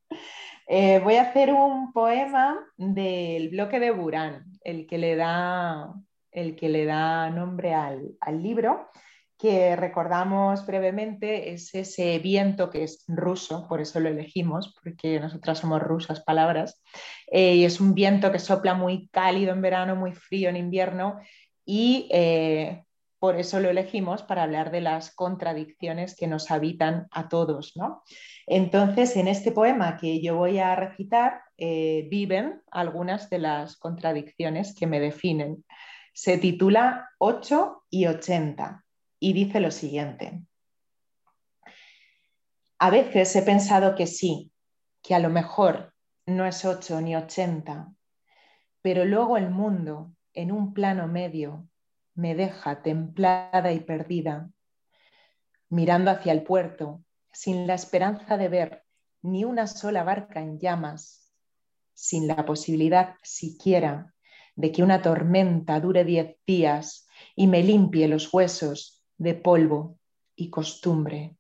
eh, 0.68 1.00
voy 1.00 1.16
a 1.16 1.24
hacer 1.24 1.54
un 1.54 1.94
poema 1.94 2.60
del 2.76 3.50
bloque 3.50 3.80
de 3.80 3.92
Burán, 3.92 4.46
el 4.64 4.86
que 4.86 4.98
le 4.98 5.16
da 5.16 5.94
el 6.38 6.56
que 6.56 6.70
le 6.70 6.86
da 6.86 7.30
nombre 7.32 7.74
al, 7.74 8.44
libro, 8.44 8.92
que 9.38 9.76
recordamos 9.76 10.66
brevemente 10.66 11.52
es 11.52 11.74
ese 11.74 12.20
viento 12.20 12.70
que 12.70 12.84
es 12.84 13.04
ruso, 13.08 13.68
por 13.68 13.82
eso 13.82 14.00
lo 14.00 14.10
elegimos, 14.10 14.76
porque 14.82 15.20
nosotras 15.20 15.60
somos 15.60 15.82
rusas 15.82 16.22
palabras, 16.22 16.82
eh, 17.32 17.56
y 17.56 17.66
es 17.66 17.80
un 17.80 17.94
viento 17.96 18.32
que 18.32 18.40
sopla 18.40 18.76
muy 18.76 19.08
cálido 19.10 19.52
en 19.52 19.62
verano, 19.62 19.96
muy 19.96 20.14
frío 20.14 20.50
en 20.50 20.58
invierno, 20.58 21.20
y 21.66 22.08
eh, 22.12 22.84
por 23.20 23.36
eso 23.40 23.60
lo 23.60 23.70
elegimos 23.70 24.22
para 24.22 24.44
hablar 24.44 24.72
de 24.72 24.82
las 24.82 25.14
contradicciones 25.14 26.16
que 26.16 26.28
nos 26.28 26.52
habitan 26.52 27.08
a 27.12 27.30
todos. 27.30 27.76
¿no? 27.76 28.04
Entonces, 28.46 29.16
en 29.16 29.28
este 29.28 29.52
poema 29.52 29.98
que 29.98 30.22
yo 30.22 30.38
voy 30.38 30.60
a 30.60 30.76
recitar, 30.76 31.42
eh, 31.58 32.08
viven 32.12 32.62
algunas 32.70 33.30
de 33.30 33.40
las 33.40 33.76
contradicciones 33.78 34.76
que 34.76 34.86
me 34.86 35.00
definen. 35.00 35.66
Se 36.18 36.40
titula 36.40 37.12
8 37.20 37.84
y 37.92 38.08
80 38.08 38.84
y 39.20 39.34
dice 39.34 39.60
lo 39.60 39.70
siguiente. 39.70 40.42
A 42.80 42.90
veces 42.90 43.36
he 43.36 43.44
pensado 43.44 43.94
que 43.94 44.08
sí, 44.08 44.52
que 45.04 45.14
a 45.14 45.20
lo 45.20 45.30
mejor 45.30 45.94
no 46.26 46.48
es 46.48 46.66
8 46.66 47.02
ni 47.02 47.16
80, 47.16 47.94
pero 48.82 49.06
luego 49.06 49.38
el 49.38 49.52
mundo, 49.52 50.12
en 50.34 50.52
un 50.52 50.74
plano 50.74 51.08
medio, 51.08 51.70
me 52.16 52.34
deja 52.34 52.82
templada 52.82 53.72
y 53.72 53.82
perdida, 53.82 54.50
mirando 55.70 56.10
hacia 56.10 56.32
el 56.32 56.42
puerto, 56.42 57.04
sin 57.32 57.68
la 57.68 57.76
esperanza 57.76 58.38
de 58.38 58.50
ver 58.50 58.86
ni 59.22 59.44
una 59.44 59.68
sola 59.68 60.04
barca 60.04 60.40
en 60.40 60.58
llamas, 60.58 61.32
sin 61.94 62.26
la 62.28 62.44
posibilidad 62.44 63.18
siquiera 63.22 64.16
de 64.58 64.72
que 64.72 64.84
una 64.84 65.02
tormenta 65.02 65.80
dure 65.80 66.04
diez 66.04 66.36
días 66.46 67.08
y 67.36 67.48
me 67.48 67.64
limpie 67.64 68.08
los 68.08 68.34
huesos 68.34 69.04
de 69.18 69.36
polvo 69.36 70.00
y 70.36 70.50
costumbre. 70.50 71.38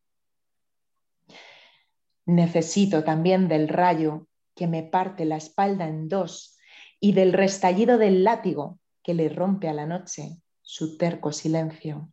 Necesito 2.26 3.03
también 3.03 3.47
del 3.47 3.68
rayo 3.68 4.28
que 4.55 4.68
me 4.68 4.84
parte 4.84 5.26
la 5.26 5.38
espalda 5.38 5.88
en 5.88 6.07
dos 6.07 6.57
y 6.99 7.13
del 7.13 7.34
restallido 7.34 7.97
del 7.97 8.24
látigo 8.24 8.80
que 9.03 9.13
le 9.13 9.30
rompe 9.30 9.68
a 9.68 9.74
la 9.74 9.86
noche 9.86 10.38
su 10.61 10.97
terco 10.97 11.32
silencio. 11.32 12.11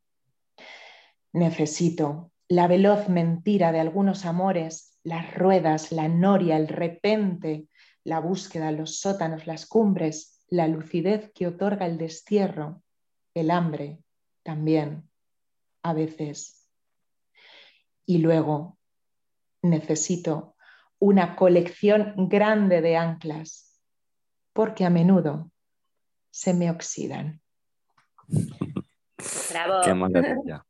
Necesito 1.32 2.30
la 2.48 2.66
veloz 2.66 3.08
mentira 3.08 3.72
de 3.72 3.80
algunos 3.80 4.24
amores, 4.24 4.98
las 5.02 5.34
ruedas, 5.34 5.92
la 5.92 6.08
noria, 6.08 6.56
el 6.56 6.68
repente, 6.68 7.68
la 8.04 8.20
búsqueda, 8.20 8.70
los 8.70 9.00
sótanos, 9.00 9.46
las 9.46 9.66
cumbres, 9.66 10.33
la 10.48 10.68
lucidez 10.68 11.32
que 11.34 11.46
otorga 11.46 11.86
el 11.86 11.98
destierro, 11.98 12.82
el 13.34 13.50
hambre 13.50 14.02
también 14.42 15.08
a 15.82 15.92
veces. 15.92 16.68
Y 18.06 18.18
luego 18.18 18.78
necesito 19.62 20.54
una 20.98 21.36
colección 21.36 22.14
grande 22.28 22.80
de 22.80 22.96
anclas, 22.96 23.80
porque 24.52 24.84
a 24.84 24.90
menudo 24.90 25.50
se 26.30 26.54
me 26.54 26.70
oxidan. 26.70 27.40
Bravo. 29.50 29.82
Qué 29.84 29.94
maravilla. 29.94 30.64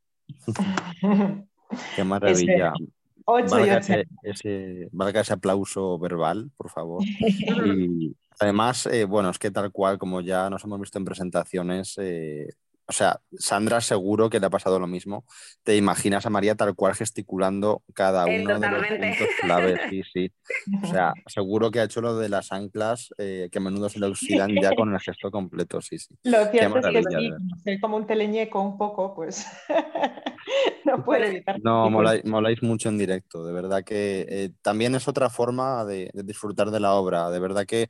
Qué 1.96 2.04
maravilla. 2.04 2.72
valga, 3.26 3.78
ese, 3.78 4.06
ese, 4.22 4.88
ese, 4.90 5.32
aplauso 5.32 5.98
verbal, 5.98 6.50
por 6.56 6.70
favor. 6.70 7.02
Y 7.66 8.16
además, 8.41 8.87
eh, 8.87 9.05
bueno, 9.05 9.30
es 9.30 9.39
que 9.39 9.51
tal 9.51 9.70
cual 9.72 9.99
como 9.99 10.20
ya 10.20 10.49
nos 10.51 10.64
hemos 10.64 10.80
visto 10.80 10.99
en 10.99 11.05
presentaciones, 11.05 11.95
eh, 11.99 12.49
o 12.87 12.93
sea, 12.93 13.18
Sandra 13.39 13.80
seguro 13.80 14.28
que 14.28 14.39
le 14.41 14.47
ha 14.47 14.51
pasado 14.51 14.78
lo 14.78 14.87
mismo. 14.87 15.24
Te 15.62 15.76
imaginas 15.76 16.26
a 16.26 16.30
María 16.30 16.55
tal 16.55 16.74
cual 16.74 16.95
gesticulando 16.95 17.82
cada 17.95 18.26
uno 18.26 18.61
de 18.61 18.70
los 18.70 18.87
puntos 18.87 19.28
clave. 19.41 19.80
Sí, 19.89 20.03
sí. 20.12 20.32
O 20.82 20.87
sea, 20.87 21.14
seguro 21.26 21.70
que 21.70 21.80
ha 21.80 21.85
hecho 21.85 22.01
lo 22.01 22.16
de 22.16 22.28
las 22.28 22.53
anclas 22.53 23.09
eh, 23.18 23.49
que 23.51 23.59
a 23.59 23.61
menudo 23.61 23.89
se 23.89 23.99
le 23.99 24.07
oxidan 24.07 24.51
ya 24.61 24.74
con 24.74 24.93
el 24.93 25.01
gesto 25.01 25.30
completo. 25.30 25.80
Sí, 25.80 25.99
sí. 25.99 26.14
Lo 26.24 26.45
cierto 26.51 26.78
es 26.78 26.87
que 26.87 27.03
sí, 27.03 27.30
soy 27.64 27.80
como 27.80 27.97
un 27.97 28.07
teleñeco 28.07 28.61
un 28.61 28.76
poco, 28.76 29.14
pues 29.14 29.47
no 30.85 31.03
puedo 31.05 31.24
evitar. 31.24 31.59
No, 31.62 31.89
moláis, 31.91 32.62
mucho 32.62 32.91
en 32.91 32.99
directo. 32.99 33.45
De 33.45 33.53
verdad 33.53 33.82
que 33.82 34.26
eh, 34.28 34.51
también 34.62 34.95
es 34.95 35.09
otra 35.09 35.30
forma 35.30 35.85
de, 35.85 36.11
de 36.12 36.22
disfrutar 36.22 36.70
de 36.70 36.80
la 36.80 36.95
obra. 36.95 37.30
De 37.30 37.41
verdad 37.41 37.64
que 37.66 37.89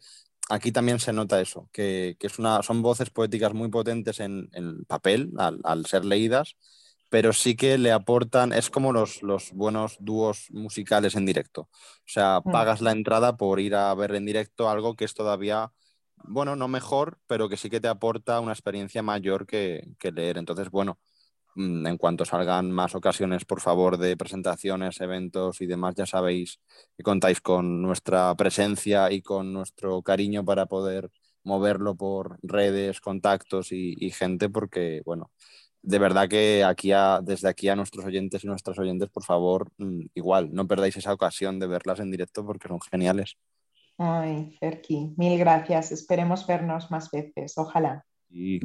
aquí 0.49 0.73
también 0.73 0.99
se 0.99 1.13
nota 1.13 1.41
eso, 1.41 1.69
que, 1.73 2.17
es 2.19 2.39
una, 2.39 2.63
son 2.63 2.83
voces 2.83 3.11
poéticas 3.11 3.55
muy 3.55 3.69
potentes 3.69 4.21
en, 4.21 4.49
el 4.53 4.85
papel 4.87 5.33
al, 5.39 5.87
ser 5.87 6.05
leídas, 6.05 6.57
pero 7.11 7.33
sí 7.33 7.57
que 7.57 7.79
le 7.79 7.93
aportan, 7.93 8.53
es 8.53 8.71
como 8.71 8.93
los, 8.93 9.23
los 9.23 9.53
buenos 9.53 9.97
dúos 10.01 10.49
musicales 10.51 11.15
en 11.15 11.27
directo. 11.27 11.63
O 11.63 12.07
sea, 12.07 12.41
mm. 12.45 12.51
pagas 12.51 12.81
la 12.81 12.93
entrada 12.93 13.37
por 13.37 13.61
ir 13.61 13.75
a 13.75 13.95
ver 13.95 14.15
en 14.15 14.27
directo 14.27 14.69
algo 14.69 14.97
que 14.97 15.05
es 15.05 15.15
todavía, 15.15 15.73
bueno, 16.25 16.57
no 16.57 16.69
mejor, 16.69 17.19
pero 17.27 17.49
que 17.49 17.57
sí 17.57 17.71
que 17.71 17.81
te 17.81 17.89
aporta 17.89 18.41
una 18.41 18.53
experiencia 18.53 19.03
mayor 19.03 19.47
que, 19.47 19.95
que 19.99 20.13
leer. 20.13 20.39
Entonces, 20.39 20.71
bueno, 20.71 20.99
en 21.57 21.97
cuanto 21.99 22.25
salgan 22.25 22.71
más 22.71 22.95
ocasiones, 22.95 23.45
por 23.45 23.61
favor, 23.61 23.99
de 23.99 24.17
presentaciones, 24.17 25.01
eventos 25.01 25.61
y 25.61 25.67
demás, 25.67 25.95
ya 25.95 26.07
sabéis 26.07 26.61
que 26.97 27.03
contáis 27.03 27.41
con 27.41 27.83
nuestra 27.83 28.35
presencia 28.35 29.11
y 29.13 29.23
con 29.23 29.53
nuestro 29.53 30.03
cariño 30.03 30.45
para 30.45 30.67
poder 30.67 31.11
moverlo 31.45 31.95
por 31.95 32.39
redes, 32.43 33.01
contactos 33.01 33.69
y, 33.71 34.11
gente, 34.11 34.49
porque, 34.49 35.03
bueno, 35.05 35.31
de 35.83 35.99
verdad 35.99 36.29
que 36.29 36.65
aquí 36.65 36.91
desde 37.23 37.49
aquí 37.49 37.69
a 37.69 37.77
nuestros 37.77 38.05
oyentes 38.05 38.43
y 38.43 38.47
nuestras 38.47 38.79
oyentes, 38.79 39.11
por 39.11 39.25
favor, 39.25 39.71
mm, 39.79 40.07
igual, 40.15 40.53
no 40.53 40.67
perdáis 40.67 40.97
esa 40.97 41.13
ocasión 41.13 41.59
de 41.59 41.67
verlas 41.67 42.01
en 42.01 42.11
directo 42.11 42.45
porque 42.45 42.69
son 42.69 42.81
geniales. 42.81 43.37
Ay, 43.99 44.57
Ferki, 44.59 45.15
mil 45.17 45.39
gracias. 45.39 45.93
Esperemos 45.93 46.47
vernos 46.47 46.91
más 46.91 47.11
veces. 47.11 47.57
Ojalá. 47.59 48.05
Sí, 48.29 48.59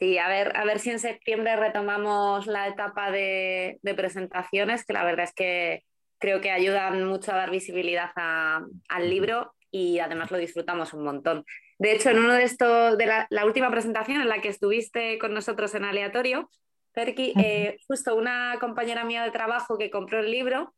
a 0.00 0.28
ver, 0.28 0.56
a 0.56 0.64
ver 0.64 0.78
si 0.78 0.90
en 0.90 0.98
septiembre 0.98 1.56
retomamos 1.56 2.46
la 2.46 2.68
etapa 2.68 3.10
de, 3.10 3.78
presentaciones, 3.96 4.84
que 4.84 4.92
la 4.92 5.04
verdad 5.04 5.24
es 5.24 5.34
que 5.34 5.82
creo 6.18 6.40
que 6.40 6.50
ayudan 6.50 7.04
mucho 7.04 7.32
a 7.32 7.36
dar 7.36 7.50
visibilidad 7.50 8.10
al 8.16 9.10
libro 9.10 9.54
y 9.70 9.98
además 9.98 10.30
lo 10.30 10.38
disfrutamos 10.38 10.94
un 10.94 11.04
montón. 11.04 11.44
De 11.78 11.92
hecho, 11.92 12.10
en 12.10 12.18
uno 12.18 12.32
de 12.32 12.44
estos, 12.44 12.96
de 12.96 13.06
la, 13.06 13.44
última 13.44 13.70
presentación 13.70 14.20
en 14.20 14.28
la 14.28 14.40
que 14.40 14.48
estuviste 14.48 15.18
con 15.18 15.34
nosotros 15.34 15.74
en 15.74 15.84
aleatorio, 15.84 16.50
Perky, 16.92 17.32
eh, 17.38 17.76
justo 17.86 18.16
una 18.16 18.56
compañera 18.58 19.04
mía 19.04 19.22
de 19.22 19.30
trabajo 19.30 19.78
que 19.78 19.90
compró 19.90 20.20
el 20.20 20.30
libro 20.30 20.74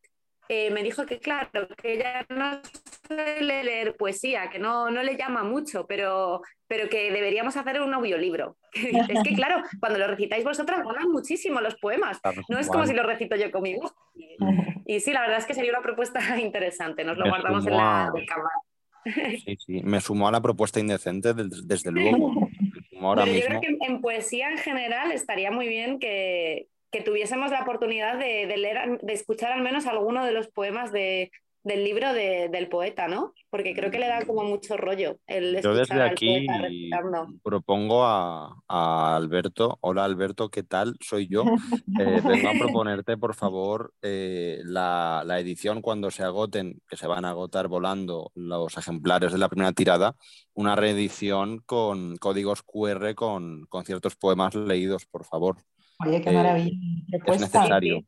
eh, 0.52 0.68
me 0.72 0.82
dijo 0.82 1.06
que 1.06 1.20
claro, 1.20 1.68
que 1.80 1.92
ella 1.92 2.26
no 2.28 2.60
suele 3.06 3.62
leer 3.62 3.96
poesía, 3.96 4.50
que 4.50 4.58
no, 4.58 4.90
no 4.90 5.00
le 5.04 5.16
llama 5.16 5.44
mucho, 5.44 5.86
pero, 5.86 6.42
pero 6.66 6.88
que 6.88 7.12
deberíamos 7.12 7.56
hacer 7.56 7.80
un 7.80 7.94
audiolibro. 7.94 8.56
es 8.74 9.22
que 9.22 9.32
claro, 9.36 9.62
cuando 9.78 10.00
lo 10.00 10.08
recitáis 10.08 10.42
vosotras 10.42 10.82
molan 10.82 11.08
muchísimo 11.08 11.60
los 11.60 11.76
poemas, 11.76 12.18
no 12.48 12.58
es 12.58 12.66
como 12.66 12.84
si 12.84 12.94
lo 12.94 13.04
recito 13.04 13.36
yo 13.36 13.52
conmigo. 13.52 13.94
Y, 14.86 14.98
sí, 14.98 15.12
la 15.12 15.20
verdad 15.20 15.38
es 15.38 15.46
que 15.46 15.54
sería 15.54 15.70
una 15.70 15.82
propuesta 15.82 16.18
interesante, 16.40 17.04
nos 17.04 17.16
lo 17.16 17.28
guardamos 17.28 17.64
en 17.68 17.76
la 17.76 18.12
cámara. 18.26 18.54
Sí, 19.46 19.56
sí, 19.56 19.82
me 19.82 20.00
sumó 20.00 20.28
a 20.28 20.32
la 20.32 20.42
propuesta 20.42 20.78
indecente 20.80 21.32
desde 21.32 21.90
luego. 21.92 22.50
Ahora 23.00 23.24
yo 23.24 23.40
creo 23.46 23.60
que 23.60 23.78
en 23.80 24.00
poesía 24.02 24.50
en 24.50 24.58
general 24.58 25.12
estaría 25.12 25.50
muy 25.50 25.68
bien 25.68 25.98
que, 25.98 26.66
que 26.90 27.02
tuviésemos 27.02 27.50
la 27.50 27.62
oportunidad 27.62 28.18
de, 28.18 28.46
leer, 28.56 28.98
de 29.00 29.12
escuchar 29.12 29.52
al 29.52 29.62
menos 29.62 29.86
alguno 29.86 30.24
de 30.24 30.32
los 30.32 30.48
poemas 30.48 30.92
de, 30.92 31.30
del 31.62 31.84
libro 31.84 32.12
del 32.14 32.68
poeta, 32.68 33.06
¿no? 33.06 33.34
Porque 33.50 33.74
creo 33.74 33.90
que 33.90 33.98
le 33.98 34.08
da 34.08 34.24
como 34.24 34.44
mucho 34.44 34.76
rollo 34.76 35.18
el 35.26 35.60
Yo 35.60 35.74
desde 35.74 36.02
aquí 36.02 36.46
propongo 37.42 38.04
a, 38.04 38.56
Alberto, 38.68 39.76
hola 39.82 40.04
Alberto, 40.04 40.48
¿qué 40.48 40.62
tal? 40.62 40.96
Soy 41.00 41.28
yo. 41.28 41.44
Eh, 42.00 42.20
vengo 42.24 42.48
a 42.48 42.58
proponerte, 42.58 43.18
por 43.18 43.34
favor, 43.34 43.92
eh, 44.00 44.60
la, 44.64 45.22
edición 45.38 45.82
cuando 45.82 46.10
se 46.10 46.22
agoten, 46.22 46.80
que 46.88 46.96
se 46.96 47.06
van 47.06 47.24
a 47.24 47.30
agotar 47.30 47.68
volando 47.68 48.30
los 48.34 48.78
ejemplares 48.78 49.32
de 49.32 49.38
la 49.38 49.48
primera 49.48 49.72
tirada, 49.72 50.16
una 50.54 50.76
reedición 50.76 51.58
con 51.66 52.16
códigos 52.16 52.62
QR 52.62 53.14
con, 53.14 53.66
con 53.68 53.84
ciertos 53.84 54.16
poemas 54.16 54.54
leídos, 54.54 55.06
por 55.06 55.24
favor. 55.24 55.56
Oye, 56.04 56.22
qué 56.22 56.30
maravilla. 56.30 56.76
es 57.12 57.40
necesario. 57.40 58.04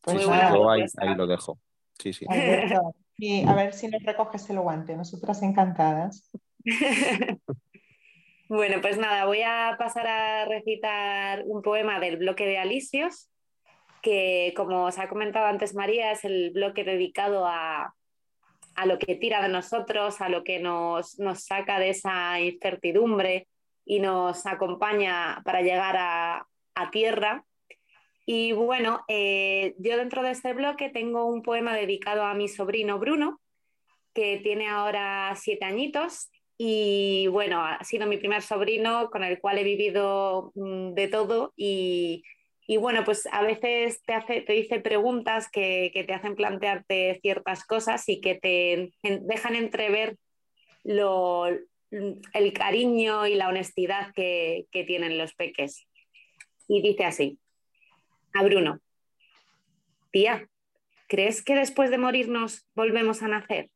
Pues 0.00 0.22
yo 0.22 0.70
ahí, 0.70 0.84
lo 1.16 1.26
dejo. 1.26 1.58
Sí, 1.98 2.12
sí. 2.12 2.26
a 2.28 3.54
ver 3.54 3.72
si 3.72 3.88
nos 3.88 4.02
recoges 4.02 4.48
el 4.50 4.60
guante. 4.60 4.96
Nosotras 4.96 5.42
encantadas. 5.42 6.30
bueno, 8.48 8.80
pues 8.80 8.98
nada, 8.98 9.24
voy 9.26 9.42
a 9.42 9.76
pasar 9.78 10.06
a 10.06 10.44
recitar 10.46 11.42
un 11.46 11.62
poema 11.62 12.00
del 12.00 12.16
bloque 12.16 12.46
de 12.46 12.58
Alisios, 12.58 13.30
que 14.02 14.54
como 14.56 14.84
os 14.84 14.98
ha 14.98 15.08
comentado 15.08 15.46
antes 15.46 15.74
María, 15.74 16.12
es 16.12 16.24
el 16.24 16.50
bloque 16.50 16.84
dedicado 16.84 17.46
a, 17.46 17.94
a 18.74 18.86
lo 18.86 18.98
que 18.98 19.16
tira 19.16 19.42
de 19.42 19.48
nosotros, 19.48 20.20
a 20.20 20.28
lo 20.28 20.44
que 20.44 20.58
nos, 20.58 21.18
nos 21.18 21.44
saca 21.44 21.78
de 21.78 21.90
esa 21.90 22.40
incertidumbre 22.40 23.46
y 23.84 24.00
nos 24.00 24.46
acompaña 24.46 25.42
para 25.44 25.60
llegar 25.60 25.96
a, 25.98 26.46
a 26.74 26.90
tierra. 26.90 27.44
Y 28.26 28.52
bueno, 28.52 29.04
eh, 29.08 29.74
yo 29.78 29.96
dentro 29.96 30.22
de 30.22 30.30
este 30.30 30.52
bloque 30.52 30.90
tengo 30.90 31.26
un 31.26 31.42
poema 31.42 31.74
dedicado 31.74 32.24
a 32.24 32.34
mi 32.34 32.48
sobrino 32.48 32.98
Bruno, 32.98 33.40
que 34.14 34.38
tiene 34.42 34.68
ahora 34.68 35.34
siete 35.36 35.64
añitos. 35.64 36.30
Y 36.56 37.26
bueno, 37.28 37.64
ha 37.64 37.82
sido 37.84 38.06
mi 38.06 38.18
primer 38.18 38.42
sobrino 38.42 39.08
con 39.10 39.24
el 39.24 39.40
cual 39.40 39.58
he 39.58 39.64
vivido 39.64 40.52
mm, 40.54 40.92
de 40.92 41.08
todo 41.08 41.54
y, 41.56 42.22
y 42.66 42.76
bueno, 42.76 43.02
pues 43.02 43.26
a 43.32 43.42
veces 43.42 44.00
te, 44.04 44.12
hace, 44.12 44.42
te 44.42 44.80
preguntas 44.80 45.50
que, 45.50 45.90
que, 45.92 46.04
te 46.04 46.12
hacen 46.12 46.36
plantearte 46.36 47.18
ciertas 47.20 47.64
cosas 47.64 48.08
y 48.08 48.20
que 48.20 48.36
te 48.36 48.92
dejan 49.02 49.56
entrever 49.56 50.16
lo, 50.84 51.46
el 51.48 52.52
cariño 52.52 53.26
y 53.26 53.34
la 53.34 53.48
honestidad 53.48 54.12
que, 54.14 54.66
que 54.70 54.84
tienen 54.84 55.18
los 55.18 55.34
peques. 55.34 55.88
Y 56.72 56.82
dice 56.82 57.04
así, 57.04 57.36
a 58.32 58.44
Bruno, 58.44 58.80
tía, 60.12 60.48
¿crees 61.08 61.42
que 61.42 61.56
después 61.56 61.90
de 61.90 61.98
morirnos 61.98 62.68
volvemos 62.76 63.24
a 63.24 63.28
nacer? 63.28 63.72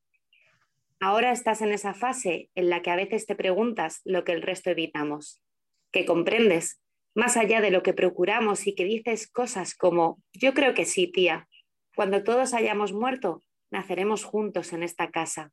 Ahora 1.01 1.32
estás 1.32 1.61
en 1.61 1.72
esa 1.72 1.92
fase 1.92 2.51
en 2.55 2.70
la 2.70 2.82
que 2.82 2.92
a 2.92 2.97
veces 2.97 3.26
te 3.26 3.34
preguntas 3.34 4.01
lo 4.05 4.22
que 4.22 4.30
el 4.30 4.42
resto 4.42 4.70
evitamos, 4.70 5.42
que 5.90 6.05
comprendes, 6.05 6.80
más 7.16 7.36
allá 7.36 7.61
de 7.61 7.72
lo 7.72 7.82
que 7.82 7.95
procuramos 7.95 8.68
y 8.68 8.76
que 8.76 8.84
dices 8.84 9.28
cosas 9.28 9.74
como, 9.74 10.22
yo 10.32 10.55
creo 10.55 10.72
que 10.74 10.84
sí, 10.84 11.09
tía, 11.09 11.49
cuando 11.97 12.22
todos 12.22 12.55
hayamos 12.55 12.92
muerto, 12.92 13.42
naceremos 13.72 14.22
juntos 14.22 14.72
en 14.72 14.84
esta 14.84 15.11
casa. 15.11 15.51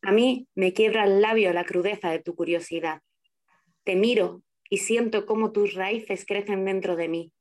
A 0.00 0.12
mí 0.12 0.48
me 0.54 0.72
quiebra 0.72 1.04
el 1.04 1.20
labio 1.20 1.52
la 1.52 1.66
crudeza 1.66 2.10
de 2.10 2.20
tu 2.20 2.34
curiosidad. 2.34 3.02
Te 3.84 3.96
miro 3.96 4.40
y 4.68 4.78
siento 4.78 5.26
cómo 5.26 5.52
tus 5.52 5.74
raíces 5.74 6.24
crecen 6.26 6.64
dentro 6.64 6.96
de 6.96 7.08
mí. 7.08 7.32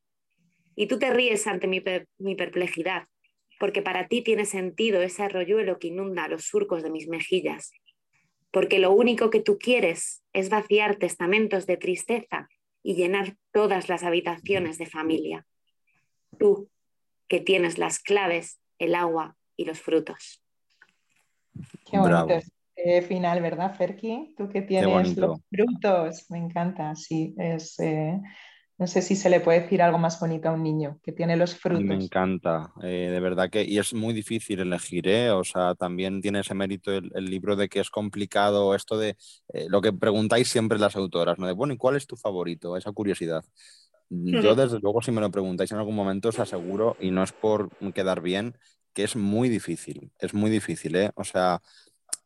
Y 0.75 0.87
tú 0.87 0.99
te 0.99 1.11
ríes 1.11 1.47
ante 1.47 1.67
mi, 1.67 1.83
mi 2.17 2.35
perplejidad, 2.35 3.07
porque 3.59 3.81
para 3.81 4.07
ti 4.07 4.21
tiene 4.21 4.45
sentido 4.45 5.01
ese 5.01 5.23
arroyuelo 5.23 5.79
que 5.79 5.87
inunda 5.87 6.27
los 6.27 6.45
surcos 6.45 6.83
de 6.83 6.89
mis 6.89 7.07
mejillas, 7.07 7.71
porque 8.51 8.79
lo 8.79 8.91
único 8.91 9.29
que 9.29 9.41
tú 9.41 9.57
quieres 9.57 10.23
es 10.33 10.49
vaciar 10.49 10.97
testamentos 10.97 11.65
de 11.65 11.77
tristeza 11.77 12.47
y 12.83 12.95
llenar 12.95 13.35
todas 13.51 13.89
las 13.89 14.03
habitaciones 14.03 14.77
de 14.77 14.85
familia. 14.85 15.45
Tú, 16.39 16.69
que 17.27 17.41
tienes 17.41 17.77
las 17.77 17.99
claves, 17.99 18.61
el 18.79 18.95
agua 18.95 19.35
y 19.57 19.65
los 19.65 19.81
frutos. 19.81 20.41
Qué 21.89 21.97
bonito 21.97 22.56
eh, 22.77 23.01
final, 23.01 23.41
¿verdad, 23.41 23.75
Ferki? 23.75 24.33
Tú 24.37 24.47
que 24.49 24.61
tienes 24.61 25.17
los 25.17 25.39
frutos, 25.49 26.25
me 26.29 26.37
encanta, 26.37 26.95
sí, 26.95 27.35
es... 27.37 27.79
Eh, 27.79 28.19
no 28.79 28.85
sé 28.85 29.01
si 29.01 29.15
se 29.15 29.31
le 29.31 29.39
puede 29.39 29.61
decir 29.61 29.81
algo 29.81 29.97
más 29.97 30.19
bonito 30.19 30.49
a 30.49 30.51
un 30.51 30.61
niño 30.61 30.99
que 31.01 31.11
tiene 31.11 31.35
los 31.35 31.55
frutos. 31.55 31.83
Me 31.83 31.95
encanta, 31.95 32.71
eh, 32.83 33.09
de 33.11 33.19
verdad 33.19 33.49
que, 33.49 33.63
y 33.63 33.79
es 33.79 33.91
muy 33.95 34.13
difícil 34.13 34.59
elegir, 34.59 35.07
¿eh? 35.07 35.31
o 35.31 35.43
sea, 35.43 35.73
también 35.73 36.21
tiene 36.21 36.41
ese 36.41 36.53
mérito 36.53 36.91
el, 36.93 37.25
libro 37.25 37.55
de 37.55 37.69
que 37.69 37.79
es 37.79 37.89
complicado 37.89 38.75
esto 38.75 38.95
de 38.99 39.17
lo 39.67 39.81
que 39.81 39.93
preguntáis 39.93 40.49
siempre 40.49 40.77
las 40.77 40.95
autoras, 40.95 41.39
¿no? 41.39 41.47
De, 41.47 41.53
bueno, 41.53 41.73
¿y 41.73 41.77
cuál 41.77 41.95
es 41.95 42.05
tu 42.05 42.17
favorito? 42.17 42.77
Esa 42.77 42.91
curiosidad. 42.91 43.43
Yo, 44.09 44.55
desde 44.55 44.79
luego, 44.79 45.01
si 45.01 45.11
me 45.11 45.21
lo 45.21 45.31
preguntáis 45.31 45.71
en 45.71 45.79
algún 45.79 45.95
momento, 45.95 46.29
os 46.29 46.39
aseguro, 46.39 46.95
y 46.99 47.11
no 47.11 47.23
es 47.23 47.31
por 47.31 47.69
quedar 47.93 48.21
bien, 48.21 48.57
que 48.93 49.03
es 49.03 49.15
muy 49.15 49.49
difícil, 49.49 50.11
es 50.17 50.33
muy 50.33 50.49
difícil, 50.49 50.95
¿eh? 50.95 51.11
O 51.15 51.23
sea, 51.23 51.61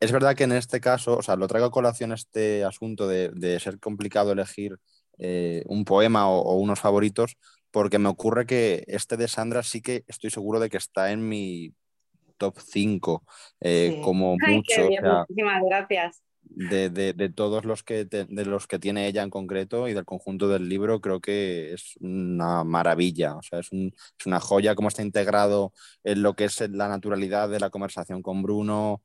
es 0.02 0.12
verdad 0.12 0.36
que 0.36 0.46
en 0.46 0.52
este 0.52 0.82
caso, 0.82 1.18
o 1.18 1.22
sea, 1.22 1.36
lo 1.36 1.48
traigo 1.48 1.68
a 1.68 1.72
colación 1.72 2.12
este 2.12 2.64
asunto 2.64 3.08
de, 3.08 3.60
ser 3.60 3.80
complicado 3.80 4.32
elegir 4.32 4.78
eh, 5.20 5.64
un 5.68 5.86
poema 5.86 6.28
o, 6.28 6.56
unos 6.56 6.80
favoritos, 6.80 7.38
porque 7.70 8.00
me 8.00 8.10
ocurre 8.10 8.48
que 8.48 8.84
este 8.88 9.16
de 9.16 9.28
Sandra 9.28 9.62
sí 9.62 9.80
que 9.80 10.04
estoy 10.08 10.32
seguro 10.32 10.60
de 10.60 10.72
que 10.72 10.78
está 10.78 11.12
en 11.12 11.30
mi 11.30 11.74
top 12.38 12.58
5, 12.58 13.24
eh, 13.62 14.02
como 14.04 14.36
mucho. 14.40 14.90
muchísimas 14.90 15.64
gracias. 15.70 16.24
De, 16.44 17.32
todos 17.34 17.64
los 17.64 17.84
que 17.84 18.04
de 18.06 18.46
los 18.46 18.68
que 18.68 18.80
tiene 18.80 19.08
ella 19.08 19.22
en 19.22 19.30
concreto 19.30 19.88
y 19.88 19.94
del 19.94 20.04
conjunto 20.04 20.50
del 20.50 20.68
libro, 20.68 21.00
creo 21.00 21.22
que 21.22 21.74
es 21.74 21.94
una 22.00 22.64
maravilla. 22.64 23.36
O 23.36 23.44
sea, 23.44 23.60
es, 23.60 23.70
es 23.72 24.26
una 24.26 24.40
joya 24.40 24.74
cómo 24.74 24.88
está 24.88 25.04
integrado 25.04 25.72
en 26.04 26.24
lo 26.24 26.34
que 26.34 26.46
es 26.46 26.60
la 26.72 26.90
naturalidad 26.90 27.48
de 27.50 27.60
la 27.60 27.70
conversación 27.70 28.24
con 28.24 28.42
Bruno, 28.42 29.02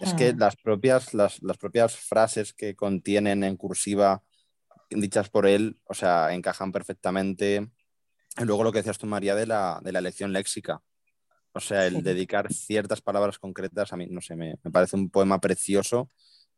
es 0.00 0.14
que 0.14 0.32
mm. 0.32 0.38
las 0.38 0.56
propias, 0.56 1.14
las, 1.14 1.40
propias 1.58 1.96
frases 1.96 2.52
que 2.52 2.74
contienen 2.74 3.44
en 3.44 3.56
cursiva 3.56 4.22
dichas 4.90 5.28
por 5.28 5.46
él, 5.46 5.80
o 5.84 5.94
sea, 5.94 6.32
encajan 6.32 6.72
perfectamente. 6.72 7.68
Y 8.38 8.44
luego 8.44 8.64
lo 8.64 8.72
que 8.72 8.78
decías 8.78 8.98
tú, 8.98 9.06
María, 9.06 9.34
de 9.34 9.46
la, 9.46 9.80
de 9.82 9.92
la 9.92 9.98
elección 9.98 10.32
léxica. 10.32 10.82
O 11.52 11.60
sea, 11.60 11.86
el 11.86 12.02
dedicar 12.02 12.52
ciertas 12.52 13.00
palabras 13.00 13.38
concretas, 13.38 13.92
a 13.92 13.96
mí, 13.96 14.06
no 14.10 14.20
sé, 14.20 14.36
me, 14.36 14.56
me 14.62 14.70
parece 14.70 14.96
un 14.96 15.10
poema 15.10 15.40
precioso 15.40 16.10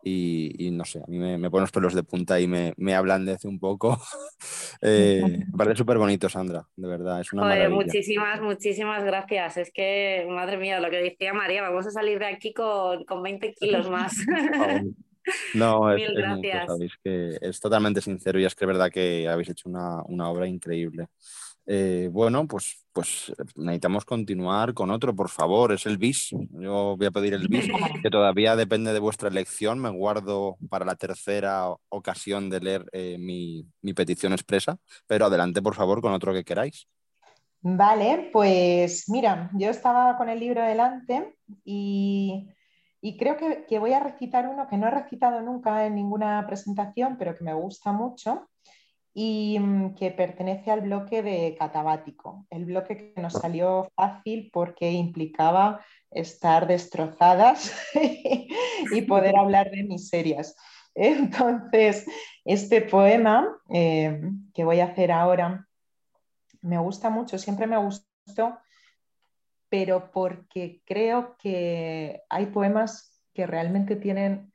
y, 0.03 0.71
no 0.73 0.85
sé, 0.85 1.01
a 1.01 1.07
mí 1.09 1.19
me, 1.19 1.39
me 1.39 1.51
ponen 1.51 1.63
los 1.63 1.73
pelos 1.73 1.95
de 1.95 2.03
punta 2.03 2.41
y 2.41 2.47
me, 2.47 2.73
me 2.77 2.95
ablandece 2.95 3.49
un 3.49 3.59
poco. 3.59 4.01
eh, 4.83 5.23
me 5.25 5.57
parece 5.57 5.79
súper 5.79 5.99
bonito, 5.99 6.29
Sandra, 6.29 6.67
de 6.77 6.89
verdad. 6.89 7.21
Es 7.21 7.33
una 7.33 7.69
muchísimas, 7.69 8.41
muchísimas 8.41 9.05
gracias. 9.05 9.57
Es 9.57 9.73
que, 9.73 10.27
madre 10.31 10.57
mía, 10.57 10.81
lo 10.81 10.91
que 10.91 10.99
decía 10.99 11.35
María, 11.35 11.63
vamos 11.63 11.87
a 11.87 11.91
salir 11.91 12.19
de 12.19 12.27
aquí 12.27 12.53
con, 12.53 13.05
con 13.05 13.23
20 13.23 13.55
kilos 13.55 13.91
más. 13.91 14.15
no, 15.55 15.93
es, 15.97 16.03
es, 16.03 16.93
que 17.03 17.39
es 17.41 17.61
totalmente 17.61 18.01
sincero 18.01 18.39
y 18.39 18.45
es 18.45 18.55
que 18.55 18.65
es 18.65 18.69
verdad 18.69 18.91
que 18.91 19.29
habéis 19.29 19.51
hecho 19.51 19.69
una, 19.69 20.03
una 20.05 20.31
obra 20.31 20.47
increíble. 20.47 21.09
Eh, 21.71 22.09
bueno, 22.11 22.49
pues, 22.49 22.83
pues 22.95 23.31
necesitamos 23.55 24.07
continuar 24.07 24.73
con 24.73 24.91
otro, 24.91 25.14
por 25.14 25.29
favor, 25.29 25.71
es 25.71 25.85
el 25.85 25.99
bis. 25.99 26.31
Yo 26.31 26.97
voy 26.97 27.07
a 27.07 27.11
pedir 27.11 27.35
el 27.35 27.47
bis, 27.47 27.69
que 28.03 28.09
todavía 28.09 28.57
depende 28.57 28.95
de 28.95 28.99
vuestra 28.99 29.29
elección. 29.29 29.79
Me 29.79 29.91
guardo 29.91 30.57
para 30.71 30.87
la 30.87 30.97
tercera 30.97 31.66
ocasión 31.91 32.49
de 32.49 32.61
leer 32.61 32.87
eh, 32.93 33.19
mi, 33.19 33.66
petición 33.93 34.33
expresa, 34.33 34.79
pero 35.07 35.27
adelante, 35.27 35.61
por 35.61 35.75
favor, 35.75 36.01
con 36.01 36.14
otro 36.14 36.33
que 36.33 36.43
queráis. 36.43 36.89
Vale, 37.61 38.31
pues 38.33 39.05
mira, 39.11 39.51
yo 39.53 39.69
estaba 39.69 40.16
con 40.16 40.31
el 40.31 40.41
libro 40.41 40.62
delante 40.62 41.35
y, 41.66 42.49
creo 43.19 43.37
que, 43.37 43.66
que 43.69 43.79
voy 43.79 43.93
a 43.93 44.01
recitar 44.01 44.49
uno 44.49 44.69
que 44.69 44.79
no 44.79 44.87
he 44.87 44.91
recitado 44.91 45.43
nunca 45.43 45.85
en 45.85 45.97
ninguna 45.97 46.47
presentación, 46.47 47.19
pero 47.19 47.35
que 47.35 47.45
me 47.45 47.53
gusta 47.53 47.93
mucho 47.93 48.49
y 49.21 49.59
mm, 49.59 49.97
que 49.97 50.12
pertenece 50.12 50.71
al 50.71 50.83
bloque 50.83 51.25
de 51.25 51.57
catabático, 51.59 52.47
el 52.51 52.66
bloque 52.66 53.12
que 53.12 53.21
nos 53.21 53.33
salió 53.33 53.91
fácil 53.97 54.49
porque 54.53 54.93
implicaba 54.93 55.85
estar 56.12 56.69
destrozadas 56.69 57.77
y 58.93 59.03
poder 59.03 59.37
hablar 59.37 59.73
de 59.73 59.83
miserias. 59.83 60.55
Entonces, 60.95 62.07
este 62.45 62.81
poema 62.81 63.61
eh, 63.71 64.21
que 64.55 64.62
voy 64.62 64.79
a 64.79 64.85
hacer 64.85 65.11
ahora 65.11 65.66
me 66.62 66.79
gusta 66.79 67.11
mucho, 67.11 67.39
siempre 67.39 67.66
me 67.66 67.77
gustó, 67.77 68.57
pero 69.69 70.12
porque 70.12 70.81
creo 70.87 71.37
que 71.39 72.23
hay 72.31 72.47
poemas 72.47 73.21
que 73.35 73.49
realmente 73.49 73.97
tienen 73.97 74.53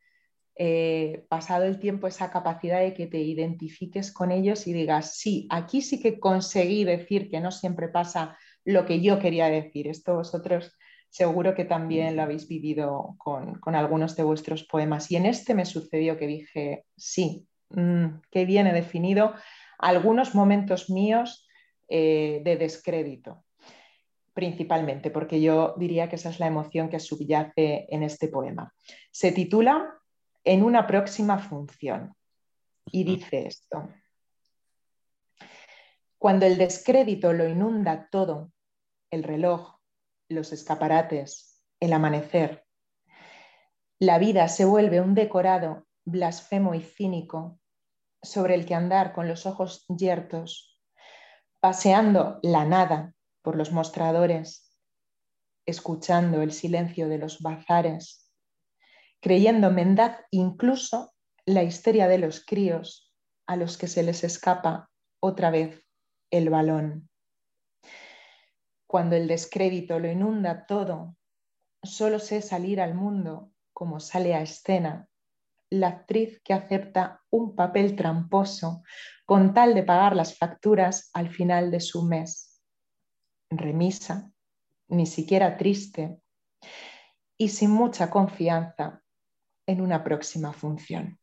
eh, 0.55 1.25
pasado 1.29 1.65
el 1.65 1.79
tiempo, 1.79 2.07
esa 2.07 2.29
capacidad 2.29 2.79
de 2.79 2.93
que 2.93 3.07
te 3.07 3.19
identifiques 3.19 4.11
con 4.11 4.31
ellos 4.31 4.67
y 4.67 4.73
digas, 4.73 5.15
sí, 5.17 5.47
aquí 5.49 5.81
sí 5.81 5.99
que 5.99 6.19
conseguí 6.19 6.83
decir 6.83 7.29
que 7.29 7.39
no 7.39 7.51
siempre 7.51 7.87
pasa 7.87 8.37
lo 8.63 8.85
que 8.85 9.01
yo 9.01 9.19
quería 9.19 9.49
decir. 9.49 9.87
Esto 9.87 10.15
vosotros 10.15 10.77
seguro 11.09 11.55
que 11.55 11.65
también 11.65 12.15
lo 12.15 12.23
habéis 12.23 12.47
vivido 12.47 13.15
con, 13.17 13.59
algunos 13.75 14.15
de 14.15 14.23
vuestros 14.23 14.63
poemas. 14.63 15.11
Y 15.11 15.15
en 15.15 15.25
este 15.25 15.55
me 15.55 15.65
sucedió 15.65 16.17
que 16.17 16.27
dije, 16.27 16.85
sí, 16.95 17.47
mm, 17.69 18.21
que 18.31 18.45
viene 18.45 18.73
definido 18.73 19.33
algunos 19.79 20.35
momentos 20.35 20.89
míos 20.89 21.47
eh, 21.89 22.41
de 22.43 22.57
descrédito 22.57 23.43
principalmente, 24.33 25.11
porque 25.11 25.39
yo 25.41 25.75
diría 25.77 26.09
que 26.09 26.15
esa 26.15 26.29
es 26.29 26.39
la 26.39 26.47
emoción 26.47 26.89
que 26.89 26.99
subyace 26.99 27.85
en 27.89 28.01
este 28.01 28.29
poema. 28.29 28.73
Se 29.11 29.31
titula 29.31 30.01
en 30.43 30.63
una 30.63 30.87
próxima 30.87 31.39
función. 31.39 32.15
Y 32.85 33.03
dice 33.03 33.47
esto. 33.47 33.89
Cuando 36.17 36.45
el 36.45 36.57
descrédito 36.57 37.33
lo 37.33 37.47
inunda 37.47 38.07
todo, 38.09 38.51
el 39.11 39.23
reloj, 39.23 39.77
los 40.29 40.51
escaparates, 40.51 41.61
el 41.79 41.93
amanecer, 41.93 42.65
la 43.99 44.17
vida 44.17 44.47
se 44.47 44.65
vuelve 44.65 45.01
un 45.01 45.15
decorado 45.15 45.85
blasfemo 46.05 46.75
y 46.75 46.81
cínico 46.81 47.59
sobre 48.21 48.55
el 48.55 48.65
que 48.65 48.75
andar 48.75 49.13
con 49.13 49.27
los 49.27 49.45
ojos 49.45 49.85
yertos, 49.87 50.81
paseando 51.59 52.39
la 52.41 52.65
nada 52.65 53.13
por 53.41 53.55
los 53.55 53.71
mostradores, 53.71 54.77
escuchando 55.65 56.41
el 56.41 56.51
silencio 56.51 57.07
de 57.07 57.17
los 57.17 57.41
bazares, 57.41 58.22
creyendo 59.23 59.71
mendad 59.71 60.17
incluso 60.31 61.13
la 61.45 61.63
histeria 61.63 62.09
de 62.09 62.17
los 62.17 62.45
críos 62.45 63.15
a 63.47 63.55
los 63.55 63.77
que 63.77 63.87
se 63.87 64.03
les 64.03 64.25
escapa 64.25 64.89
otra 65.21 65.49
vez 65.49 65.81
el 66.29 66.49
balón. 66.49 67.09
cuando 68.85 69.15
el 69.15 69.27
descrédito 69.27 69.97
lo 69.97 70.11
inunda 70.11 70.65
todo, 70.67 71.15
solo 71.81 72.19
sé 72.19 72.41
salir 72.41 72.81
al 72.81 72.95
mundo 72.95 73.51
como 73.71 74.01
sale 74.01 74.35
a 74.35 74.41
escena 74.41 75.07
la 75.69 75.87
actriz 75.87 76.41
que 76.43 76.53
acepta 76.53 77.23
un 77.31 77.55
papel 77.55 77.95
tramposo 77.95 78.83
con 79.25 79.53
tal 79.53 79.73
de 79.73 79.83
pagar 79.83 80.17
las 80.17 80.37
facturas 80.37 81.09
al 81.13 81.29
final 81.29 81.71
de 81.71 81.79
su 81.79 82.03
mes. 82.03 82.61
Remisa, 83.49 84.29
ni 84.89 85.05
siquiera 85.05 85.57
triste 85.57 86.19
y 87.37 87.49
sin 87.49 87.71
mucha 87.71 88.11
confianza 88.11 89.02
en 89.65 89.81
una 89.81 90.03
próxima 90.03 90.53
función. 90.53 91.19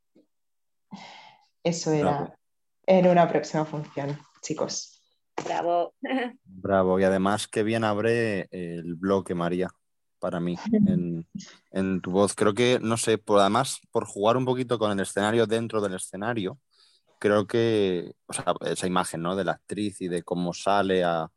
Eso 1.62 1.92
era 1.92 2.36
en 2.86 3.06
una 3.06 3.28
próxima 3.28 3.64
función, 3.64 4.18
chicos. 4.42 5.02
Bravo. 5.44 5.94
Bravo. 6.44 7.00
Y 7.00 7.04
además, 7.04 7.48
qué 7.48 7.62
bien 7.62 7.84
abre 7.84 8.48
el 8.50 8.94
bloque, 8.94 9.34
María 9.34 9.68
para 10.20 10.38
mí 10.38 10.56
en, 11.72 12.00
tu 12.00 12.12
voz. 12.12 12.34
Creo 12.34 12.54
que, 12.54 12.78
no 12.80 12.96
sé, 12.96 13.18
por, 13.18 13.40
además 13.40 13.80
por 13.90 14.04
jugar 14.04 14.36
un 14.36 14.44
poquito 14.44 14.78
con 14.78 14.92
el 14.92 15.00
escenario 15.00 15.46
dentro 15.46 15.80
del 15.80 15.94
escenario, 15.94 16.58
creo 17.18 17.46
que, 17.46 18.12
o 18.26 18.32
sea, 18.32 18.54
esa 18.66 18.86
imagen 18.86 19.22
¿no? 19.22 19.34
de 19.34 19.44
la 19.44 19.52
actriz 19.52 20.00
y 20.00 20.08
de 20.08 20.22
cómo 20.22 20.54
sale 20.54 21.02
a, 21.02 21.28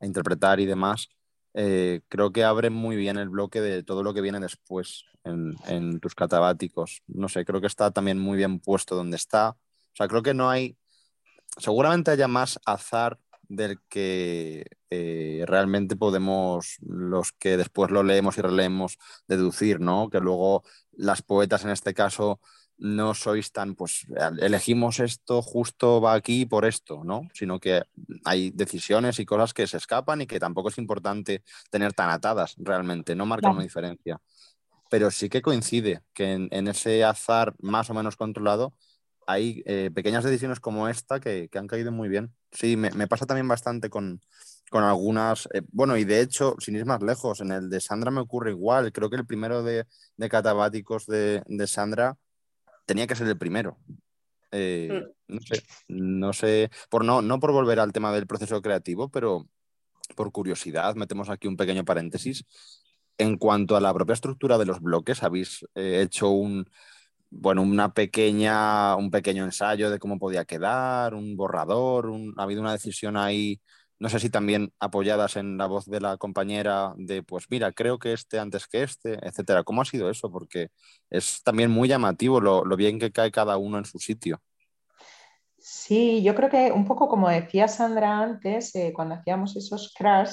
interpretar 0.00 0.58
y 0.58 0.66
demás, 0.66 1.08
eh, 1.54 2.00
creo 2.08 2.32
que 2.32 2.44
abre 2.44 2.70
muy 2.70 2.96
bien 2.96 3.18
el 3.18 3.28
bloque 3.28 3.60
de 3.60 3.82
todo 3.82 4.02
lo 4.02 4.14
que 4.14 4.20
viene 4.20 4.40
después 4.40 5.04
en, 5.24 5.54
en, 5.66 6.00
tus 6.00 6.14
catabáticos. 6.14 7.02
No 7.06 7.28
sé, 7.28 7.44
creo 7.44 7.60
que 7.60 7.66
está 7.66 7.90
también 7.90 8.18
muy 8.18 8.36
bien 8.36 8.58
puesto 8.60 8.96
donde 8.96 9.16
está. 9.16 9.50
O 9.50 9.96
sea, 9.96 10.08
creo 10.08 10.22
que 10.22 10.34
no 10.34 10.48
hay, 10.48 10.76
seguramente 11.58 12.10
haya 12.10 12.28
más 12.28 12.58
azar 12.64 13.18
del 13.48 13.78
que 13.88 14.64
eh, 14.88 15.44
realmente 15.46 15.94
podemos, 15.94 16.78
los 16.80 17.32
que 17.32 17.58
después 17.58 17.90
lo 17.90 18.02
leemos 18.02 18.38
y 18.38 18.40
releemos, 18.40 18.98
deducir, 19.28 19.78
¿no? 19.80 20.08
Que 20.08 20.20
luego 20.20 20.64
las 20.92 21.22
poetas 21.22 21.64
en 21.64 21.70
este 21.70 21.92
caso 21.92 22.40
no 22.82 23.14
sois 23.14 23.52
tan, 23.52 23.74
pues 23.74 24.06
elegimos 24.40 25.00
esto, 25.00 25.40
justo 25.40 26.00
va 26.00 26.14
aquí 26.14 26.46
por 26.46 26.64
esto, 26.64 27.02
¿no? 27.04 27.28
Sino 27.32 27.60
que 27.60 27.82
hay 28.24 28.50
decisiones 28.50 29.18
y 29.18 29.24
cosas 29.24 29.54
que 29.54 29.66
se 29.66 29.76
escapan 29.76 30.22
y 30.22 30.26
que 30.26 30.40
tampoco 30.40 30.68
es 30.68 30.78
importante 30.78 31.42
tener 31.70 31.92
tan 31.92 32.10
atadas 32.10 32.54
realmente, 32.58 33.14
no 33.14 33.26
marcan 33.26 33.52
una 33.52 33.62
diferencia. 33.62 34.20
Pero 34.90 35.10
sí 35.10 35.28
que 35.28 35.42
coincide 35.42 36.02
que 36.12 36.32
en 36.32 36.68
ese 36.68 37.02
azar 37.04 37.54
más 37.60 37.88
o 37.88 37.94
menos 37.94 38.16
controlado 38.16 38.74
hay 39.26 39.62
eh, 39.66 39.90
pequeñas 39.94 40.24
decisiones 40.24 40.60
como 40.60 40.88
esta 40.88 41.20
que, 41.20 41.48
han 41.54 41.66
caído 41.66 41.92
muy 41.92 42.08
bien. 42.08 42.34
Sí, 42.50 42.76
me, 42.76 42.90
pasa 43.08 43.26
también 43.26 43.48
bastante 43.48 43.88
con, 43.88 44.20
algunas, 44.72 45.48
eh, 45.52 45.62
bueno, 45.70 45.96
y 45.96 46.04
de 46.04 46.20
hecho, 46.20 46.56
sin 46.58 46.76
ir 46.76 46.86
más 46.86 47.02
lejos, 47.02 47.40
en 47.40 47.52
el 47.52 47.70
de 47.70 47.80
Sandra 47.80 48.10
me 48.10 48.20
ocurre 48.20 48.50
igual. 48.50 48.92
Creo 48.92 49.10
que 49.10 49.16
el 49.16 49.26
primero 49.26 49.62
de, 49.62 49.86
catabáticos 50.30 51.06
de, 51.06 51.42
Sandra 51.66 52.16
tenía 52.84 53.06
que 53.06 53.16
ser 53.16 53.26
el 53.28 53.38
primero. 53.38 53.78
Eh, 54.50 55.02
mm. 55.28 55.34
no 55.34 55.40
sé, 55.40 55.62
no 55.88 56.32
sé, 56.32 56.70
por 56.90 57.04
no, 57.04 57.22
no 57.22 57.40
por 57.40 57.52
volver 57.52 57.80
al 57.80 57.92
tema 57.92 58.12
del 58.12 58.26
proceso 58.26 58.60
creativo, 58.60 59.10
pero 59.10 59.48
por 60.14 60.30
curiosidad, 60.32 60.94
metemos 60.94 61.30
aquí 61.30 61.48
un 61.48 61.56
pequeño 61.56 61.84
paréntesis. 61.84 62.44
En 63.18 63.36
cuanto 63.38 63.76
a 63.76 63.80
la 63.80 63.94
propia 63.94 64.14
estructura 64.14 64.58
de 64.58 64.66
los 64.66 64.80
bloques, 64.80 65.22
habéis 65.22 65.64
hecho 65.74 66.30
un, 66.30 66.66
bueno, 67.32 67.62
una 67.62 67.94
pequeña, 67.94 68.94
un 68.96 69.10
pequeño 69.10 69.44
ensayo 69.44 69.90
de 69.90 69.98
cómo 69.98 70.18
podía 70.18 70.44
quedar, 70.44 71.14
un 71.14 71.34
borrador, 71.36 72.12
ha 72.36 72.42
habido 72.42 72.60
una 72.60 72.72
decisión 72.72 73.16
ahí, 73.16 73.60
no 74.02 74.08
sé 74.08 74.18
si 74.18 74.30
también 74.30 74.72
apoyadas 74.80 75.36
en 75.36 75.56
la 75.56 75.66
voz 75.66 75.86
de 75.86 76.00
la 76.00 76.16
compañera 76.16 76.92
de, 76.96 77.22
pues 77.22 77.46
mira, 77.50 77.70
creo 77.70 78.00
que 78.00 78.12
este 78.12 78.40
antes 78.40 78.66
que 78.66 78.82
este, 78.82 79.16
etcétera. 79.24 79.62
¿Cómo 79.62 79.80
ha 79.80 79.84
sido 79.84 80.10
eso? 80.10 80.28
Porque 80.28 80.70
es 81.08 81.40
también 81.44 81.70
muy 81.70 81.86
llamativo 81.86 82.40
lo, 82.40 82.64
bien 82.74 82.98
que 82.98 83.12
cae 83.12 83.30
cada 83.30 83.58
uno 83.58 83.78
en 83.78 83.84
su 83.84 84.00
sitio. 84.00 84.42
Sí, 85.56 86.20
yo 86.24 86.34
creo 86.34 86.50
que 86.50 86.72
un 86.72 86.84
poco 86.84 87.06
como 87.06 87.28
decía 87.28 87.68
Sandra 87.68 88.18
antes, 88.18 88.74
eh, 88.74 88.92
cuando 88.92 89.14
hacíamos 89.14 89.54
esos 89.54 89.94
crash, 89.96 90.32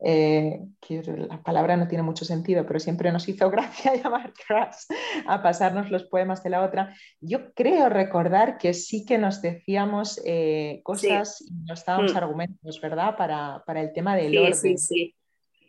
eh, 0.00 0.60
que 0.80 1.02
la 1.02 1.42
palabra 1.42 1.76
no 1.76 1.88
tiene 1.88 2.04
mucho 2.04 2.24
sentido, 2.24 2.64
pero 2.64 2.78
siempre 2.78 3.10
nos 3.10 3.28
hizo 3.28 3.50
gracia 3.50 3.94
llamar 3.96 4.32
crash 4.32 4.84
a 5.26 5.42
pasarnos 5.42 5.90
los 5.90 6.04
poemas 6.04 6.42
de 6.42 6.50
la 6.50 6.62
otra. 6.62 6.94
Yo 7.20 7.52
creo 7.52 7.88
recordar 7.88 8.58
que 8.58 8.74
sí 8.74 9.04
que 9.04 9.18
nos 9.18 9.42
decíamos 9.42 10.20
eh, 10.24 10.80
cosas 10.84 11.40
y 11.40 11.52
nos 11.66 11.84
dábamos 11.84 12.14
mm. 12.14 12.16
argumentos, 12.16 12.80
¿verdad? 12.80 13.16
Para, 13.16 13.62
el 13.80 13.92
tema 13.92 14.14
del 14.14 14.30
sí, 14.30 14.38
orden. 14.38 14.78
Sí, 14.78 15.14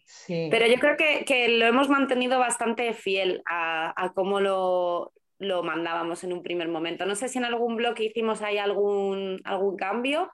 sí. 0.05 0.47
Pero 0.51 0.67
yo 0.67 0.75
creo 0.79 0.95
que, 0.97 1.49
lo 1.49 1.65
hemos 1.65 1.89
mantenido 1.89 2.39
bastante 2.39 2.93
fiel 2.93 3.41
a, 3.49 4.11
cómo 4.13 4.39
lo, 4.39 5.11
lo, 5.39 5.63
mandábamos 5.63 6.23
en 6.23 6.33
un 6.33 6.43
primer 6.43 6.67
momento. 6.67 7.05
No 7.05 7.15
sé 7.15 7.29
si 7.29 7.39
en 7.39 7.45
algún 7.45 7.75
blog 7.75 7.99
hicimos 7.99 8.41
ahí 8.41 8.57
algún, 8.57 9.39
algún 9.43 9.75
cambio, 9.75 10.31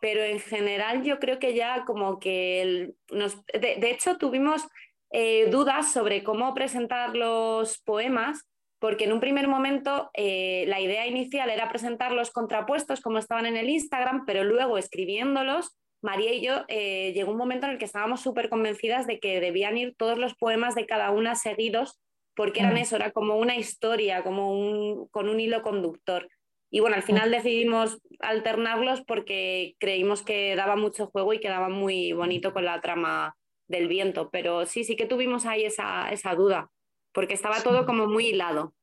pero 0.00 0.22
en 0.22 0.40
general 0.40 1.02
yo 1.02 1.18
creo 1.18 1.38
que 1.38 1.54
ya 1.54 1.84
como 1.84 2.18
que 2.18 2.94
nos, 3.10 3.44
de, 3.46 3.90
hecho 3.90 4.18
tuvimos 4.18 4.66
eh, 5.10 5.48
dudas 5.50 5.92
sobre 5.92 6.22
cómo 6.22 6.54
presentar 6.54 7.16
los 7.16 7.78
poemas, 7.78 8.46
porque 8.78 9.04
en 9.04 9.12
un 9.12 9.20
primer 9.20 9.48
momento 9.48 10.10
eh, 10.14 10.64
la 10.68 10.80
idea 10.80 11.06
inicial 11.06 11.48
era 11.48 11.68
presentarlos 11.68 12.30
contrapuestos 12.30 13.00
como 13.00 13.18
estaban 13.18 13.46
en 13.46 13.56
el 13.56 13.70
Instagram, 13.70 14.24
pero 14.26 14.44
luego 14.44 14.78
escribiéndolos, 14.78 15.76
María 16.02 16.34
y 16.34 16.42
yo 16.42 16.64
eh, 16.68 17.12
llegó 17.14 17.32
un 17.32 17.38
momento 17.38 17.66
en 17.66 17.72
el 17.72 17.78
que 17.78 17.86
estábamos 17.86 18.20
súper 18.20 18.48
convencidas 18.48 19.06
de 19.06 19.18
que 19.18 19.40
debían 19.40 19.78
ir 19.78 19.94
todos 19.96 20.18
los 20.18 20.34
poemas 20.34 20.74
de 20.74 20.86
cada 20.86 21.10
una 21.10 21.34
seguidos, 21.34 21.98
porque 22.34 22.60
eran 22.60 22.74
mm. 22.74 22.78
eso, 22.78 22.96
era 22.96 23.12
como 23.12 23.36
una 23.36 23.56
historia, 23.56 24.22
como 24.22 24.52
un, 24.52 25.08
con 25.08 25.28
un 25.28 25.40
hilo 25.40 25.62
conductor. 25.62 26.28
Y 26.70 26.80
bueno, 26.80 26.96
al 26.96 27.02
final 27.02 27.30
decidimos 27.30 27.98
alternarlos 28.20 29.02
porque 29.02 29.76
creímos 29.78 30.22
que 30.22 30.56
daba 30.56 30.76
mucho 30.76 31.06
juego 31.06 31.32
y 31.32 31.40
quedaba 31.40 31.68
muy 31.68 32.12
bonito 32.12 32.52
con 32.52 32.64
la 32.64 32.80
trama 32.80 33.36
del 33.68 33.88
viento. 33.88 34.30
Pero 34.30 34.66
sí, 34.66 34.84
sí 34.84 34.96
que 34.96 35.06
tuvimos 35.06 35.46
ahí 35.46 35.64
esa, 35.64 36.34
duda, 36.36 36.70
porque 37.12 37.34
estaba 37.34 37.62
todo 37.62 37.86
como 37.86 38.06
muy 38.06 38.26
hilado. 38.28 38.74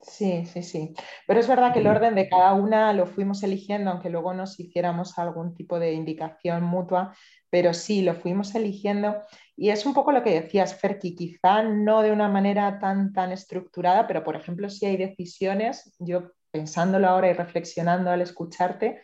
Sí, 0.00 0.44
sí, 0.46 0.62
sí. 0.62 0.94
Pero 1.26 1.40
es 1.40 1.48
verdad 1.48 1.72
que 1.72 1.80
el 1.80 1.86
orden 1.86 2.14
de 2.14 2.28
cada 2.28 2.52
una 2.52 2.92
lo 2.92 3.06
fuimos 3.06 3.42
eligiendo, 3.42 3.90
aunque 3.90 4.10
luego 4.10 4.34
nos 4.34 4.60
hiciéramos 4.60 5.18
algún 5.18 5.54
tipo 5.54 5.78
de 5.78 5.94
indicación 5.94 6.62
mutua, 6.62 7.16
pero 7.50 7.72
sí, 7.72 8.02
lo 8.02 8.14
fuimos 8.14 8.54
eligiendo. 8.54 9.16
Y 9.56 9.70
es 9.70 9.86
un 9.86 9.94
poco 9.94 10.12
lo 10.12 10.22
que 10.22 10.38
decías, 10.40 10.78
Ferki, 10.78 11.14
quizá 11.14 11.62
no 11.62 12.02
de 12.02 12.12
una 12.12 12.28
manera 12.28 12.78
tan, 12.78 13.12
tan 13.12 13.32
estructurada, 13.32 14.06
pero 14.06 14.22
por 14.22 14.36
ejemplo, 14.36 14.68
si 14.68 14.84
hay 14.84 14.96
decisiones, 14.96 15.96
yo 15.98 16.30
pensándolo 16.56 17.08
ahora 17.08 17.28
y 17.28 17.34
reflexionando 17.34 18.10
al 18.10 18.22
escucharte, 18.22 19.02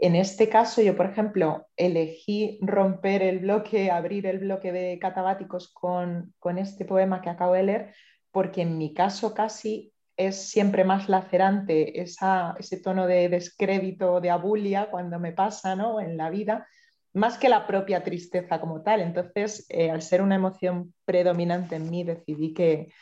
en 0.00 0.14
este 0.14 0.48
caso 0.48 0.82
yo, 0.82 0.96
por 0.96 1.06
ejemplo, 1.06 1.66
elegí 1.76 2.58
romper 2.62 3.22
el 3.22 3.40
bloque, 3.40 3.90
abrir 3.90 4.26
el 4.26 4.38
bloque 4.38 4.70
de 4.72 4.98
catabáticos 5.00 5.72
con, 5.72 6.32
este 6.58 6.84
poema 6.84 7.20
que 7.20 7.30
acabo 7.30 7.54
de 7.54 7.62
leer, 7.64 7.94
porque 8.30 8.62
en 8.62 8.78
mi 8.78 8.94
caso 8.94 9.34
casi 9.34 9.92
es 10.16 10.50
siempre 10.50 10.84
más 10.84 11.08
lacerante 11.08 12.00
ese 12.00 12.76
tono 12.82 13.06
de 13.06 13.28
descrédito, 13.28 14.20
de 14.20 14.30
abulia 14.30 14.90
cuando 14.90 15.18
me 15.18 15.32
pasa 15.32 15.74
¿no? 15.74 16.00
en 16.00 16.16
la 16.16 16.30
vida, 16.30 16.66
más 17.14 17.36
que 17.36 17.48
la 17.48 17.66
propia 17.66 18.04
tristeza 18.04 18.60
como 18.60 18.82
tal. 18.82 19.00
Entonces, 19.00 19.66
eh, 19.68 19.90
al 19.90 20.02
ser 20.02 20.22
una 20.22 20.36
emoción 20.36 20.94
predominante 21.04 21.76
en 21.76 21.90
mí, 21.90 22.04
decidí 22.04 22.54
que, 22.54 22.92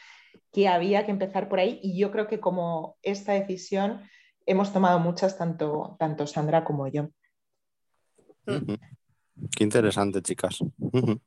que 0.52 0.68
había 0.68 1.04
que 1.04 1.12
empezar 1.12 1.48
por 1.48 1.60
ahí 1.60 1.80
y 1.82 1.98
yo 1.98 2.10
creo 2.10 2.26
que 2.26 2.40
como 2.40 2.96
esta 3.02 3.32
decisión 3.32 4.02
hemos 4.46 4.72
tomado 4.72 4.98
muchas, 4.98 5.38
tanto, 5.38 5.96
tanto 5.98 6.26
Sandra 6.26 6.64
como 6.64 6.88
yo. 6.88 7.08
Qué 8.44 9.64
interesante, 9.64 10.22
chicas. 10.22 10.58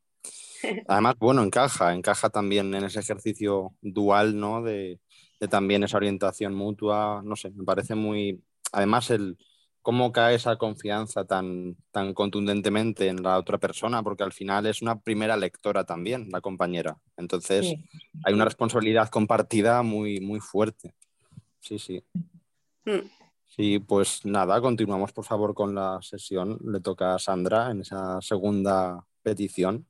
Además, 0.87 1.15
bueno, 1.19 1.43
encaja, 1.43 1.93
encaja 1.93 2.29
también 2.29 2.73
en 2.73 2.83
ese 2.83 2.99
ejercicio 2.99 3.73
dual, 3.81 4.39
¿no? 4.39 4.61
De, 4.61 4.99
de, 5.39 5.47
también 5.47 5.83
esa 5.83 5.97
orientación 5.97 6.53
mutua, 6.53 7.21
no 7.23 7.35
sé, 7.35 7.51
me 7.51 7.63
parece 7.63 7.95
muy... 7.95 8.41
Además, 8.71 9.09
el, 9.11 9.37
cómo 9.83 10.13
cae 10.13 10.35
esa 10.35 10.55
confianza 10.55 11.25
tan, 11.25 11.75
tan 11.91 12.13
contundentemente 12.13 13.09
en 13.09 13.21
la 13.21 13.37
otra 13.37 13.57
persona, 13.59 14.01
porque 14.01 14.23
al 14.23 14.31
final 14.31 14.65
es 14.65 14.81
una 14.81 14.99
primera 14.99 15.35
lectora 15.37 15.83
también, 15.83 16.29
la 16.31 16.39
compañera. 16.39 16.97
Entonces, 17.17 17.75
hay 18.23 18.33
una 18.33 18.45
responsabilidad 18.45 19.09
compartida 19.09 19.83
muy, 19.83 20.21
muy 20.21 20.39
fuerte. 20.39 20.95
Sí, 21.59 21.77
sí. 21.77 22.01
Mm. 22.85 23.07
Sí, 23.45 23.77
pues 23.77 24.25
nada, 24.25 24.59
continuamos 24.61 25.11
por 25.11 25.25
favor 25.25 25.53
con 25.53 25.75
la 25.75 25.99
sesión. 26.01 26.57
Le 26.65 26.79
toca 26.79 27.13
a 27.13 27.19
Sandra 27.19 27.69
en 27.69 27.81
esa 27.81 28.21
segunda 28.21 29.05
petición. 29.21 29.85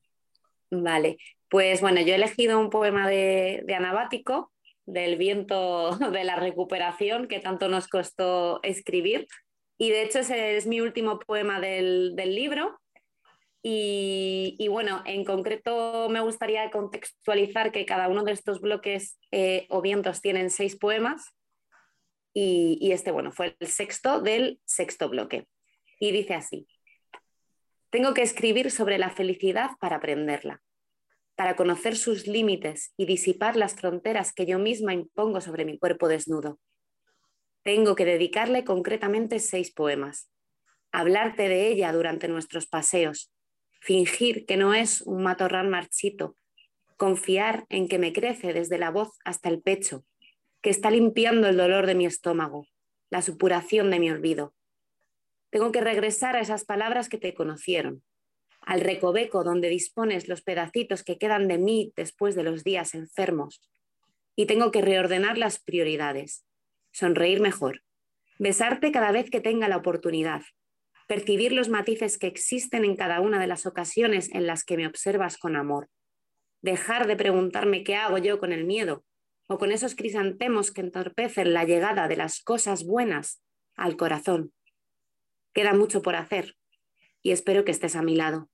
Vale, 0.72 1.18
pues 1.50 1.82
bueno, 1.82 2.02
yo 2.02 2.14
he 2.14 2.16
elegido 2.16 2.60
un 2.60 2.72
poema 2.72 3.08
de, 3.08 3.64
de 3.66 3.76
Anabático, 3.76 4.52
del 4.88 5.18
viento 5.18 5.92
de 6.12 6.24
la 6.24 6.36
recuperación 6.36 7.28
que 7.28 7.40
tanto 7.40 7.70
nos 7.70 7.88
costó 7.88 8.60
escribir 8.64 9.28
y 9.78 9.90
de 9.90 10.04
hecho 10.04 10.20
ese 10.20 10.58
es 10.58 10.68
mi 10.68 10.82
último 10.82 11.20
poema 11.20 11.60
del, 11.60 12.16
libro. 12.16 12.80
Y, 13.66 14.68
bueno, 14.70 15.02
en 15.06 15.24
concreto 15.24 16.10
me 16.10 16.20
gustaría 16.20 16.70
contextualizar 16.70 17.72
que 17.72 17.86
cada 17.86 18.10
uno 18.10 18.24
de 18.24 18.34
estos 18.34 18.60
bloques 18.60 19.18
eh, 19.32 19.68
o 19.70 19.82
vientos 19.82 20.20
tienen 20.20 20.50
seis 20.50 20.76
poemas 20.76 21.34
y, 22.34 22.78
y 22.82 22.92
este, 22.92 23.12
bueno, 23.12 23.32
fue 23.32 23.56
el 23.60 23.68
sexto 23.68 24.20
del 24.20 24.60
sexto 24.66 25.08
bloque. 25.08 25.48
Y 26.00 26.12
dice 26.12 26.34
así, 26.34 26.68
tengo 27.94 28.14
que 28.14 28.24
escribir 28.24 28.72
sobre 28.72 28.98
la 28.98 29.12
felicidad 29.12 29.70
para 29.80 29.98
aprenderla, 29.98 30.62
para 31.36 31.56
conocer 31.56 31.96
sus 31.96 32.28
límites 32.28 32.92
y 32.98 33.06
disipar 33.06 33.56
las 33.56 33.76
fronteras 33.76 34.34
que 34.34 34.46
yo 34.46 34.60
misma 34.60 34.94
impongo 34.94 35.42
sobre 35.42 35.64
mi 35.64 35.78
cuerpo 35.78 36.08
desnudo. 36.08 36.60
Tengo 37.64 37.96
que 37.96 38.04
dedicarle 38.04 38.66
concretamente 38.66 39.40
seis 39.40 39.72
poemas, 39.72 40.30
hablarte 40.92 41.48
de 41.48 41.68
ella 41.68 41.94
durante 41.94 42.28
nuestros 42.28 42.68
paseos, 42.68 43.32
fingir 43.80 44.46
que 44.46 44.58
no 44.58 44.74
es 44.74 45.02
un 45.02 45.24
matorral 45.24 45.70
marchito, 45.70 46.36
confiar 46.98 47.66
en 47.70 47.88
que 47.88 48.00
me 48.00 48.12
crece 48.12 48.54
desde 48.54 48.78
la 48.78 48.92
voz 48.92 49.18
hasta 49.24 49.48
el 49.48 49.62
pecho, 49.62 50.06
que 50.62 50.70
está 50.70 50.92
limpiando 50.92 51.48
el 51.48 51.58
dolor 51.58 51.86
de 51.86 51.96
mi 51.96 52.06
estómago, 52.06 52.68
la 53.10 53.22
supuración 53.22 53.92
de 53.92 54.00
mi 54.00 54.12
olvido. 54.12 54.54
Tengo 55.50 55.72
que 55.72 55.82
regresar 55.82 56.36
a 56.36 56.42
esas 56.42 56.66
palabras 56.66 57.10
que 57.10 57.18
te 57.18 57.34
conocieron, 57.34 58.04
al 58.62 58.82
recoveco 58.82 59.44
donde 59.44 59.70
dispones 59.70 60.28
los 60.28 60.42
pedacitos 60.42 61.04
que 61.04 61.18
quedan 61.18 61.48
de 61.48 61.58
mí 61.58 61.94
después 61.96 62.36
de 62.36 62.44
los 62.44 62.64
días 62.64 62.94
enfermos. 62.94 63.62
Y 64.36 64.48
tengo 64.48 64.72
que 64.72 64.82
reordenar 64.82 65.38
las 65.38 65.60
prioridades, 65.60 66.46
sonreír 66.94 67.42
mejor, 67.42 67.84
besarte 68.40 68.92
cada 68.92 69.12
vez 69.12 69.30
que 69.30 69.42
tenga 69.42 69.68
la 69.68 69.78
oportunidad, 69.78 70.44
percibir 71.08 71.52
los 71.52 71.68
matices 71.68 72.18
que 72.18 72.28
existen 72.28 72.86
en 72.86 72.96
cada 72.96 73.20
una 73.20 73.40
de 73.40 73.48
las 73.48 73.66
ocasiones 73.66 74.30
en 74.34 74.48
las 74.48 74.64
que 74.64 74.78
me 74.78 74.88
observas 74.88 75.38
con 75.38 75.56
amor. 75.56 75.90
Dejar 76.62 77.08
de 77.08 77.18
preguntarme 77.18 77.84
qué 77.84 77.96
hago 77.96 78.18
yo 78.18 78.40
con 78.40 78.54
el 78.54 78.64
miedo 78.64 79.04
o 79.48 79.58
con 79.58 79.72
esos 79.72 79.96
crisantemos 79.96 80.72
que 80.72 80.82
entorpecen 80.82 81.54
la 81.54 81.66
llegada 81.66 82.08
de 82.08 82.16
las 82.16 82.42
cosas 82.42 82.86
buenas 82.86 83.44
al 83.76 83.98
corazón. 83.98 84.54
Queda 85.54 85.74
mucho 85.74 86.02
por 86.02 86.16
hacer 86.16 86.56
y 87.22 87.32
espero 87.32 87.66
que 87.66 87.72
estés 87.72 87.96
a 87.96 88.02
mi 88.02 88.16
lado. 88.16 88.50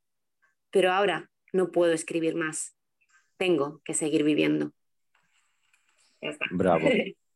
Pero 0.71 0.91
ahora 0.91 1.29
no 1.53 1.71
puedo 1.71 1.93
escribir 1.93 2.35
más. 2.35 2.75
Tengo 3.37 3.81
que 3.85 3.93
seguir 3.93 4.23
viviendo. 4.23 4.73
Bravo. 6.51 6.87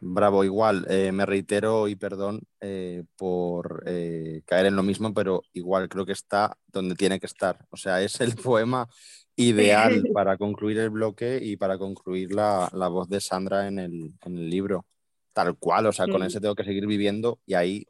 Bravo, 0.00 0.44
igual, 0.44 0.86
eh, 0.88 1.12
me 1.12 1.26
reitero 1.26 1.88
y 1.88 1.96
perdón 1.96 2.42
eh, 2.60 3.04
por 3.16 3.82
eh, 3.86 4.42
caer 4.44 4.66
en 4.66 4.76
lo 4.76 4.82
mismo, 4.82 5.12
pero 5.12 5.42
igual 5.52 5.88
creo 5.88 6.06
que 6.06 6.12
está 6.12 6.56
donde 6.66 6.94
tiene 6.94 7.18
que 7.18 7.26
estar. 7.26 7.66
O 7.70 7.76
sea, 7.76 8.02
es 8.02 8.20
el 8.20 8.34
poema 8.36 8.88
ideal 9.36 10.02
para 10.14 10.36
concluir 10.36 10.78
el 10.78 10.90
bloque 10.90 11.40
y 11.42 11.56
para 11.56 11.78
concluir 11.78 12.32
la, 12.32 12.70
voz 12.72 13.08
de 13.08 13.20
Sandra 13.20 13.66
en 13.66 13.78
el, 13.78 14.50
libro. 14.50 14.86
Tal 15.32 15.56
cual, 15.56 15.86
o 15.86 15.92
sea, 15.92 16.06
con 16.08 16.22
ese 16.22 16.40
tengo 16.40 16.54
que 16.54 16.64
seguir 16.64 16.86
viviendo 16.86 17.40
y 17.46 17.54
ahí 17.54 17.86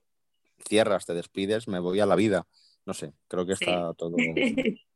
cierras, 0.67 1.07
te 1.07 1.15
despides, 1.15 1.69
me 1.69 1.79
voy 1.79 2.01
a 2.01 2.07
la 2.07 2.17
vida. 2.17 2.47
No 2.85 2.95
sé, 2.95 3.13
creo 3.29 3.47
que 3.47 3.53
está 3.53 3.93
todo. 3.95 4.17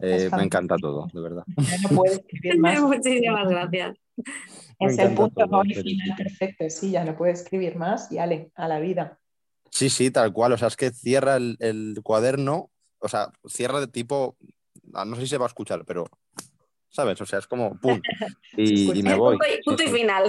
me 0.00 0.42
encanta 0.42 0.76
todo, 0.76 1.08
de 1.12 1.20
verdad. 1.20 1.44
no 1.82 1.96
puedes 1.96 2.18
escribir 2.18 2.58
más. 2.60 2.80
Muchísimas 2.80 3.48
gracias. 3.48 3.96
Es 4.78 4.98
el 4.98 5.14
punto 5.14 5.44
original 5.50 6.16
perfecto, 6.16 6.64
sí, 6.70 6.92
ya 6.92 7.04
no 7.04 7.16
puede 7.16 7.32
escribir 7.32 7.76
más 7.76 8.10
y 8.10 8.18
ale, 8.18 8.50
a 8.54 8.66
la 8.66 8.80
vida. 8.80 9.18
Sí, 9.70 9.90
sí, 9.90 10.10
tal 10.10 10.32
cual. 10.32 10.52
O 10.52 10.58
sea, 10.58 10.68
es 10.68 10.76
que 10.76 10.90
cierra 10.90 11.36
el, 11.36 12.00
cuaderno, 12.02 12.70
o 12.98 13.08
sea, 13.08 13.30
cierra 13.46 13.80
de 13.80 13.88
tipo, 13.88 14.36
ah, 14.94 15.04
no 15.04 15.16
sé 15.16 15.22
si 15.22 15.28
se 15.28 15.38
va 15.38 15.44
a 15.44 15.48
escuchar, 15.48 15.84
pero, 15.86 16.06
¿sabes? 16.88 17.20
O 17.20 17.26
sea, 17.26 17.38
es 17.38 17.46
como, 17.46 17.78
¡pum! 17.78 18.00
Y, 18.56 19.02
me 19.02 19.14
voy. 19.14 19.38
Punto, 19.64 19.82
y 19.82 19.88
final. 19.88 20.24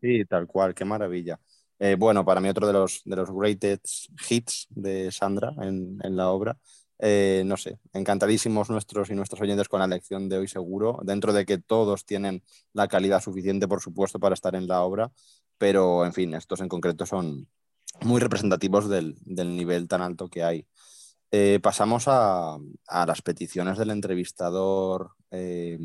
Sí, 0.00 0.24
tal 0.24 0.46
cual, 0.46 0.74
qué 0.74 0.84
maravilla. 0.84 1.38
Eh, 1.78 1.96
bueno, 1.98 2.24
para 2.24 2.40
mí 2.40 2.48
otro 2.48 2.66
de 2.66 2.72
los, 2.72 3.02
de 3.04 3.16
los 3.16 3.30
greatest 3.30 4.06
hits 4.28 4.66
de 4.70 5.12
Sandra 5.12 5.52
en, 5.60 5.98
en 6.02 6.16
la 6.16 6.30
obra. 6.30 6.56
Eh, 7.00 7.42
no 7.44 7.56
sé, 7.56 7.78
encantadísimos 7.92 8.70
nuestros 8.70 9.10
y 9.10 9.14
nuestros 9.14 9.40
oyentes 9.40 9.68
con 9.68 9.80
la 9.80 9.86
lección 9.86 10.28
de 10.28 10.38
hoy 10.38 10.48
seguro, 10.48 11.00
dentro 11.02 11.32
de 11.32 11.44
que 11.44 11.58
todos 11.58 12.04
tienen 12.04 12.42
la 12.72 12.88
calidad 12.88 13.20
suficiente, 13.20 13.66
por 13.66 13.80
supuesto, 13.80 14.20
para 14.20 14.34
estar 14.34 14.54
en 14.54 14.68
la 14.68 14.82
obra, 14.82 15.10
pero 15.58 16.04
en 16.04 16.12
fin, 16.12 16.34
estos 16.34 16.60
en 16.60 16.68
concreto 16.68 17.04
son 17.06 17.48
muy 18.02 18.20
representativos 18.20 18.88
del, 18.88 19.16
del 19.20 19.56
nivel 19.56 19.88
tan 19.88 20.02
alto 20.02 20.28
que 20.28 20.44
hay. 20.44 20.66
Eh, 21.30 21.58
pasamos 21.60 22.06
a, 22.06 22.58
a, 22.86 23.06
las 23.06 23.22
peticiones 23.22 23.76
del 23.76 23.90
entrevistador 23.90 25.12
eh, 25.34 25.78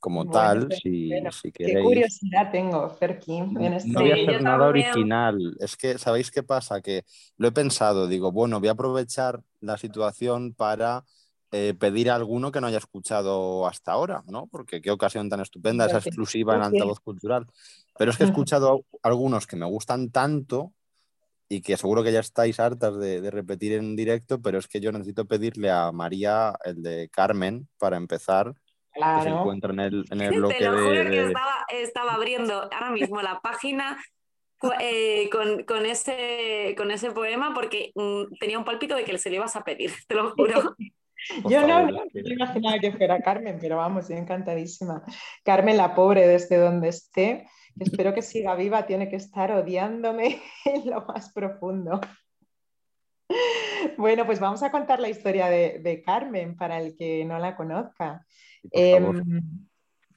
como 0.00 0.30
tal, 0.30 0.68
si, 0.72 1.10
si, 1.30 1.52
queréis. 1.52 1.76
Qué 1.76 1.82
curiosidad 1.82 2.50
tengo, 2.50 2.88
Ferkin. 2.90 3.60
En 3.60 3.74
este... 3.74 3.90
No 3.90 4.00
voy 4.00 4.10
a 4.10 4.14
hacer 4.14 4.42
nada 4.42 4.66
original. 4.66 5.56
Es 5.60 5.76
que, 5.76 5.98
¿sabéis 5.98 6.30
qué 6.30 6.42
pasa? 6.42 6.80
Que 6.80 7.04
lo 7.36 7.48
he 7.48 7.52
pensado, 7.52 8.08
digo, 8.08 8.32
bueno, 8.32 8.58
voy 8.60 8.68
a 8.68 8.72
aprovechar 8.72 9.42
la 9.60 9.76
situación 9.76 10.54
para 10.54 11.04
eh, 11.52 11.74
pedir 11.78 12.10
a 12.10 12.16
alguno 12.16 12.50
que 12.50 12.60
no 12.60 12.66
haya 12.66 12.78
escuchado 12.78 13.66
hasta 13.66 13.92
ahora, 13.92 14.22
¿no? 14.26 14.46
Porque 14.48 14.80
qué 14.80 14.90
ocasión 14.90 15.28
tan 15.28 15.40
estupenda, 15.40 15.86
esa 15.86 15.98
exclusiva 15.98 16.56
en 16.56 16.62
altavoz 16.62 17.00
cultural. 17.00 17.46
Pero 17.98 18.10
es 18.10 18.16
que 18.16 18.24
he 18.24 18.26
escuchado 18.44 18.84
algunos 19.02 19.46
que 19.46 19.56
me 19.56 19.66
gustan 19.66 20.10
tanto 20.10 20.72
y 21.48 21.60
que 21.60 21.76
seguro 21.76 22.02
que 22.02 22.12
ya 22.12 22.20
estáis 22.20 22.58
hartas 22.58 22.98
de, 22.98 23.30
repetir 23.30 23.74
en 23.74 23.94
directo, 23.94 24.40
pero 24.40 24.58
es 24.58 24.66
que 24.66 24.80
yo 24.80 24.90
necesito 24.90 25.26
pedirle 25.26 25.70
a 25.70 25.92
María 25.92 26.54
el 26.64 26.82
de 26.82 27.08
Carmen 27.08 27.68
para 27.78 27.96
empezar. 27.96 28.54
Que 28.96 29.22
se 29.22 29.28
encuentra 29.28 29.72
en 29.72 29.80
el, 29.80 30.04
en 30.10 30.20
el 30.20 30.34
bloque 30.36 30.54
Te 30.58 30.64
lo 30.64 30.78
juro 30.78 30.90
de, 30.90 31.10
que 31.10 31.32
estaba, 31.82 32.14
abriendo 32.14 32.62
ahora 32.62 32.90
mismo 32.90 33.20
la 33.22 33.40
página 33.40 34.02
eh, 34.80 35.28
con, 35.30 35.86
ese, 35.86 36.74
con 36.76 36.90
ese 36.90 37.10
poema 37.12 37.52
porque 37.54 37.92
mm, 37.94 38.34
tenía 38.40 38.58
un 38.58 38.64
palpito 38.64 38.94
de 38.96 39.04
que 39.04 39.18
se 39.18 39.30
le 39.30 39.36
ibas 39.36 39.56
a 39.56 39.64
pedir, 39.64 39.92
te 40.06 40.14
lo 40.14 40.30
juro. 40.30 40.74
Yo 41.48 41.66
no, 41.66 41.90
no, 41.90 42.02
me 42.12 42.34
imaginaba 42.34 42.78
que 42.78 42.92
fuera 42.92 43.20
Carmen, 43.20 43.58
pero 43.60 43.78
vamos, 43.78 44.02
estoy 44.02 44.18
encantadísima. 44.18 45.02
Carmen, 45.44 45.76
la 45.76 45.94
pobre, 45.94 46.26
desde 46.26 46.56
donde 46.56 46.88
esté, 46.88 47.46
Espero 47.78 48.14
que 48.14 48.22
siga 48.22 48.54
viva, 48.54 48.86
tiene 48.86 49.08
que 49.08 49.16
estar 49.16 49.52
odiándome 49.52 50.40
en 50.64 50.90
lo 50.90 51.04
más 51.04 51.32
profundo. 51.32 52.00
Bueno, 53.98 54.26
pues 54.26 54.40
vamos 54.40 54.62
a 54.62 54.70
contar 54.70 55.00
la 55.00 55.08
historia 55.08 55.48
de, 55.48 56.02
Carmen 56.04 56.56
para 56.56 56.80
el 56.80 56.96
que 56.96 57.24
no 57.24 57.38
la 57.38 57.56
conozca. 57.56 58.26
Em, 58.70 59.22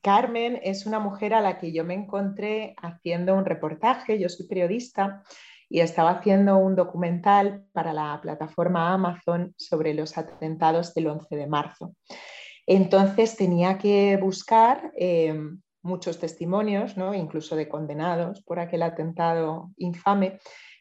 Carmen 0.02 0.60
es 0.64 0.86
una 0.86 1.00
mujer 1.00 1.34
a 1.34 1.42
la 1.42 1.58
que 1.58 1.72
yo 1.72 1.84
me 1.84 1.94
encontré 1.94 2.74
haciendo 2.82 3.36
un 3.36 3.46
reportaje, 3.46 4.20
yo 4.20 4.30
soy 4.30 4.48
periodista 4.48 5.24
y 5.70 5.82
estaba 5.82 6.12
haciendo 6.12 6.58
un 6.58 6.76
documental 6.76 7.66
para 7.74 7.94
la 7.94 8.20
plataforma 8.22 8.94
Amazon 8.94 9.54
sobre 9.58 9.94
los 9.94 10.18
atentados 10.18 10.94
del 10.94 11.08
11 11.08 11.36
de 11.36 11.48
marzo. 11.48 11.94
Entonces 12.66 13.36
tenía 13.36 13.78
que 13.78 14.18
buscar 14.18 14.92
em, 14.96 15.62
muchos 15.82 16.20
testimonios, 16.20 16.98
¿no? 16.98 17.14
incluso 17.14 17.56
de 17.56 17.70
condenados 17.70 18.42
por 18.42 18.60
aquel 18.60 18.84
atentado 18.84 19.72
infame, 19.78 20.40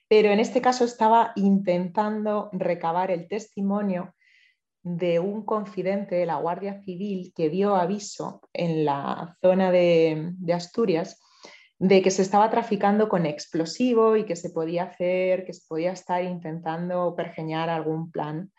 pero 0.09 0.31
en 0.31 0.41
este 0.41 0.61
caso 0.61 0.85
estaba 0.85 1.33
intentando 1.37 2.49
recabar 2.53 3.11
el 3.11 3.29
testimonio 3.29 4.15
de 4.83 5.19
un 5.19 5.45
confidente 5.45 6.15
de 6.15 6.27
la 6.27 6.37
Guardia 6.37 6.81
Civil 6.83 7.33
que 7.37 7.51
dio 7.51 7.77
aviso 7.77 8.41
en 8.55 8.87
la 8.87 9.37
zona 9.43 9.71
de, 9.71 10.33
Asturias 10.53 11.21
de 11.79 12.03
que 12.03 12.11
se 12.11 12.23
estaba 12.23 12.51
traficando 12.51 13.09
con 13.09 13.27
explosivo 13.27 14.17
y 14.17 14.25
que 14.25 14.35
se 14.35 14.51
podía 14.51 14.85
hacer, 14.85 15.45
que 15.45 15.53
se 15.53 15.67
podía 15.69 15.93
estar 15.93 16.25
intentando 16.25 17.15
pergeñar 17.15 17.69
algún 17.69 18.11
plan 18.11 18.51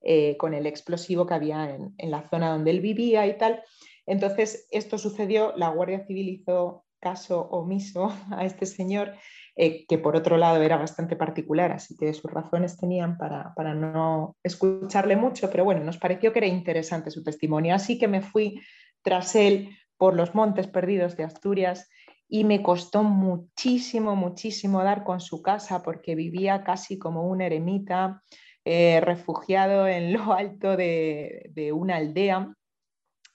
eh, 0.00 0.36
con 0.36 0.54
el 0.54 0.66
explosivo 0.66 1.26
que 1.26 1.34
había 1.34 1.74
en, 1.74 1.94
en, 1.96 2.10
la 2.10 2.28
zona 2.28 2.50
donde 2.50 2.70
él 2.70 2.80
vivía 2.80 3.26
y 3.26 3.36
tal. 3.36 3.62
Entonces, 4.06 4.68
esto 4.70 4.96
sucedió, 4.96 5.54
la 5.56 5.70
Guardia 5.70 6.06
Civil 6.06 6.28
hizo 6.28 6.84
caso 7.00 7.48
omiso 7.50 8.12
a 8.30 8.44
este 8.44 8.66
señor, 8.66 9.14
eh, 9.60 9.86
que 9.88 9.98
por 9.98 10.14
otro 10.14 10.36
lado 10.36 10.62
era 10.62 10.76
bastante 10.76 11.16
particular, 11.16 11.72
así 11.72 11.96
que 11.96 12.14
sus 12.14 12.30
razones 12.30 12.76
tenían 12.76 13.18
para, 13.18 13.52
para, 13.56 13.74
no 13.74 14.36
escucharle 14.44 15.16
mucho, 15.16 15.50
pero 15.50 15.64
bueno, 15.64 15.82
nos 15.82 15.98
pareció 15.98 16.32
que 16.32 16.38
era 16.38 16.46
interesante 16.46 17.10
su 17.10 17.24
testimonio, 17.24 17.74
así 17.74 17.98
que 17.98 18.06
me 18.06 18.22
fui 18.22 18.60
tras 19.02 19.34
él 19.34 19.76
por 19.96 20.14
los 20.14 20.32
montes 20.32 20.68
perdidos 20.68 21.16
de 21.16 21.24
Asturias 21.24 21.90
y 22.28 22.44
me 22.44 22.62
costó 22.62 23.02
muchísimo, 23.02 24.14
muchísimo 24.14 24.84
dar 24.84 25.02
con 25.02 25.18
su 25.18 25.42
casa 25.42 25.82
porque 25.82 26.14
vivía 26.14 26.62
casi 26.62 26.96
como 26.96 27.26
un 27.26 27.40
eremita, 27.40 28.22
eh, 28.64 29.00
refugiado 29.00 29.88
en 29.88 30.12
lo 30.12 30.34
alto 30.34 30.76
de, 30.76 31.50
de 31.52 31.72
una 31.72 31.96
aldea 31.96 32.54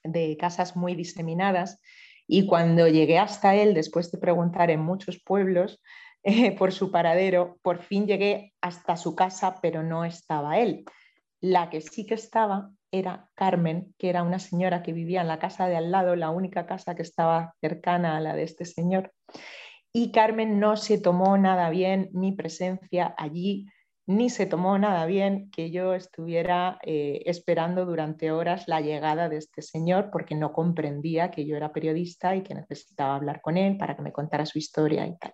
de 0.05 0.37
casas 0.37 0.77
muy 0.77 0.95
diseminadas. 0.95 1.81
Y 2.27 2.45
cuando 2.45 2.87
llegué 2.87 3.19
hasta 3.19 3.55
él, 3.55 3.73
después 3.73 4.09
de 4.09 4.19
preguntar 4.19 4.71
en 4.71 4.79
muchos 4.79 5.21
pueblos 5.21 5.81
por 6.57 6.71
su 6.71 6.91
paradero, 6.91 7.57
por 7.61 7.81
fin 7.81 8.07
llegué 8.07 8.53
hasta 8.61 8.97
su 8.97 9.15
casa, 9.15 9.59
pero 9.61 9.83
no 9.83 10.05
estaba 10.05 10.59
él. 10.59 10.85
La 11.41 11.69
que 11.69 11.81
sí 11.81 12.05
que 12.05 12.13
estaba 12.13 12.71
era 12.91 13.27
Carmen, 13.35 13.93
que 13.97 14.09
era 14.09 14.23
una 14.23 14.39
señora 14.39 14.83
que 14.83 14.93
vivía 14.93 15.21
en 15.21 15.27
la 15.27 15.39
casa 15.39 15.67
de 15.67 15.75
al 15.75 15.91
lado, 15.91 16.15
la 16.15 16.29
única 16.29 16.65
casa 16.65 16.95
que 16.95 17.01
estaba 17.01 17.53
cercana 17.59 18.15
a 18.15 18.21
la 18.21 18.35
de 18.35 18.43
este 18.43 18.65
señor. 18.65 19.11
Y 19.91 20.11
Carmen 20.11 20.59
no 20.59 20.77
se 20.77 20.99
tomó 20.99 21.37
nada 21.37 21.69
bien 21.69 22.09
mi 22.13 22.31
presencia 22.31 23.13
allí, 23.17 23.67
ni 24.05 24.29
se 24.29 24.45
tomó 24.45 24.77
nada 24.77 25.05
bien 25.05 25.49
que 25.51 25.71
yo 25.71 25.93
estuviera 25.93 26.77
eh, 26.83 27.23
esperando 27.25 27.85
durante 27.85 28.31
horas 28.31 28.67
la 28.67 28.81
llegada 28.81 29.29
de 29.29 29.37
este 29.37 29.61
señor 29.61 30.09
porque 30.11 30.35
no 30.35 30.51
comprendía 30.51 31.31
que 31.31 31.45
yo 31.45 31.55
era 31.55 31.71
periodista 31.71 32.35
y 32.35 32.43
que 32.43 32.53
necesitaba 32.55 33.15
hablar 33.15 33.41
con 33.41 33.57
él 33.57 33.77
para 33.77 33.95
que 33.95 34.01
me 34.01 34.11
contara 34.11 34.45
su 34.45 34.57
historia 34.57 35.05
y 35.07 35.17
tal. 35.17 35.33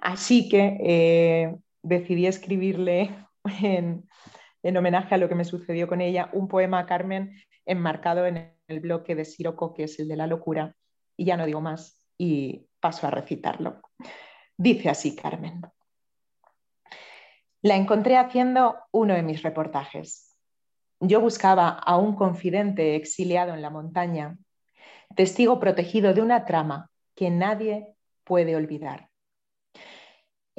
Así 0.00 0.48
que 0.48 0.78
eh, 0.80 1.56
decidí 1.82 2.26
escribirle 2.26 3.14
en, 3.62 4.76
homenaje 4.76 5.14
a 5.14 5.18
lo 5.18 5.28
que 5.28 5.34
me 5.34 5.44
sucedió 5.44 5.88
con 5.88 6.00
ella 6.00 6.30
un 6.32 6.48
poema 6.48 6.80
a 6.80 6.86
Carmen 6.86 7.34
enmarcado 7.66 8.26
en 8.26 8.54
el 8.68 8.80
bloque 8.80 9.14
de 9.14 9.24
Siroco, 9.24 9.74
que 9.74 9.84
es 9.84 9.98
el 10.00 10.08
de 10.08 10.16
la 10.16 10.26
locura, 10.26 10.74
y 11.16 11.26
ya 11.26 11.36
no 11.36 11.46
digo 11.46 11.60
más 11.60 11.98
y 12.16 12.66
paso 12.80 13.06
a 13.06 13.10
recitarlo. 13.10 13.82
Dice 14.56 14.88
así 14.88 15.14
Carmen. 15.14 15.62
La 17.62 17.76
encontré 17.76 18.16
haciendo 18.16 18.78
uno 18.90 19.14
de 19.14 19.22
mis 19.22 19.42
reportajes. 19.42 20.34
Yo 20.98 21.20
buscaba 21.20 21.68
a 21.68 21.96
un 21.96 22.14
confidente 22.16 22.96
exiliado 22.96 23.52
en 23.52 23.62
la 23.62 23.70
montaña, 23.70 24.38
testigo 25.14 25.60
protegido 25.60 26.14
de 26.14 26.22
una 26.22 26.46
trama 26.46 26.90
que 27.14 27.30
nadie 27.30 27.96
puede 28.24 28.56
olvidar. 28.56 29.09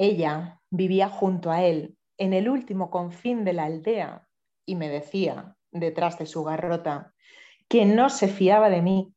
Ella 0.02 0.60
vivía 0.68 1.08
junto 1.08 1.52
a 1.52 1.62
él 1.62 1.96
en 2.18 2.32
el 2.32 2.48
último 2.48 2.90
confín 2.90 3.44
de 3.44 3.52
la 3.52 3.66
aldea 3.66 4.26
y 4.66 4.74
me 4.74 4.88
decía, 4.88 5.56
detrás 5.70 6.18
de 6.18 6.26
su 6.26 6.42
garrota, 6.42 7.14
que 7.68 7.84
no 7.84 8.10
se 8.10 8.26
fiaba 8.26 8.68
de 8.68 8.82
mí, 8.82 9.14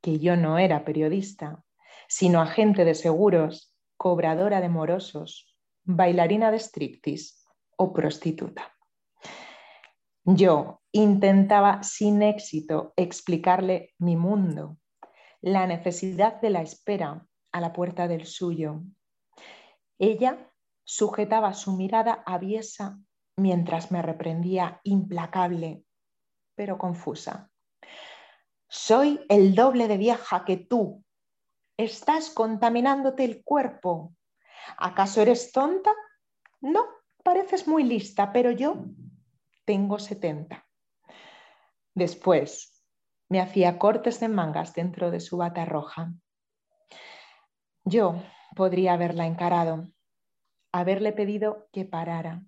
que 0.00 0.18
yo 0.18 0.34
no 0.34 0.58
era 0.58 0.84
periodista, 0.84 1.62
sino 2.08 2.40
agente 2.40 2.84
de 2.84 2.96
seguros, 2.96 3.72
cobradora 3.96 4.60
de 4.60 4.68
morosos, 4.68 5.56
bailarina 5.84 6.50
de 6.50 6.58
striptease 6.58 7.36
o 7.76 7.92
prostituta. 7.92 8.74
Yo 10.24 10.82
intentaba 10.90 11.84
sin 11.84 12.20
éxito 12.22 12.94
explicarle 12.96 13.94
mi 13.98 14.16
mundo, 14.16 14.76
la 15.40 15.68
necesidad 15.68 16.40
de 16.40 16.50
la 16.50 16.62
espera 16.62 17.28
a 17.52 17.60
la 17.60 17.72
puerta 17.72 18.08
del 18.08 18.26
suyo. 18.26 18.82
Ella 20.00 20.50
sujetaba 20.82 21.52
su 21.52 21.76
mirada 21.76 22.22
aviesa 22.24 22.98
mientras 23.36 23.92
me 23.92 24.00
reprendía 24.00 24.80
implacable, 24.82 25.84
pero 26.54 26.78
confusa. 26.78 27.50
Soy 28.66 29.20
el 29.28 29.54
doble 29.54 29.88
de 29.88 29.98
vieja 29.98 30.46
que 30.46 30.56
tú. 30.56 31.04
Estás 31.76 32.30
contaminándote 32.30 33.24
el 33.24 33.44
cuerpo. 33.44 34.14
¿Acaso 34.78 35.20
eres 35.20 35.52
tonta? 35.52 35.92
No, 36.62 36.86
pareces 37.22 37.68
muy 37.68 37.84
lista, 37.84 38.32
pero 38.32 38.52
yo 38.52 38.82
tengo 39.66 39.98
70. 39.98 40.66
Después 41.94 42.82
me 43.28 43.42
hacía 43.42 43.78
cortes 43.78 44.18
de 44.18 44.28
mangas 44.28 44.72
dentro 44.72 45.10
de 45.10 45.20
su 45.20 45.36
bata 45.36 45.66
roja. 45.66 46.14
Yo 47.84 48.14
podría 48.60 48.92
haberla 48.92 49.24
encarado, 49.24 49.88
haberle 50.70 51.12
pedido 51.12 51.66
que 51.72 51.86
parara, 51.86 52.44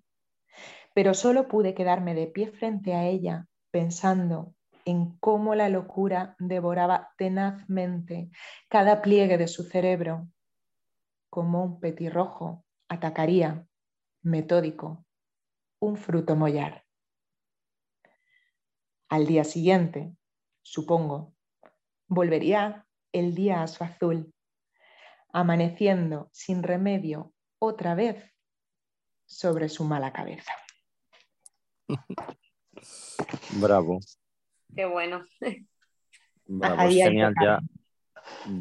pero 0.93 1.15
solo 1.15 1.47
pude 1.47 1.73
quedarme 1.73 2.13
de 2.13 2.27
pie 2.27 2.51
frente 2.51 2.93
a 2.93 3.07
ella 3.07 3.47
pensando 3.71 4.53
en 4.85 5.17
cómo 5.17 5.55
la 5.55 5.69
locura 5.69 6.35
devoraba 6.37 7.15
tenazmente 7.17 8.29
cada 8.69 9.01
pliegue 9.01 9.39
de 9.39 9.47
su 9.47 9.63
cerebro 9.63 10.27
como 11.31 11.63
un 11.63 11.79
petirrojo 11.79 12.63
atacaría, 12.89 13.65
metódico, 14.21 15.03
un 15.79 15.97
fruto 15.97 16.35
mollar. 16.35 16.85
Al 19.09 19.25
día 19.25 19.43
siguiente, 19.43 20.15
supongo, 20.61 21.33
volvería 22.07 22.85
el 23.11 23.33
día 23.33 23.63
a 23.63 23.67
su 23.67 23.83
azul, 23.83 24.32
amaneciendo 25.33 26.29
sin 26.31 26.63
remedio 26.63 27.33
otra 27.59 27.95
vez 27.95 28.23
sobre 29.25 29.67
su 29.67 29.83
mala 29.83 30.13
cabeza. 30.13 30.53
Bravo. 33.59 33.99
Qué 34.75 34.85
bueno. 34.85 35.23
Bravo, 36.45 36.89
genial 36.89 37.33
ya. 37.41 37.59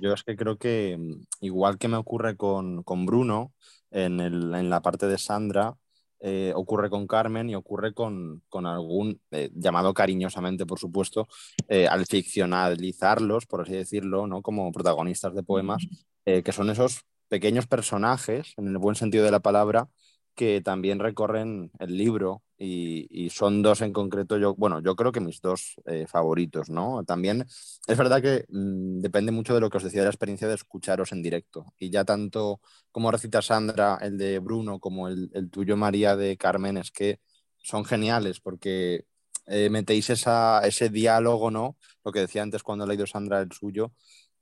Yo 0.01 0.13
es 0.13 0.25
que 0.25 0.37
creo 0.37 0.57
que, 0.59 0.97
mm, 0.99 1.23
igual 1.41 1.79
que 1.79 1.89
me 1.89 1.97
ocurre 1.97 2.37
con, 2.37 2.85
Bruno, 3.07 3.53
en, 3.91 4.71
la 4.71 4.81
parte 4.83 5.07
de 5.07 5.19
Sandra, 5.19 5.77
eh, 6.21 6.53
ocurre 6.55 6.89
con 6.89 7.07
Carmen 7.07 7.51
y 7.51 7.55
ocurre 7.55 7.93
con, 7.95 8.43
algún, 8.53 9.21
eh, 9.31 9.51
llamado 9.55 9.93
cariñosamente, 9.93 10.67
por 10.67 10.79
supuesto, 10.79 11.29
eh, 11.69 11.87
al 11.87 12.07
ficcionalizarlos, 12.07 13.47
por 13.47 13.63
así 13.63 13.73
decirlo, 13.73 14.27
¿no? 14.27 14.43
como 14.43 14.71
protagonistas 14.73 15.35
de 15.35 15.43
poemas, 15.43 15.87
que 16.25 16.53
son 16.53 16.71
esos 16.71 17.05
pequeños 17.29 17.67
personajes, 17.67 18.53
en 18.57 18.69
el 18.69 18.79
buen 18.79 18.95
sentido 18.95 19.25
de 19.25 19.31
la 19.31 19.41
palabra, 19.41 19.89
que 20.35 20.61
también 20.61 20.99
recorren 20.99 21.71
el 21.79 21.97
libro 21.97 22.43
y, 22.59 23.29
son 23.31 23.63
dos 23.63 23.81
en 23.81 23.93
concreto, 23.93 24.39
yo, 24.39 24.55
bueno, 24.55 24.81
yo 24.81 24.95
creo 24.95 25.11
que 25.13 25.21
mis 25.21 25.41
dos 25.41 25.75
eh, 25.87 26.07
favoritos, 26.07 26.71
¿no? 26.71 27.05
También 27.05 27.41
es 27.87 27.97
verdad 27.99 28.23
que 28.23 28.45
mm, 28.49 29.01
depende 29.01 29.33
mucho 29.33 29.55
de 29.55 29.61
lo 29.61 29.69
que 29.71 29.79
os 29.79 29.85
decía 29.85 30.03
de 30.03 30.07
la 30.07 30.11
experiencia 30.11 30.47
de 30.47 30.55
escucharos 30.55 31.13
en 31.13 31.23
directo 31.23 31.75
y 31.79 31.91
ya 31.91 32.05
tanto 32.05 32.61
como 32.93 33.11
recita 33.11 33.43
Sandra, 33.43 33.99
el 34.01 34.17
de 34.17 34.39
Bruno, 34.39 34.79
como 34.79 35.09
el, 35.09 35.51
tuyo 35.51 35.77
María 35.77 36.17
de 36.17 36.37
Carmen, 36.37 36.77
es 36.77 36.91
que 36.93 37.21
son 37.59 37.85
geniales 37.85 38.41
porque 38.41 39.07
eh, 39.47 39.71
metéis 39.71 40.11
esa, 40.11 40.61
ese 40.67 40.89
diálogo, 40.89 41.51
¿no? 41.51 41.77
Lo 42.05 42.13
que 42.13 42.21
decía 42.21 42.43
antes 42.43 42.63
cuando 42.63 42.85
ha 42.85 42.89
leído 42.89 43.07
Sandra 43.07 43.41
el 43.41 43.53
suyo, 43.53 43.93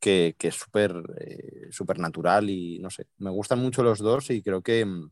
que, 0.01 0.35
que 0.39 0.49
es 0.49 0.57
súper 0.57 1.05
eh, 1.19 1.71
natural 1.99 2.51
y 2.51 2.79
no 2.79 2.91
sé, 2.91 3.07
me 3.19 3.31
gustan 3.31 3.61
mucho 3.61 3.83
los 3.83 3.99
dos 3.99 4.31
y 4.31 4.43
creo 4.43 4.63
que 4.63 4.85
mm, 4.85 5.11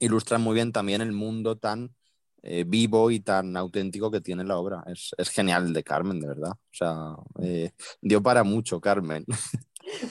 ilustran 0.00 0.42
muy 0.42 0.54
bien 0.54 0.72
también 0.72 1.00
el 1.00 1.12
mundo 1.12 1.56
tan 1.56 1.94
eh, 2.42 2.64
vivo 2.66 3.10
y 3.10 3.20
tan 3.20 3.56
auténtico 3.56 4.10
que 4.10 4.20
tiene 4.20 4.44
la 4.44 4.58
obra. 4.58 4.84
Es, 4.86 5.30
genial 5.30 5.72
de 5.72 5.82
Carmen, 5.82 6.20
de 6.20 6.28
verdad. 6.28 6.52
O 6.52 6.72
sea, 6.72 7.16
eh, 7.42 7.72
dio 8.00 8.22
para 8.22 8.44
mucho 8.44 8.80
Carmen. 8.80 9.24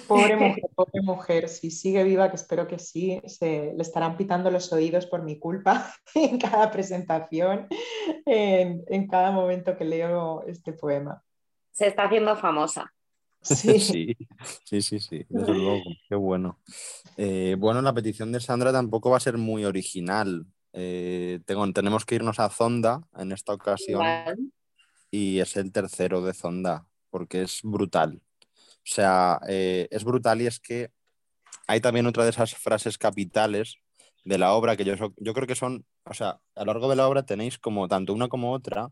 Pobre 0.08 0.36
mujer, 0.38 0.64
pobre 0.76 1.02
mujer, 1.04 1.50
si 1.50 1.70
sigue 1.70 2.04
viva, 2.04 2.30
que 2.30 2.36
espero 2.36 2.68
que 2.68 2.80
sí, 2.80 3.22
se 3.28 3.74
le 3.76 3.82
estarán 3.82 4.18
pitando 4.18 4.50
los 4.50 4.74
oídos 4.74 5.06
por 5.06 5.22
mi 5.22 5.38
culpa 5.38 5.94
en 6.16 6.40
cada 6.40 6.72
presentación, 6.72 7.68
en, 8.26 8.84
en 8.88 9.08
cada 9.08 9.32
momento 9.32 9.78
que 9.78 9.86
leo 9.86 10.44
este 10.48 10.74
poema. 10.74 11.24
Se 11.72 11.88
está 11.88 12.06
haciendo 12.06 12.36
famosa. 12.36 12.92
Sí, 13.42 13.80
sí, 13.80 14.18
sí, 14.66 14.82
sí, 14.82 15.00
sí, 15.00 15.26
desde 15.30 15.54
luego, 15.54 15.84
qué 16.10 16.16
bueno. 16.16 16.60
Eh, 17.16 17.56
bueno, 17.58 17.82
la 17.82 17.94
petición 17.94 18.32
de 18.32 18.40
Sandra 18.40 18.72
tampoco 18.72 19.10
va 19.10 19.18
a 19.18 19.22
ser 19.22 19.38
muy 19.38 19.66
original. 19.66 20.46
Eh, 20.74 21.40
tengo, 21.46 21.72
tenemos 21.72 22.06
que 22.06 22.16
irnos 22.16 22.40
a 22.40 22.50
Zonda 22.50 23.02
en 23.18 23.32
esta 23.32 23.54
ocasión 23.54 24.06
y 25.10 25.40
es 25.40 25.56
el 25.56 25.72
tercero 25.72 26.22
de 26.22 26.34
Zonda 26.34 26.88
porque 27.10 27.44
es 27.44 27.62
brutal. 27.64 28.22
O 28.44 28.90
sea, 28.90 29.40
eh, 29.48 29.88
es 29.92 30.04
brutal 30.04 30.42
y 30.42 30.48
es 30.48 30.60
que 30.60 30.92
hay 31.68 31.82
también 31.82 32.06
otra 32.06 32.24
de 32.24 32.30
esas 32.30 32.56
frases 32.56 32.98
capitales 32.98 33.78
de 34.24 34.38
la 34.38 34.54
obra 34.54 34.76
que 34.76 34.86
yo, 34.86 34.96
yo 35.18 35.34
creo 35.34 35.48
que 35.48 35.56
son, 35.56 35.86
o 36.04 36.14
sea, 36.14 36.40
a 36.56 36.60
lo 36.62 36.74
largo 36.74 36.90
de 36.90 36.96
la 36.96 37.08
obra 37.08 37.26
tenéis 37.26 37.58
como 37.58 37.88
tanto 37.88 38.14
una 38.14 38.28
como 38.28 38.52
otra 38.52 38.92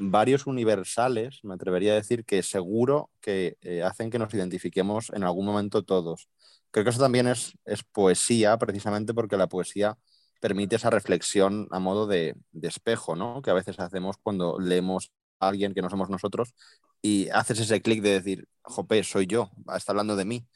varios 0.00 0.46
universales, 0.46 1.40
me 1.42 1.54
atrevería 1.54 1.92
a 1.92 1.96
decir, 1.96 2.24
que 2.24 2.42
seguro 2.42 3.10
que 3.20 3.56
eh, 3.62 3.82
hacen 3.82 4.10
que 4.10 4.18
nos 4.18 4.32
identifiquemos 4.34 5.10
en 5.10 5.24
algún 5.24 5.46
momento 5.46 5.82
todos. 5.84 6.28
Creo 6.70 6.84
que 6.84 6.90
eso 6.90 7.00
también 7.00 7.26
es, 7.26 7.52
es 7.64 7.82
poesía, 7.84 8.56
precisamente 8.58 9.14
porque 9.14 9.36
la 9.36 9.48
poesía 9.48 9.98
permite 10.40 10.76
esa 10.76 10.90
reflexión 10.90 11.68
a 11.70 11.78
modo 11.78 12.06
de, 12.06 12.36
espejo, 12.62 13.16
¿no? 13.16 13.42
Que 13.42 13.50
a 13.50 13.54
veces 13.54 13.78
hacemos 13.80 14.16
cuando 14.22 14.58
leemos 14.58 15.12
a 15.40 15.48
alguien 15.48 15.74
que 15.74 15.82
no 15.82 15.90
somos 15.90 16.10
nosotros 16.10 16.54
y 17.02 17.28
haces 17.30 17.60
ese 17.60 17.82
clic 17.82 18.02
de 18.02 18.10
decir, 18.10 18.48
jope, 18.62 19.02
soy 19.04 19.26
yo, 19.26 19.50
está 19.76 19.92
hablando 19.92 20.16
de 20.16 20.24
mí. 20.24 20.46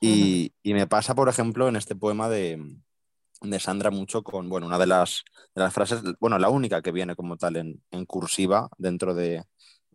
Y, 0.00 0.52
y, 0.62 0.74
me 0.74 0.86
pasa, 0.86 1.14
por 1.14 1.28
ejemplo, 1.28 1.68
en 1.68 1.76
este 1.76 1.96
poema 1.96 2.28
de, 2.28 2.60
de 3.40 3.60
Sandra 3.60 3.90
mucho 3.90 4.22
con, 4.22 4.48
bueno, 4.48 4.66
una 4.66 4.78
de 4.78 4.86
las, 4.86 5.24
de 5.54 5.62
las 5.62 5.72
frases, 5.72 6.02
bueno, 6.20 6.38
la 6.38 6.48
única 6.48 6.82
que 6.82 6.92
viene 6.92 7.14
como 7.14 7.36
tal 7.36 7.56
en, 7.56 8.04
cursiva 8.06 8.68
dentro 8.78 9.14
de, 9.14 9.44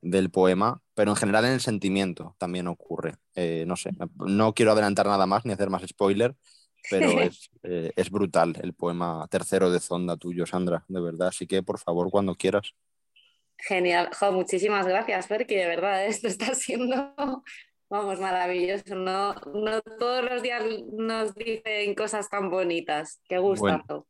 del 0.01 0.29
poema, 0.29 0.81
pero 0.93 1.11
en 1.11 1.17
general 1.17 1.45
en 1.45 1.53
el 1.53 1.61
sentimiento 1.61 2.35
también 2.37 2.67
ocurre. 2.67 3.15
Eh, 3.35 3.65
no 3.67 3.75
sé, 3.75 3.91
no 4.17 4.53
quiero 4.53 4.71
adelantar 4.71 5.07
nada 5.07 5.25
más 5.25 5.45
ni 5.45 5.53
hacer 5.53 5.69
más 5.69 5.83
spoiler, 5.87 6.35
pero 6.89 7.09
eh, 7.63 7.91
es, 7.95 8.09
brutal 8.09 8.55
el 8.61 8.73
poema 8.73 9.27
tercero 9.29 9.71
de 9.71 9.79
Zonda 9.79 10.17
tuyo, 10.17 10.45
Sandra, 10.45 10.83
de 10.87 11.01
verdad. 11.01 11.29
Así 11.29 11.47
que, 11.47 11.63
por 11.63 11.79
favor, 11.79 12.09
cuando 12.09 12.35
quieras. 12.35 12.73
Genial, 13.57 14.09
muchísimas 14.31 14.87
gracias, 14.87 15.27
porque 15.27 15.57
de 15.57 15.67
verdad 15.67 16.05
esto 16.05 16.27
está 16.27 16.55
siendo, 16.55 17.13
vamos, 17.91 18.19
maravilloso. 18.19 18.95
No, 18.95 19.35
no 19.53 19.81
todos 19.99 20.23
los 20.23 20.41
días 20.41 20.63
nos 20.93 21.35
dicen 21.35 21.93
cosas 21.93 22.29
tan 22.29 22.49
bonitas. 22.49 23.21
Qué 23.27 23.37
gustazo. 23.37 24.07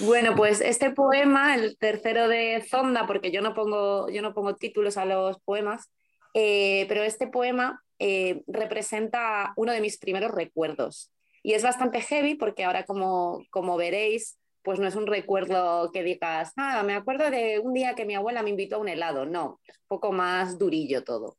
Bueno. 0.00 0.34
pues 0.34 0.62
este 0.62 0.90
poema, 0.90 1.54
el 1.54 1.76
tercero 1.76 2.26
de 2.26 2.64
Zonda, 2.68 3.06
porque 3.06 3.30
yo 3.30 3.42
no 3.42 3.52
pongo, 3.54 4.08
yo 4.08 4.22
no 4.22 4.32
pongo 4.32 4.56
títulos 4.56 4.96
a 4.96 5.04
los 5.04 5.38
poemas, 5.40 5.92
eh, 6.32 6.86
pero 6.88 7.02
este 7.02 7.26
poema 7.26 7.82
eh, 7.98 8.42
representa 8.46 9.52
uno 9.56 9.72
de 9.72 9.82
mis 9.82 9.98
primeros 9.98 10.32
recuerdos. 10.32 11.12
Y 11.42 11.52
es 11.52 11.62
bastante 11.62 12.00
heavy 12.00 12.34
porque 12.36 12.64
ahora, 12.64 12.84
como, 12.84 13.44
como 13.50 13.76
veréis, 13.76 14.38
pues 14.62 14.80
no 14.80 14.86
es 14.86 14.96
un 14.96 15.06
recuerdo 15.06 15.90
que 15.92 16.02
digas, 16.02 16.54
nada, 16.56 16.82
me 16.82 16.94
acuerdo 16.94 17.30
de 17.30 17.58
un 17.58 17.74
día 17.74 17.94
que 17.94 18.06
mi 18.06 18.14
abuela 18.14 18.42
me 18.42 18.48
invitó 18.48 18.76
a 18.76 18.78
un 18.78 18.88
helado. 18.88 19.26
No, 19.26 19.60
es 19.66 19.76
un 19.76 19.88
poco 19.88 20.10
más 20.10 20.58
durillo 20.58 21.04
todo. 21.04 21.36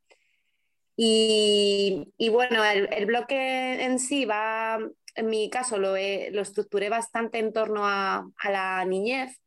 Y, 0.98 2.30
bueno, 2.32 2.64
el, 2.64 3.06
bloque 3.06 3.84
en 3.84 4.00
sí 4.00 4.26
va, 4.26 4.80
en 5.16 5.26
mi 5.28 5.50
caso 5.50 5.78
lo, 5.78 5.92
lo 5.92 6.42
estructuré 6.42 6.90
bastante 6.90 7.40
en 7.40 7.52
torno 7.52 7.86
a, 7.86 8.30
a 8.38 8.52
la 8.52 8.86
niñez 8.86 9.42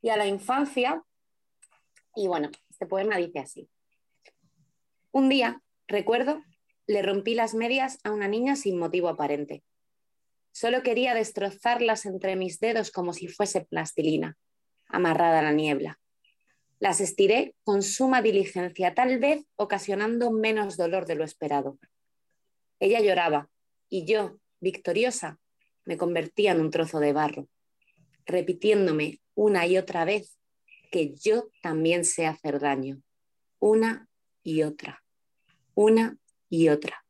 y 0.00 0.08
a 0.08 0.16
la 0.16 0.26
infancia. 0.26 1.02
Y 2.14 2.26
bueno, 2.26 2.50
este 2.70 2.86
poema 2.86 3.16
dice 3.18 3.40
así. 3.40 3.68
Un 5.12 5.28
día, 5.28 5.62
recuerdo, 5.86 6.42
le 6.86 7.02
rompí 7.02 7.34
las 7.34 7.54
medias 7.54 7.98
a 8.04 8.10
una 8.10 8.28
niña 8.28 8.56
sin 8.56 8.78
motivo 8.78 9.08
aparente. 9.08 9.62
Solo 10.52 10.82
quería 10.82 11.14
destrozarlas 11.14 12.06
entre 12.06 12.36
mis 12.36 12.60
dedos 12.60 12.90
como 12.90 13.12
si 13.12 13.28
fuese 13.28 13.62
plastilina, 13.62 14.36
amarrada 14.88 15.40
a 15.40 15.42
la 15.42 15.52
niebla. 15.52 15.98
Las 16.84 17.00
estiré 17.00 17.54
con 17.64 17.82
suma 17.82 18.20
diligencia, 18.20 18.94
tal 18.94 19.18
vez 19.18 19.46
ocasionando 19.56 20.30
menos 20.30 20.76
dolor 20.76 21.06
de 21.06 21.14
lo 21.14 21.24
esperado. 21.24 21.78
Ella 22.78 23.00
lloraba 23.00 23.48
y 23.88 24.04
yo, 24.04 24.38
victoriosa, 24.60 25.38
me 25.86 25.96
convertía 25.96 26.52
en 26.52 26.60
un 26.60 26.70
trozo 26.70 27.00
de 27.00 27.14
barro, 27.14 27.48
repitiéndome 28.26 29.22
una 29.34 29.66
y 29.66 29.78
otra 29.78 30.04
vez 30.04 30.38
que 30.90 31.14
yo 31.14 31.48
también 31.62 32.04
sé 32.04 32.26
hacer 32.26 32.60
daño, 32.60 33.00
una 33.60 34.06
y 34.42 34.62
otra, 34.62 35.02
una 35.74 36.18
y 36.50 36.68
otra, 36.68 37.06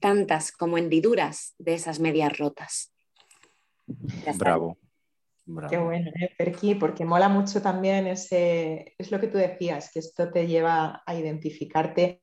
tantas 0.00 0.50
como 0.50 0.78
hendiduras 0.78 1.54
de 1.58 1.74
esas 1.74 2.00
medias 2.00 2.38
rotas. 2.38 2.90
Bravo. 4.38 4.78
Qué 5.68 5.76
bueno, 5.76 6.10
¿eh, 6.20 6.30
Perky, 6.38 6.74
porque 6.74 7.04
mola 7.04 7.28
mucho 7.28 7.60
también 7.60 8.06
ese, 8.06 8.94
es 8.96 9.10
lo 9.10 9.20
que 9.20 9.28
tú 9.28 9.36
decías, 9.36 9.90
que 9.92 9.98
esto 9.98 10.30
te 10.30 10.46
lleva 10.46 11.02
a 11.04 11.14
identificarte 11.14 12.22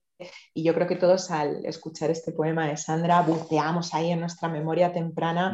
y 0.53 0.63
yo 0.63 0.73
creo 0.73 0.87
que 0.87 0.95
todos 0.95 1.31
al 1.31 1.65
escuchar 1.65 2.11
este 2.11 2.31
poema 2.31 2.67
de 2.67 2.77
Sandra 2.77 3.21
buceamos 3.21 3.93
ahí 3.93 4.11
en 4.11 4.19
nuestra 4.19 4.49
memoria 4.49 4.91
temprana 4.91 5.51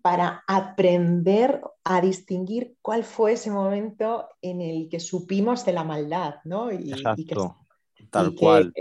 para 0.00 0.42
aprender 0.46 1.60
a 1.84 2.00
distinguir 2.00 2.74
cuál 2.82 3.04
fue 3.04 3.32
ese 3.32 3.50
momento 3.50 4.28
en 4.40 4.60
el 4.60 4.88
que 4.88 4.98
supimos 4.98 5.64
de 5.64 5.72
la 5.72 5.84
maldad, 5.84 6.36
¿no? 6.44 6.72
Y, 6.72 6.90
Exacto, 6.90 7.56
tal 8.10 8.34
cual 8.34 8.72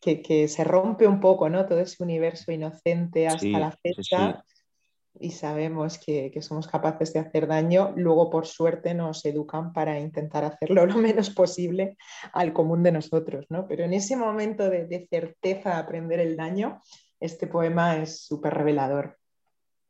que, 0.00 0.48
se 0.48 0.64
rompe 0.64 1.06
un 1.06 1.20
poco, 1.20 1.48
¿no? 1.48 1.66
Todo 1.66 1.80
ese 1.80 2.02
universo 2.02 2.50
inocente 2.50 3.26
hasta 3.26 3.58
la 3.58 3.70
fecha. 3.70 4.44
Y 5.20 5.32
sabemos 5.32 5.98
que, 5.98 6.32
somos 6.40 6.66
capaces 6.66 7.12
de 7.12 7.20
hacer 7.20 7.46
daño, 7.46 7.92
luego 7.94 8.30
por 8.30 8.46
suerte 8.46 8.94
nos 8.94 9.24
educan 9.24 9.72
para 9.72 10.00
intentar 10.00 10.44
hacerlo 10.44 10.86
lo 10.86 10.96
menos 10.96 11.30
posible 11.30 11.96
al 12.32 12.52
común 12.52 12.82
de 12.82 12.92
nosotros, 12.92 13.46
¿no? 13.50 13.68
Pero 13.68 13.84
en 13.84 13.92
ese 13.92 14.16
momento 14.16 14.70
de, 14.70 15.06
certeza 15.10 15.70
de 15.70 15.76
aprender 15.76 16.20
el 16.20 16.36
daño, 16.36 16.80
este 17.20 17.46
poema 17.46 17.98
es 17.98 18.24
súper 18.24 18.54
revelador. 18.54 19.18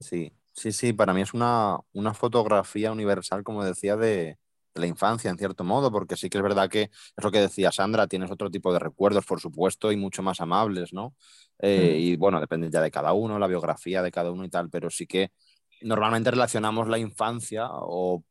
Sí, 0.00 0.32
sí, 0.52 0.72
sí, 0.72 0.92
para 0.92 1.14
mí 1.14 1.22
es 1.22 1.32
una, 1.32 1.78
una 1.92 2.12
fotografía 2.12 2.90
universal, 2.90 3.44
como 3.44 3.64
decía, 3.64 3.96
de, 3.96 4.36
de 4.49 4.49
la 4.74 4.86
infancia, 4.86 5.30
en 5.30 5.38
cierto 5.38 5.64
modo, 5.64 5.90
porque 5.90 6.16
sí 6.16 6.28
que 6.28 6.38
es 6.38 6.42
verdad 6.42 6.68
que 6.68 6.82
es 6.82 7.24
lo 7.24 7.30
que 7.30 7.40
decía 7.40 7.72
Sandra, 7.72 8.06
tienes 8.06 8.30
otro 8.30 8.50
tipo 8.50 8.72
de 8.72 8.78
recuerdos, 8.78 9.24
por 9.24 9.40
supuesto, 9.40 9.92
y 9.92 9.96
mucho 9.96 10.22
más 10.22 10.40
amables, 10.40 10.92
¿no? 10.92 11.14
Eh, 11.58 11.94
mm. 11.94 12.00
Y 12.00 12.16
bueno, 12.16 12.40
depende 12.40 12.70
ya 12.70 12.80
de 12.80 12.90
cada 12.90 13.12
uno, 13.12 13.38
la 13.38 13.46
biografía 13.46 14.02
de 14.02 14.10
cada 14.10 14.30
uno 14.30 14.44
y 14.44 14.50
tal, 14.50 14.70
pero 14.70 14.90
sí 14.90 15.06
que 15.06 15.32
normalmente 15.82 16.30
relacionamos 16.30 16.88
la 16.88 16.98
infancia, 16.98 17.68
o 17.70 18.24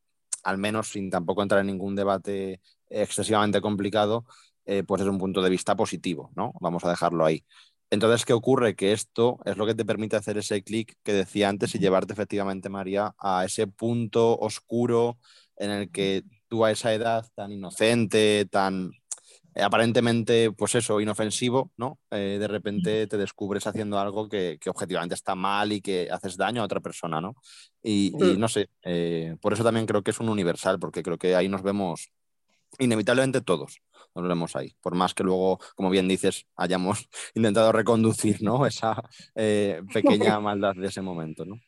al 0.43 0.57
menos 0.57 0.89
sin 0.89 1.09
tampoco 1.09 1.41
entrar 1.41 1.61
en 1.61 1.67
ningún 1.67 1.95
debate 1.95 2.61
excesivamente 2.89 3.61
complicado, 3.61 4.25
eh, 4.65 4.83
pues 4.83 5.01
es 5.01 5.07
un 5.07 5.17
punto 5.17 5.41
de 5.41 5.49
vista 5.49 5.75
positivo, 5.75 6.31
¿no? 6.35 6.53
Vamos 6.61 6.83
a 6.85 6.89
dejarlo 6.89 7.25
ahí. 7.25 7.43
Entonces, 7.91 8.23
¿qué 8.23 8.33
ocurre? 8.33 8.75
Que 8.75 8.91
esto 8.91 9.39
es 9.45 9.57
lo 9.57 9.65
que 9.65 9.73
te 9.73 9.83
permite 9.83 10.15
hacer 10.15 10.37
ese 10.37 10.61
clic 10.63 10.95
que 11.03 11.11
decía 11.11 11.49
antes 11.49 11.73
y 11.73 11.79
llevarte 11.79 12.13
efectivamente, 12.13 12.69
María, 12.69 13.15
a 13.17 13.45
ese 13.45 13.65
punto 13.65 14.37
oscuro 14.37 15.17
en 15.60 15.70
el 15.70 15.91
que 15.91 16.24
tú 16.47 16.66
a 16.66 16.72
esa 16.72 16.93
edad 16.93 17.26
tan 17.36 17.51
inocente, 17.51 18.45
tan 18.49 18.91
eh, 19.55 19.62
aparentemente, 19.64 20.51
pues 20.51 20.76
eso, 20.76 21.01
inofensivo, 21.01 21.72
¿no? 21.78 21.99
Eh, 22.12 22.38
de 22.39 22.47
repente 22.47 23.07
te 23.07 23.18
descubres 23.18 23.66
haciendo 23.68 23.99
algo 23.99 24.30
que, 24.30 24.60
objetivamente 24.68 25.16
está 25.16 25.36
mal 25.36 25.72
y 25.72 25.82
que 25.82 26.07
haces 26.12 26.38
daño 26.38 26.62
a 26.62 26.66
otra 26.66 26.80
persona, 26.80 27.20
¿no? 27.20 27.36
Y, 27.82 28.12
no 28.38 28.47
sé, 28.47 28.70
eh, 28.84 29.36
por 29.41 29.53
eso 29.53 29.64
también 29.64 29.86
creo 29.86 30.03
que 30.03 30.12
es 30.12 30.20
un 30.20 30.30
universal, 30.30 30.80
porque 30.80 31.03
creo 31.03 31.18
que 31.18 31.36
ahí 31.36 31.49
nos 31.49 31.64
vemos 31.64 32.10
inevitablemente 32.78 33.41
todos, 33.41 33.82
nos 34.14 34.28
vemos 34.28 34.55
ahí, 34.55 34.76
por 34.82 34.95
más 34.95 35.14
que 35.14 35.24
luego, 35.24 35.60
como 35.76 35.89
bien 35.89 36.07
dices, 36.07 36.45
hayamos 36.55 37.10
intentado 37.34 37.72
reconducir, 37.72 38.43
¿no? 38.43 38.66
Esa 38.68 39.01
pequeña 39.93 40.39
maldad 40.39 40.76
de 40.76 40.88
ese 40.88 41.01
momento, 41.01 41.45
¿no? 41.45 41.60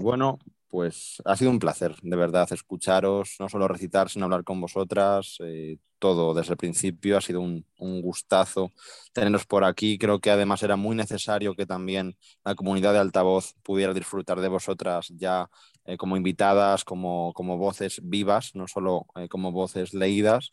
bueno, 0.00 0.38
pues 0.70 1.20
ha 1.24 1.36
sido 1.36 1.50
un 1.50 1.58
placer, 1.58 1.96
de 2.02 2.16
verdad, 2.16 2.48
escucharos, 2.52 3.36
no 3.40 3.48
solo 3.48 3.68
recitar, 3.68 4.08
sino 4.08 4.26
hablar 4.26 4.44
con 4.44 4.60
vosotras, 4.60 5.36
eh, 5.40 5.78
todo 5.98 6.32
desde 6.32 6.52
el 6.52 6.58
principio, 6.58 7.18
ha 7.18 7.20
sido 7.20 7.40
un, 7.40 7.64
gustazo 8.02 8.70
teneros 9.12 9.46
por 9.46 9.64
aquí, 9.64 9.98
creo 9.98 10.20
que 10.20 10.30
además 10.30 10.62
era 10.62 10.76
muy 10.76 10.96
necesario 10.96 11.54
que 11.54 11.66
también 11.66 12.16
la 12.44 12.54
comunidad 12.54 12.92
de 12.92 13.00
altavoz 13.00 13.54
pudiera 13.62 13.92
disfrutar 13.92 14.40
de 14.40 14.48
vosotras 14.48 15.08
ya 15.16 15.50
eh, 15.84 15.96
como 15.96 16.16
invitadas, 16.16 16.84
como, 16.84 17.32
como, 17.34 17.58
voces 17.58 18.00
vivas, 18.04 18.54
no 18.54 18.68
solo 18.68 19.06
eh, 19.16 19.28
como 19.28 19.52
voces 19.52 19.94
leídas. 19.94 20.52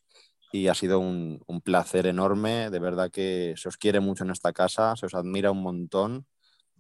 Y 0.52 0.68
ha 0.70 0.74
sido 0.74 1.00
un, 1.00 1.42
un 1.48 1.62
placer 1.62 2.08
enorme, 2.08 2.70
de 2.70 2.80
verdad 2.80 3.12
que 3.12 3.54
se 3.58 3.68
os 3.70 3.78
quiere 3.78 4.00
mucho 4.00 4.24
en 4.24 4.32
esta 4.32 4.54
casa, 4.54 4.96
se 4.96 5.06
os 5.06 5.14
admira 5.14 5.52
un 5.52 5.62
montón 5.62 6.26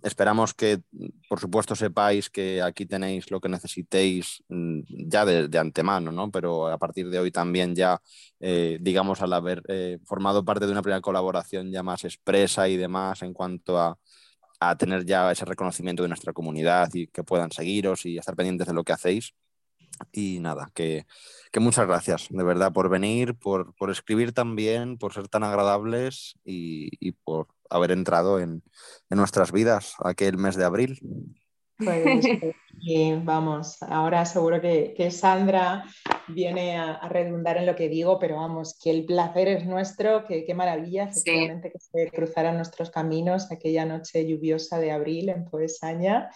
Esperamos 0.03 0.53
que, 0.53 0.79
por 1.27 1.39
supuesto, 1.39 1.75
sepáis 1.75 2.29
que 2.29 2.61
aquí 2.61 2.85
tenéis 2.85 3.31
lo 3.31 3.41
que 3.41 3.49
necesitéis 3.49 4.43
mm, 4.47 4.81
ya 5.09 5.25
de, 5.25 5.57
antemano, 5.57 6.11
¿no? 6.11 6.29
Pero 6.31 6.67
a 6.67 6.77
partir 6.77 7.09
de 7.09 7.19
hoy 7.19 7.31
también 7.31 7.75
ya, 7.75 8.01
eh, 8.39 8.77
digamos, 8.79 9.21
al 9.21 9.33
haber 9.33 9.63
eh, 9.67 9.97
formado 10.05 10.45
parte 10.45 10.65
de 10.65 10.71
una 10.71 10.83
primera 10.83 11.01
colaboración 11.01 11.71
ya 11.71 11.83
más 11.83 12.03
expresa 12.05 12.69
y 12.69 12.77
demás 12.77 13.21
en 13.23 13.33
cuanto 13.33 13.79
a, 13.79 13.97
a 14.59 14.77
tener 14.77 15.05
ya 15.05 15.31
ese 15.31 15.45
reconocimiento 15.45 16.03
de 16.03 16.09
nuestra 16.09 16.33
comunidad 16.33 16.89
y 16.93 17.07
que 17.07 17.23
puedan 17.23 17.51
seguiros 17.51 18.05
y 18.05 18.17
estar 18.17 18.35
pendientes 18.35 18.67
de 18.67 18.73
lo 18.73 18.83
que 18.83 18.93
hacéis. 18.93 19.33
Y 20.11 20.39
nada, 20.39 20.71
que, 20.73 21.05
que, 21.51 21.59
muchas 21.59 21.88
gracias 21.88 22.27
de 22.29 22.43
verdad 22.43 22.71
por 22.71 22.89
venir, 22.89 23.35
por, 23.35 23.73
por 23.75 23.89
escribir 23.89 24.31
tan 24.31 24.55
bien, 24.55 24.97
por 24.97 25.13
ser 25.13 25.27
tan 25.27 25.43
agradables 25.43 26.35
y, 26.45 26.89
y 26.99 27.13
por 27.13 27.47
haber 27.69 27.91
entrado 27.91 28.39
en, 28.39 28.61
en, 29.09 29.17
nuestras 29.17 29.51
vidas 29.51 29.95
aquel 29.99 30.38
mes 30.38 30.55
de 30.55 30.65
abril. 30.65 30.99
Pues, 31.77 32.25
vamos, 33.23 33.81
ahora 33.83 34.25
seguro 34.25 34.61
que, 34.61 34.93
que 34.95 35.11
Sandra 35.11 35.83
viene 36.27 36.77
a, 36.77 37.07
redundar 37.07 37.57
en 37.57 37.65
lo 37.65 37.75
que 37.75 37.89
digo, 37.89 38.19
pero 38.19 38.38
vamos, 38.38 38.77
que 38.81 38.89
el 38.89 39.05
placer 39.05 39.47
es 39.47 39.65
nuestro, 39.65 40.25
que 40.25 40.45
qué 40.45 40.53
maravilla, 40.53 41.05
efectivamente, 41.05 41.71
que 41.71 41.79
se 41.79 42.09
cruzaran 42.11 42.55
nuestros 42.55 42.89
caminos 42.89 43.51
aquella 43.51 43.85
noche 43.85 44.27
lluviosa 44.27 44.79
de 44.79 44.91
abril 44.91 45.29
en 45.29 45.45
Poesaña. 45.45 46.29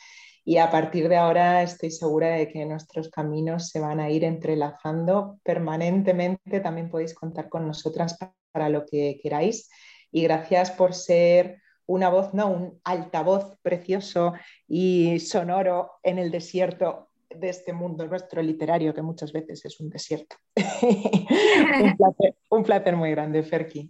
Y 0.43 0.57
a 0.57 0.71
partir 0.71 1.07
de 1.07 1.17
ahora 1.17 1.61
estoy 1.61 1.91
segura 1.91 2.29
de 2.29 2.47
que 2.47 2.65
nuestros 2.65 3.09
caminos 3.09 3.69
se 3.69 3.79
van 3.79 3.99
a 3.99 4.09
ir 4.09 4.23
entrelazando 4.23 5.39
permanentemente. 5.43 6.59
También 6.59 6.89
podéis 6.89 7.13
contar 7.13 7.49
con 7.49 7.67
nosotras 7.67 8.17
para 8.51 8.69
lo 8.69 8.85
que 8.85 9.19
queráis 9.21 9.69
y 10.11 10.23
gracias 10.23 10.71
por 10.71 10.93
ser 10.93 11.61
una 11.85 12.09
voz, 12.09 12.33
no, 12.33 12.49
un 12.49 12.79
altavoz 12.83 13.57
precioso 13.61 14.33
y 14.67 15.19
sonoro 15.19 15.91
en 16.03 16.19
el 16.19 16.31
desierto 16.31 17.09
de 17.29 17.49
este 17.49 17.73
mundo 17.73 18.05
nuestro 18.07 18.41
literario, 18.41 18.93
que 18.93 19.01
muchas 19.01 19.31
veces 19.31 19.63
es 19.65 19.79
un 19.79 19.89
desierto. 19.89 20.35
un, 22.49 22.63
placer, 22.63 22.95
muy 22.95 23.11
grande, 23.11 23.43
Ferki. 23.43 23.89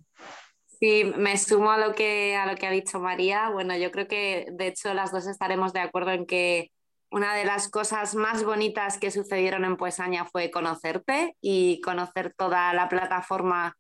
Sí, 0.82 1.04
me 1.16 1.38
sumo 1.38 1.70
a 1.72 1.78
lo 1.78 1.94
que 1.94 2.36
a 2.36 2.48
lo 2.48 2.56
que 2.56 2.66
ha 2.66 2.72
dicho 2.72 3.00
María. 3.00 3.50
Bueno, 3.52 3.78
yo 3.78 3.92
creo 3.92 4.08
que 4.08 4.48
de 4.52 4.68
hecho 4.68 4.94
las 4.96 5.12
dos 5.12 5.28
estaremos 5.28 5.74
de 5.74 5.80
acuerdo 5.80 6.10
en 6.12 6.26
que 6.26 6.72
una 7.12 7.36
de 7.36 7.46
las 7.46 7.70
cosas 7.70 8.16
más 8.16 8.44
bonitas 8.44 8.98
que 8.98 9.12
sucedieron 9.12 9.64
en 9.64 9.78
Puesaña 9.78 10.26
fue 10.26 10.50
conocerte 10.50 11.38
y 11.40 11.82
conocer 11.82 12.34
toda 12.36 12.74
la 12.74 12.90
plataforma 12.90 13.78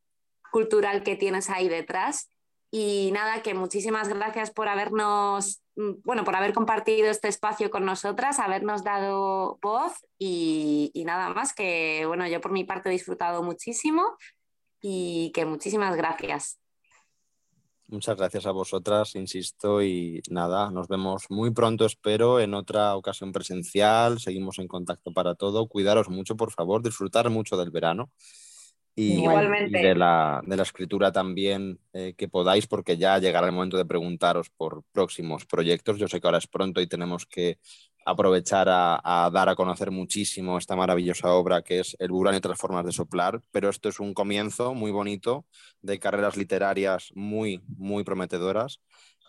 cultural 0.51 1.01
que 1.03 1.15
tienes 1.15 1.49
ahí 1.49 1.69
detrás. 1.69 2.29
Y 2.71 3.11
nada, 3.13 3.41
que 3.41 3.55
muchísimas 3.55 4.09
gracias 4.09 4.51
por 4.51 4.67
habernos, 4.67 5.63
mm, 5.77 6.01
bueno, 6.03 6.23
por 6.23 6.35
haber 6.35 6.53
compartido 6.53 7.09
este 7.09 7.29
espacio 7.29 7.71
con 7.71 7.85
nosotras, 7.85 8.39
habernos 8.39 8.83
dado 8.83 9.57
voz 9.61 9.93
y, 10.19 10.91
y 10.93 11.05
nada 11.05 11.29
más, 11.33 11.53
que 11.53 12.05
bueno, 12.05 12.27
yo 12.27 12.41
por 12.41 12.51
mi 12.51 12.63
parte 12.63 12.89
he 12.89 12.91
disfrutado 12.93 13.43
muchísimo 13.43 14.03
y 14.81 15.31
que 15.33 15.45
muchísimas 15.45 15.95
gracias. 15.97 16.61
Muchas 17.91 18.15
gracias 18.15 18.45
a 18.45 18.51
vosotras, 18.51 19.15
insisto, 19.15 19.83
y 19.83 20.21
nada, 20.29 20.71
nos 20.71 20.87
vemos 20.87 21.25
muy 21.29 21.51
pronto, 21.51 21.85
espero, 21.85 22.39
en 22.39 22.53
otra 22.53 22.95
ocasión 22.95 23.33
presencial. 23.33 24.17
Seguimos 24.21 24.59
en 24.59 24.69
contacto 24.69 25.11
para 25.11 25.35
todo. 25.35 25.67
Cuidaros 25.67 26.07
mucho, 26.07 26.37
por 26.37 26.51
favor, 26.51 26.81
disfrutar 26.81 27.29
mucho 27.29 27.57
del 27.57 27.69
verano. 27.69 28.09
Y, 28.93 29.25
de, 29.25 29.95
la, 29.95 30.41
de, 30.45 30.57
la, 30.57 30.63
escritura 30.63 31.13
también 31.13 31.79
eh, 31.93 32.13
que 32.17 32.27
podáis, 32.27 32.67
porque 32.67 32.97
ya 32.97 33.17
llegará 33.19 33.47
el 33.47 33.53
momento 33.53 33.77
de 33.77 33.85
preguntaros 33.85 34.49
por 34.49 34.83
próximos 34.91 35.45
proyectos. 35.45 35.97
Yo 35.97 36.09
sé 36.09 36.19
que 36.19 36.27
ahora 36.27 36.39
es 36.39 36.47
pronto 36.47 36.81
y 36.81 36.87
tenemos 36.87 37.25
que 37.25 37.57
aprovechar 38.05 38.67
a, 38.69 39.29
dar 39.31 39.49
a 39.49 39.55
conocer 39.55 39.91
muchísimo 39.91 40.57
esta 40.57 40.75
maravillosa 40.75 41.33
obra 41.33 41.61
que 41.61 41.79
es 41.79 41.95
El 41.99 42.11
burán 42.11 42.33
y 42.33 42.37
otras 42.37 42.59
formas 42.59 42.85
de 42.85 42.91
soplar, 42.91 43.41
pero 43.51 43.69
esto 43.69 43.89
es 43.89 43.99
un 43.99 44.13
comienzo 44.13 44.73
muy 44.73 44.91
bonito 44.91 45.45
de 45.81 45.99
carreras 45.99 46.35
literarias 46.35 47.11
muy, 47.15 47.61
muy 47.77 48.03
prometedoras 48.03 48.81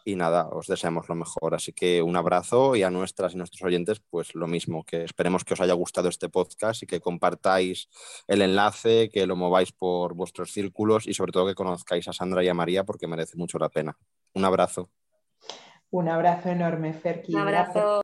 y 0.04 0.16
nada, 0.16 0.48
os 0.48 0.66
deseamos 0.66 1.08
lo 1.08 1.14
mejor. 1.14 1.54
Así 1.54 1.72
que 1.72 2.02
un 2.02 2.16
abrazo 2.16 2.76
y 2.76 2.82
a 2.82 2.90
nuestras 2.90 3.34
y 3.34 3.36
nuestros 3.36 3.62
oyentes, 3.62 4.00
pues 4.10 4.34
lo 4.34 4.46
mismo, 4.46 4.84
que 4.84 5.04
esperemos 5.04 5.44
que 5.44 5.54
os 5.54 5.60
haya 5.60 5.74
gustado 5.74 6.08
este 6.08 6.28
podcast 6.28 6.82
y 6.82 6.86
que 6.86 7.00
compartáis 7.00 7.88
el 8.26 8.42
enlace, 8.42 9.10
que 9.10 9.26
lo 9.26 9.36
mováis 9.36 9.72
por 9.72 10.14
vuestros 10.14 10.52
círculos 10.52 11.06
y 11.06 11.14
sobre 11.14 11.32
todo 11.32 11.46
que 11.46 11.54
conozcáis 11.54 12.08
a 12.08 12.12
Sandra 12.12 12.42
y 12.44 12.48
a 12.48 12.54
María 12.54 12.84
porque 12.84 13.06
merece 13.06 13.36
mucho 13.36 13.58
la 13.58 13.68
pena. 13.68 13.96
Un 14.34 14.44
abrazo. 14.44 14.90
Un 15.90 16.08
abrazo 16.08 16.48
enorme, 16.48 16.94
Ferki. 16.94 17.34
Un 17.34 17.40
abrazo. 17.40 18.02